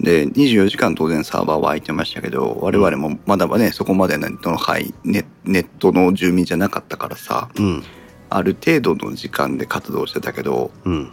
[0.00, 7.84] で24時間当然サーバーは空いてましたけど我々もまだまだねそこまでネットの範ネネットの住民じゃなかったからさうん。
[8.30, 11.12] ある程度の時間で活動してたけどうん。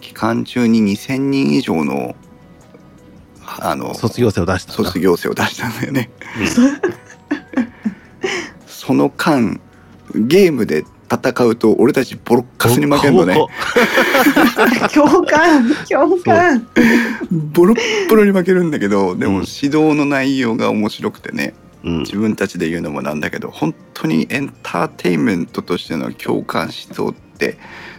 [0.00, 2.14] 期間中に2,000人以上の
[3.46, 4.84] あの卒業生を出したんだ。
[4.84, 6.10] 卒業生を出したんだよね。
[8.66, 9.60] その間
[10.14, 13.34] ゲームで戦うと俺たちボロッカスに負けるのね。
[14.92, 16.66] 共感、共感。
[17.52, 21.54] ボロッボロに負けるんだけどでもうん指導の内容が面白くてね。
[21.84, 21.98] うん。
[22.00, 27.58] 自分たちで言うのもなんだけど本当にエンターテインメントとしての共感指導って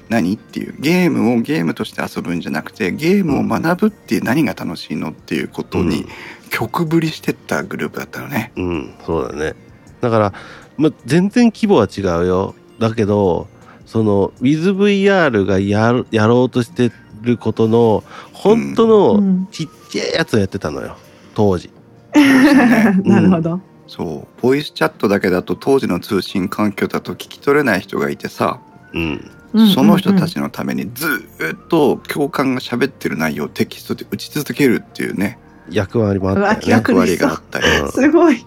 [0.10, 0.34] 何？
[0.34, 0.76] っていう。
[0.80, 6.06] ゲームをゲームとして遊ぶんじゃなくてゲームを学ぶって何が楽しいのっていうことに
[6.49, 8.52] 曲振りしてったグループだったのね。
[8.56, 9.56] うん、うんそうだね。
[10.02, 10.34] だから、
[10.77, 12.56] ま、全然規模は違うよ。
[12.80, 13.48] だけど
[13.86, 16.91] その WithVR がやるやろうとして
[17.22, 18.03] ることの
[18.34, 19.48] 本当うのん。
[19.52, 20.98] ちっちゃいやつをやってたのよ。
[21.34, 21.69] 当時。
[22.15, 23.60] なるほど。
[23.88, 24.41] そう。
[24.41, 28.60] ボイスチャットだけだと当時の通信環境だと聞き取れない人がいてさ。
[28.94, 29.32] うん
[29.74, 35.40] その人たちのためにずーっと共感が喋ってる内容をテキストで打ち続けるっていうね。
[35.70, 38.46] 役割もあったようわね役役割があったりうんすごい。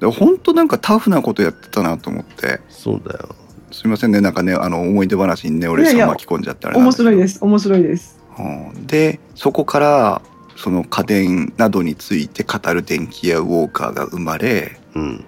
[0.00, 2.60] で本当なんかタフなことやってたなと思って。
[2.68, 3.34] そうだよ。
[3.72, 4.20] すいませんね。
[4.20, 7.38] なんかねあの思い出話にね俺さ巻き込んじゃったあれなん面白いです。
[7.42, 8.20] 面白いです。
[8.38, 8.86] うん。
[8.86, 10.22] でそこから
[10.56, 14.78] その家電などについて語る電気屋ウォーカーが生まれ。
[14.94, 15.24] うん。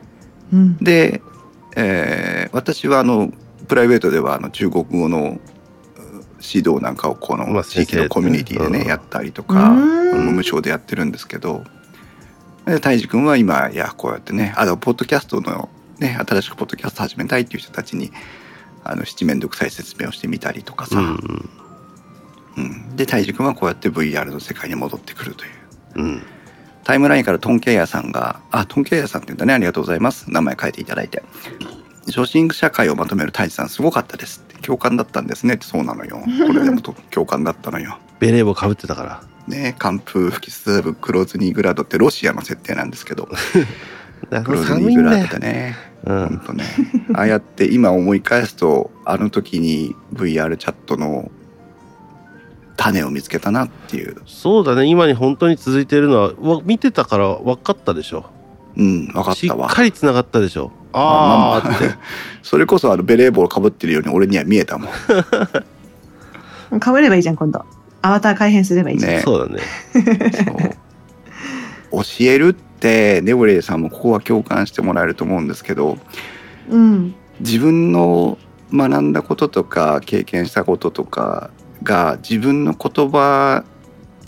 [0.53, 0.77] うん。
[0.79, 1.23] で、
[1.77, 3.31] えー私はあの
[3.69, 5.41] プライベートではあの中国語のう
[6.41, 9.99] 指導なんかをこまあの地域のコミュニティでね、やったりとか、うん
[10.35, 11.65] 無償でやってるんですけど
[12.65, 15.69] で、たいじくんは今やこうやってね、あの、ポッドキャストの
[15.99, 18.13] ね、新しくポッドキャスト始めたいっていう人たちに、
[18.85, 21.51] あの、七面倒くさい説明をしてみたりとかさ、うん
[22.57, 25.51] うんで、たいじくんはこうやって VR の世界に戻ってくるという。
[25.97, 26.23] うん
[26.85, 29.53] タイムラインからトンケイヤさんが、あ、トンケイヤさんって言うんだね。
[29.53, 30.31] ありがとうございます。
[30.31, 31.23] 名前書いていただいて。
[32.13, 34.61] 初心者会をまとめる太一さんすごかったですって。
[34.63, 35.67] 共感だったんですねって。
[35.67, 36.21] そうなのよ。
[36.47, 37.99] これでもと共感だったのよ。
[38.21, 39.23] ベレー帽かぶってたから。
[39.47, 43.29] ね寒風吹きすさぶクロズニーグラードってロシアの設定なんですけど。
[44.31, 45.77] だクロズ寒ニーグラードってね。
[46.05, 46.29] うん。
[46.29, 46.65] ほんとね。
[47.15, 51.31] ああやって今思い返すとあの時に VR チャットの
[52.77, 54.23] 種を見つけたなっていう。
[54.27, 54.87] そうだね。
[54.87, 58.27] 今に本当に続いてるのはわ見てたから分かったでしょ。
[58.77, 59.67] うん分かっしたわ。
[59.67, 61.95] っかりつながったでしょああって
[62.43, 64.89] それこそあのベレー帽をかぶってるように俺には見えたもん。
[66.81, 67.65] かぶればいいじゃん今度。
[68.01, 69.21] アバター改変すればいいじゃん、ね。
[69.23, 69.61] そうだね。
[71.91, 75.99] 教えるってネオレイさんもここは共感してもらえると思うんですけど
[76.71, 77.15] うん。
[77.41, 78.39] 自分の
[78.73, 81.51] 学んだこととか経験したこととか
[81.83, 83.65] が自分の言葉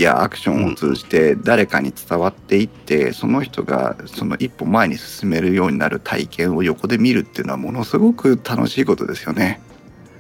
[0.03, 9.61] やアクションを通じて誰かに伝わっていって、その人がその一歩前に進めるようになる体験を横で見るっていうのはものすごく楽しいことですよね。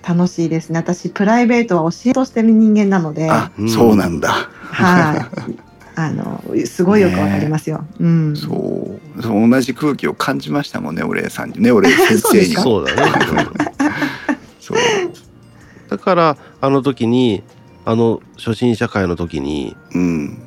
[0.06, 0.78] 楽しいですね。
[0.78, 3.30] 私プライベートは教えとしてる人間なので。
[3.30, 4.28] あ、うんそうなんだ。
[4.28, 5.56] はい。
[5.96, 8.34] あのすごいよくわかりますよ、うん。
[8.34, 9.22] そう。
[9.22, 11.60] そう同じ空気を感じましたもんねオレイさんに。
[11.60, 12.56] ねオレイ先生に。
[12.56, 12.62] も。
[12.62, 13.36] そうだね、うん。
[14.60, 14.78] そう。
[15.90, 17.42] だからあの時に
[17.90, 20.42] あの初心者会の時にうん。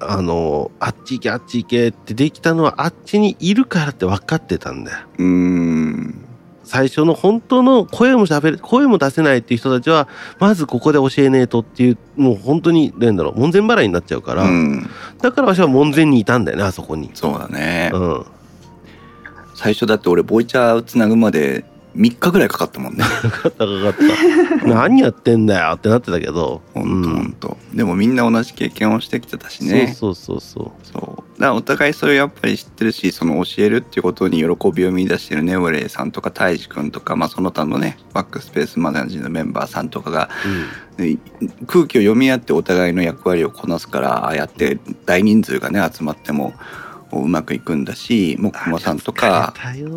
[0.00, 4.98] あのあっち行けあっち行けってできたのはあっちにいるからって分かってたんだよ。
[5.18, 6.24] うーん。
[6.62, 10.06] 最初の本当の声も喋れ声も出せないっていう人たちは
[10.38, 14.88] まずここで教えねえとっていうもう本当になんだろう門前払いになっちゃうから、うん。
[15.20, 17.10] だから私は門前にいたんだよねあそこに。
[17.14, 18.26] そうだね、うん。
[19.54, 21.64] 最初だって俺ボイチャーつなぐまで
[21.98, 23.02] 3日ぐらいかかったもんね。
[23.22, 23.94] かかったかかっ
[24.60, 24.66] た。
[24.66, 26.62] 何やってんだよってなってたけど。
[26.72, 29.94] ほんとほんとでもみんな同じ経験をしてきてたしね。
[29.98, 31.40] そうそうそうそそう。
[31.40, 35.56] だからお互いそれをやっぱり知ってるしその教えるっていうことに喜びを見出してるね。
[35.56, 40.30] ウレイさんとかタイジ君とか、まあ、その他のねバックスペースマガジンのメンバーさんとかが。
[40.98, 41.14] う、うん。
[41.14, 41.18] で
[41.66, 46.60] 空気を読み合ってお互いの役割をこなすからああやって大人数がね集まってもう
[47.12, 49.54] まくいくんだしもくもさんとか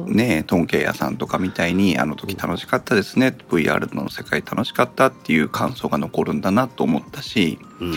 [0.08, 3.36] ねトンケイヤさんとかみたいにあの時楽しかったですね。
[3.50, 7.94] VR の世界楽しかったっていう感想が残るんだなと思ったしうん。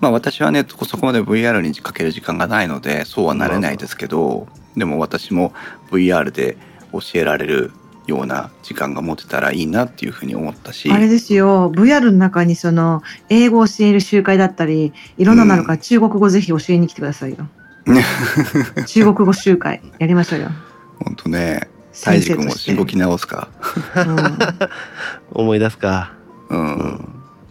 [0.00, 5.52] まあ私はねそこまで VR にかける時間がないのでそうはなれないですけどでも私も
[5.90, 6.56] VR で
[6.92, 7.72] 教えられる
[8.06, 11.70] ような時間が持てたらいいなっていうふうに思ったしあれですよ。
[11.72, 17.48] VR の中にその英語を教える集会だったりいろんなのあるから中国語ぜひ教えに来てくださいよ、
[18.86, 20.50] 中国語集会やりましょうよ。
[21.04, 21.68] 本当ね
[22.02, 23.48] タイジ君もしごき、き直すか。
[23.96, 24.38] うん。
[25.32, 26.12] 思い出すか。
[26.48, 27.08] うん、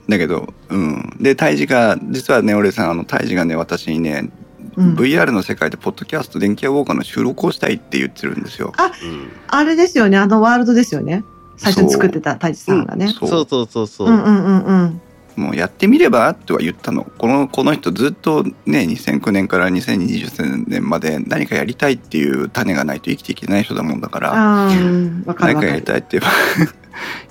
[0.07, 1.17] だけどうん。
[1.19, 4.29] でタイジが実はね俺さんあのタイジがね私にね、
[4.75, 4.95] うん。
[4.95, 8.73] VR の世界でポッドキャスト電気屋ウォーカーの収録をしたいって言ってるんですよ。
[8.77, 9.29] うん。
[9.47, 10.17] あれですよね。
[10.17, 11.23] あのワールドですよね。
[11.57, 13.09] 最初に作ってた太一さんがね。
[13.09, 13.47] そうそう。
[13.49, 15.01] そうそうそう、うんうんうんうん
[15.39, 17.05] もうやってみればとは言ったの。
[17.17, 26.71] このこの人ずっとね2009年から2020年まで何かやりたいっていう種がないと生きていけない人だもんだから何かやりたいって言えば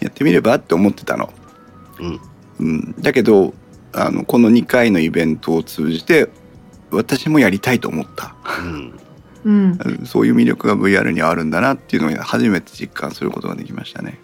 [0.00, 1.30] やってみればって思ってたの。
[2.00, 2.20] うん。
[2.60, 3.52] うん、だけど
[3.92, 6.30] あのこの2回のイベントを通じて
[6.90, 8.34] 私もやりたいと思った。
[8.62, 8.98] うん。
[9.44, 9.78] うん。
[9.84, 14.18] うんそういう魅力が VR にはあるんだなっていうのを初めて実感することができましたね。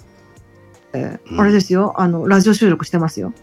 [0.94, 1.92] えーうんあれですよ。
[1.98, 3.34] あのラジオ収録してますよ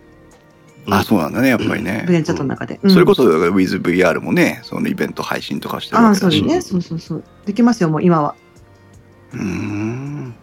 [0.88, 2.06] あそうなんだねやっぱりね。
[2.08, 6.38] VR チャットの中で、それこそ WithVR もねそのイベント配信とかしてるあわけだし。
[6.38, 6.62] あそうですね。
[6.62, 7.24] そうそうそう。
[7.46, 8.36] できますよもう今は。
[9.34, 10.36] うーん。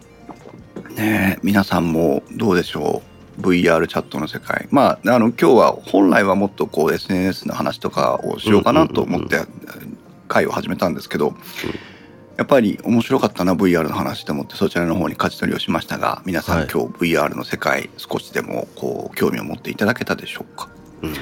[0.95, 3.01] ねえ皆さんもどうでしょ
[3.37, 4.67] う？VR チャットの世界。
[4.71, 9.41] まああの今日は本来はもっとこう SNS の話とかをしようかなと思って
[10.27, 11.33] 会を始めたんですけど
[12.39, 16.67] やっぱり面白かったな VR の話と思ってそちらの方に舵取りをしましたが皆さん、はい。
[16.73, 20.69] 今日 VR の世界少しでもこう興味を持っていただけたでしょうか？
[21.01, 21.13] うん。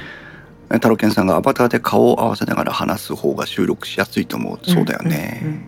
[0.69, 4.69] 太郎健さんがアバターで顔を合わせながら話す方が収録しやすいと思う。
[4.69, 5.67] そうだよね。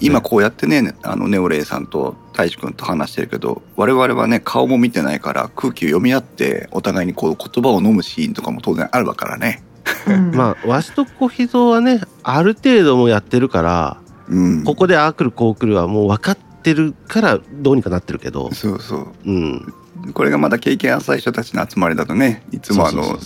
[0.00, 9.62] 今こうやってねあのネオレイさんと大志くんと話してるけど我々はね顔も見てないから空気を読み合ってお互いにこう言葉を飲むシーンとかも当然あるわからね。
[10.08, 10.32] うん。
[10.34, 13.98] まあわしと小秘蔵はねある程度もやってるから
[14.30, 18.52] うん、ここでああ来るこう来るはもう分かってるからどうにかなってるけど。
[18.54, 19.08] そうそう。
[19.24, 19.74] うん。
[20.14, 23.18] これがまだ経験浅い人たちの集まりだとねいつもあの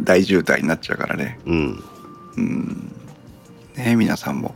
[0.00, 1.38] 大渋滞になっちゃうからね。
[1.46, 1.84] うん。
[2.36, 2.92] うん。
[3.76, 4.54] ね皆さんも。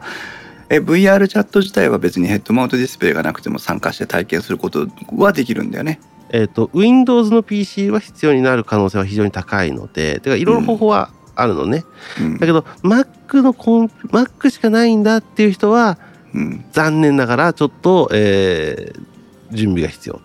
[0.71, 4.87] え VR チャット自体は別にヘッドマウントディスプレイがなくても参加して体験すること
[5.17, 6.01] はできるんだよね。
[6.31, 11.11] えっ、と Windows の PC は必要になる可能性は非常に高いのでてかいろいろ方法は
[11.41, 11.85] あるのね、
[12.21, 12.39] うん。
[12.39, 15.99] だけど Mac のコン Mac しかないんだっていう人は
[16.33, 19.11] うん、残念ながらちょっと、えー
[19.53, 20.21] 準備が必要。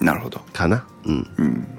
[0.00, 0.40] なるほど。
[0.52, 0.86] かな。
[1.04, 1.30] うん。
[1.36, 1.78] うん。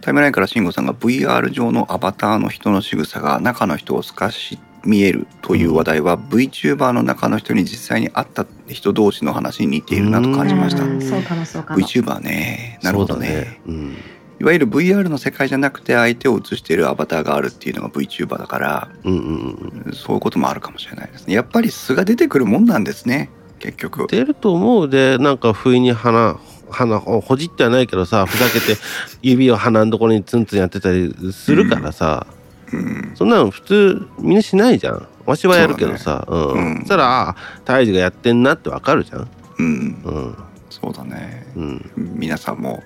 [0.00, 10.82] タイムラインから慎吾さんが VR 上のアバターの人の仕草が中の人を透かし見えるという話題は、VTuber の中の人に実際に会った人同士の話に似ているなと感じました。
[10.82, 11.00] うん。
[11.00, 11.80] そうかもそうかも。
[11.80, 12.78] VTuber ね。
[12.82, 13.60] なるほどね。
[13.66, 13.96] そうだうん
[14.42, 21.34] いわゆる VR の世界じゃなくて相手を映しているアバターがあるっていうのが VTuber だからうんうんうんそういうこともあるかもしれないですね。
[21.34, 24.08] やっぱり素が出てくるもんなんですね結局。
[24.08, 26.40] 出ると思うでなんか不意に鼻
[26.70, 28.80] 鼻をほじってはないけどさふざけて
[29.22, 32.26] 指を鼻のところにツンツンやってたりするからさ、
[32.72, 33.12] うん。
[33.14, 35.06] そんなの普通みんなしないじゃん。
[35.24, 36.26] わしはやるけどさ。
[36.28, 36.72] う,、うん。
[36.72, 36.76] ん。
[36.78, 39.28] そしたらあ胎児がやってんなってわかるじゃん。
[39.60, 40.02] うん。
[40.04, 40.36] うん。
[40.68, 41.46] そうだね。
[41.54, 41.90] うん。
[41.96, 42.82] 皆さんも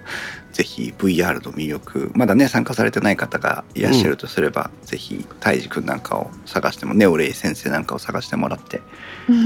[0.56, 8.80] ぜひ VR の魅力まだね参加されてない方がいらっしゃるとすれば、ぜひたいじくんなんかを探してもネオレイ先生なんかを探してもらって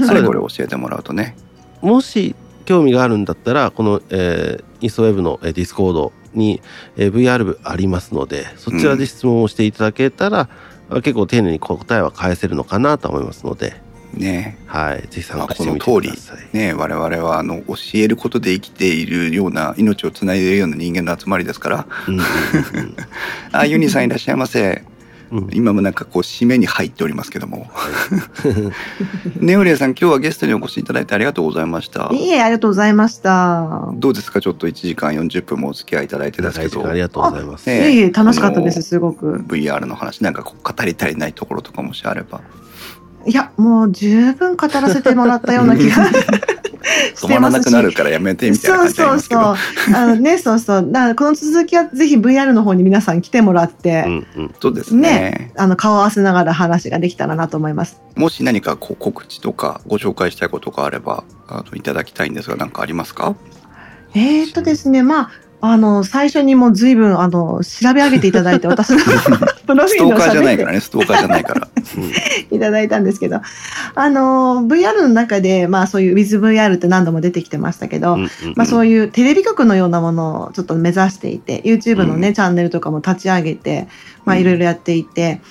[0.09, 1.35] あれこれ教えてもらうとね。
[1.81, 2.33] もし
[2.63, 6.61] 興味があるんだったらこの、えーインストウェブのえーディスコードに、
[6.95, 10.47] えー VR 部ありますのでそちらで質問をしていただけたら、
[10.89, 13.81] あ結構丁寧に答えは返せるのかなと思いますので、
[14.13, 14.57] ね。
[14.67, 16.57] はい、ぜひ参まあ加してみてこの通りください。
[16.57, 21.87] ね我々はあの教えることで生きているような命をつないでいるような人間の集まりですから。
[22.07, 22.23] うんうん
[23.53, 24.83] あユニさんいらっしゃいませ。
[25.31, 25.37] うん。
[25.37, 27.69] うん今もなんかこう締めに入っておりますけども。
[29.39, 32.09] ネオレイさん今日はゲストにお越しいただいてありがとうございました。
[32.11, 33.89] いいえ、ありがとうございました。
[33.93, 34.41] どうですか？
[34.41, 36.59] ちょっと1時間40分もお付き合いいただいてです。
[36.59, 37.69] けどありがとうございます。
[37.69, 39.43] ええいえいえ、楽しかったです、すごく。
[39.47, 42.41] VR の話なんかこう語り足りないところとかもしあれば
[43.25, 46.13] いや、もう十分語らせてもらったような気がし
[47.15, 47.49] 止まら。
[47.51, 49.55] なくなるからやめてみたいなそうそうそう。
[49.95, 50.87] あのね、そうそう。
[50.91, 58.01] だからこの続きはぜひ VR の方に皆さん来てもらって、うんうんそうですねねあの顔合わせながら話ができたらなと思います。
[58.15, 63.35] もし何かこう告知とかご紹介したいことがあればあのいただきたいんですが何かありますか？
[64.13, 65.31] えー、っとですね、まあ、
[65.63, 71.67] あの、最初にもう随分、あの、調べ上げていただいて、 私のプロフィールをストーカーじゃないからねストーカーじゃないから。
[72.51, 73.41] いただいたんですけど、
[73.95, 82.33] あの、VR の中で、まあそういう WithVR って何度も出てきてましたけど、うんうんまあそういうテレビ局のようなものをちょっと目指していて、YouTube のね、うん。
[82.33, 83.87] チャンネルとかも立ち上げて、
[84.25, 84.41] まあうん。
[84.41, 85.41] いろいろやっていて、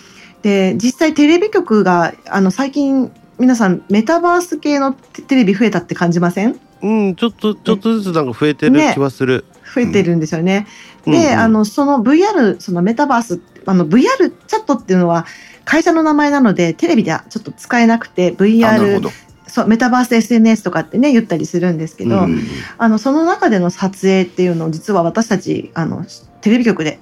[0.43, 6.61] で、実際テレビ局が、あの、最近、皆さんメタバース系のテテレビ増えたって感じません？
[6.82, 9.45] うん、ちょっとちょっとずつなんか増えてるね気はする。
[9.75, 10.67] 増えてるんですよね。
[11.07, 15.25] うんうんで、あの、その VR、そのメタバース、あの VR チャットっていうのは
[15.65, 19.11] 会社の名前なので、テレビではちょっと使えなくて、VR
[19.47, 22.41] そう、メタバース SNS とかってね、言ったりするんですけど、うん
[22.79, 26.05] あの、その中での撮影っていうのを実は私たち、あの、
[26.41, 27.01] テレビ局で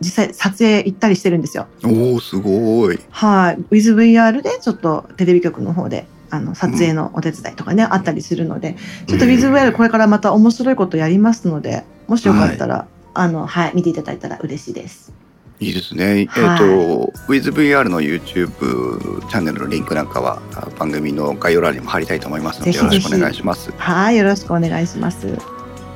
[0.00, 1.66] 実際撮影行ったりしてるんですよ。
[1.84, 3.58] おおすごいはい。
[3.70, 8.76] WithVR でちょっとテレビ局の方で、あの、撮影のお手伝いとかね、あったりするので、
[9.06, 15.12] ちょっと WithVR これからまた面白いことやりますので、もしよかったら、あの、はい、見ていただいたら嬉しいです。
[15.58, 16.04] いいですね。
[16.06, 23.72] はいえっ、と WithVR の YouTube チャンネルのリンクなんかはあ番組の概要欄にも貼りたいと思いますのでよろしくお願いします。
[23.72, 25.26] はい、よろしくお願いします。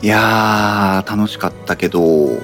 [0.02, 2.38] いやー楽しかったけど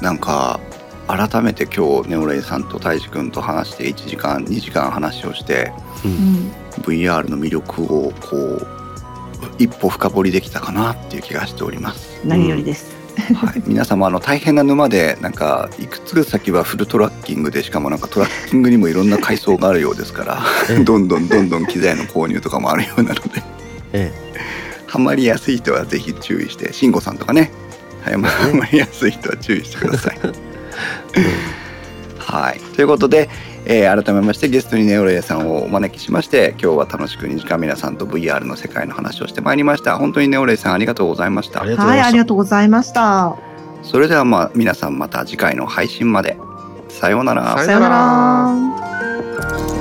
[0.00, 0.60] なんか
[1.08, 5.72] 改めて今日ネオレイさんとタイジ君と話して1時間2時間話をして
[6.04, 6.52] ううんん。
[6.78, 8.66] VR の魅力をこう
[9.58, 12.20] 一歩深掘りできたかなっていう気がしております。
[12.26, 12.96] 何よりです。
[13.34, 20.84] はい、皆様あの大変な沼でなんかいくつ先はフルトラッキングでしかもなんかトラッキングにもいろんな階層があるようですからええ。
[20.84, 23.42] どんどんどんどん機材の購入とかもあるようなので。
[23.92, 24.12] え
[24.86, 27.50] ハマりやすい人はぜひ注意して慎吾さんとかね。
[28.02, 28.18] はいハ
[28.54, 30.18] マりやすい人は注意してください。
[32.18, 33.28] はい、ということで、
[33.64, 39.98] えー改めましてゲストにネオレイさんをお招きしまして今日は楽しく2時間皆さんと VR の世界の話をしてまいりました。
[39.98, 41.62] 本当にネオレイさんありがとうございました。
[41.62, 43.36] ありがとうごはいありがとうございました。
[43.82, 46.38] それではまあ皆さんまた次回の配信まで。
[46.88, 47.56] さようなら。
[47.58, 49.77] ささようなら。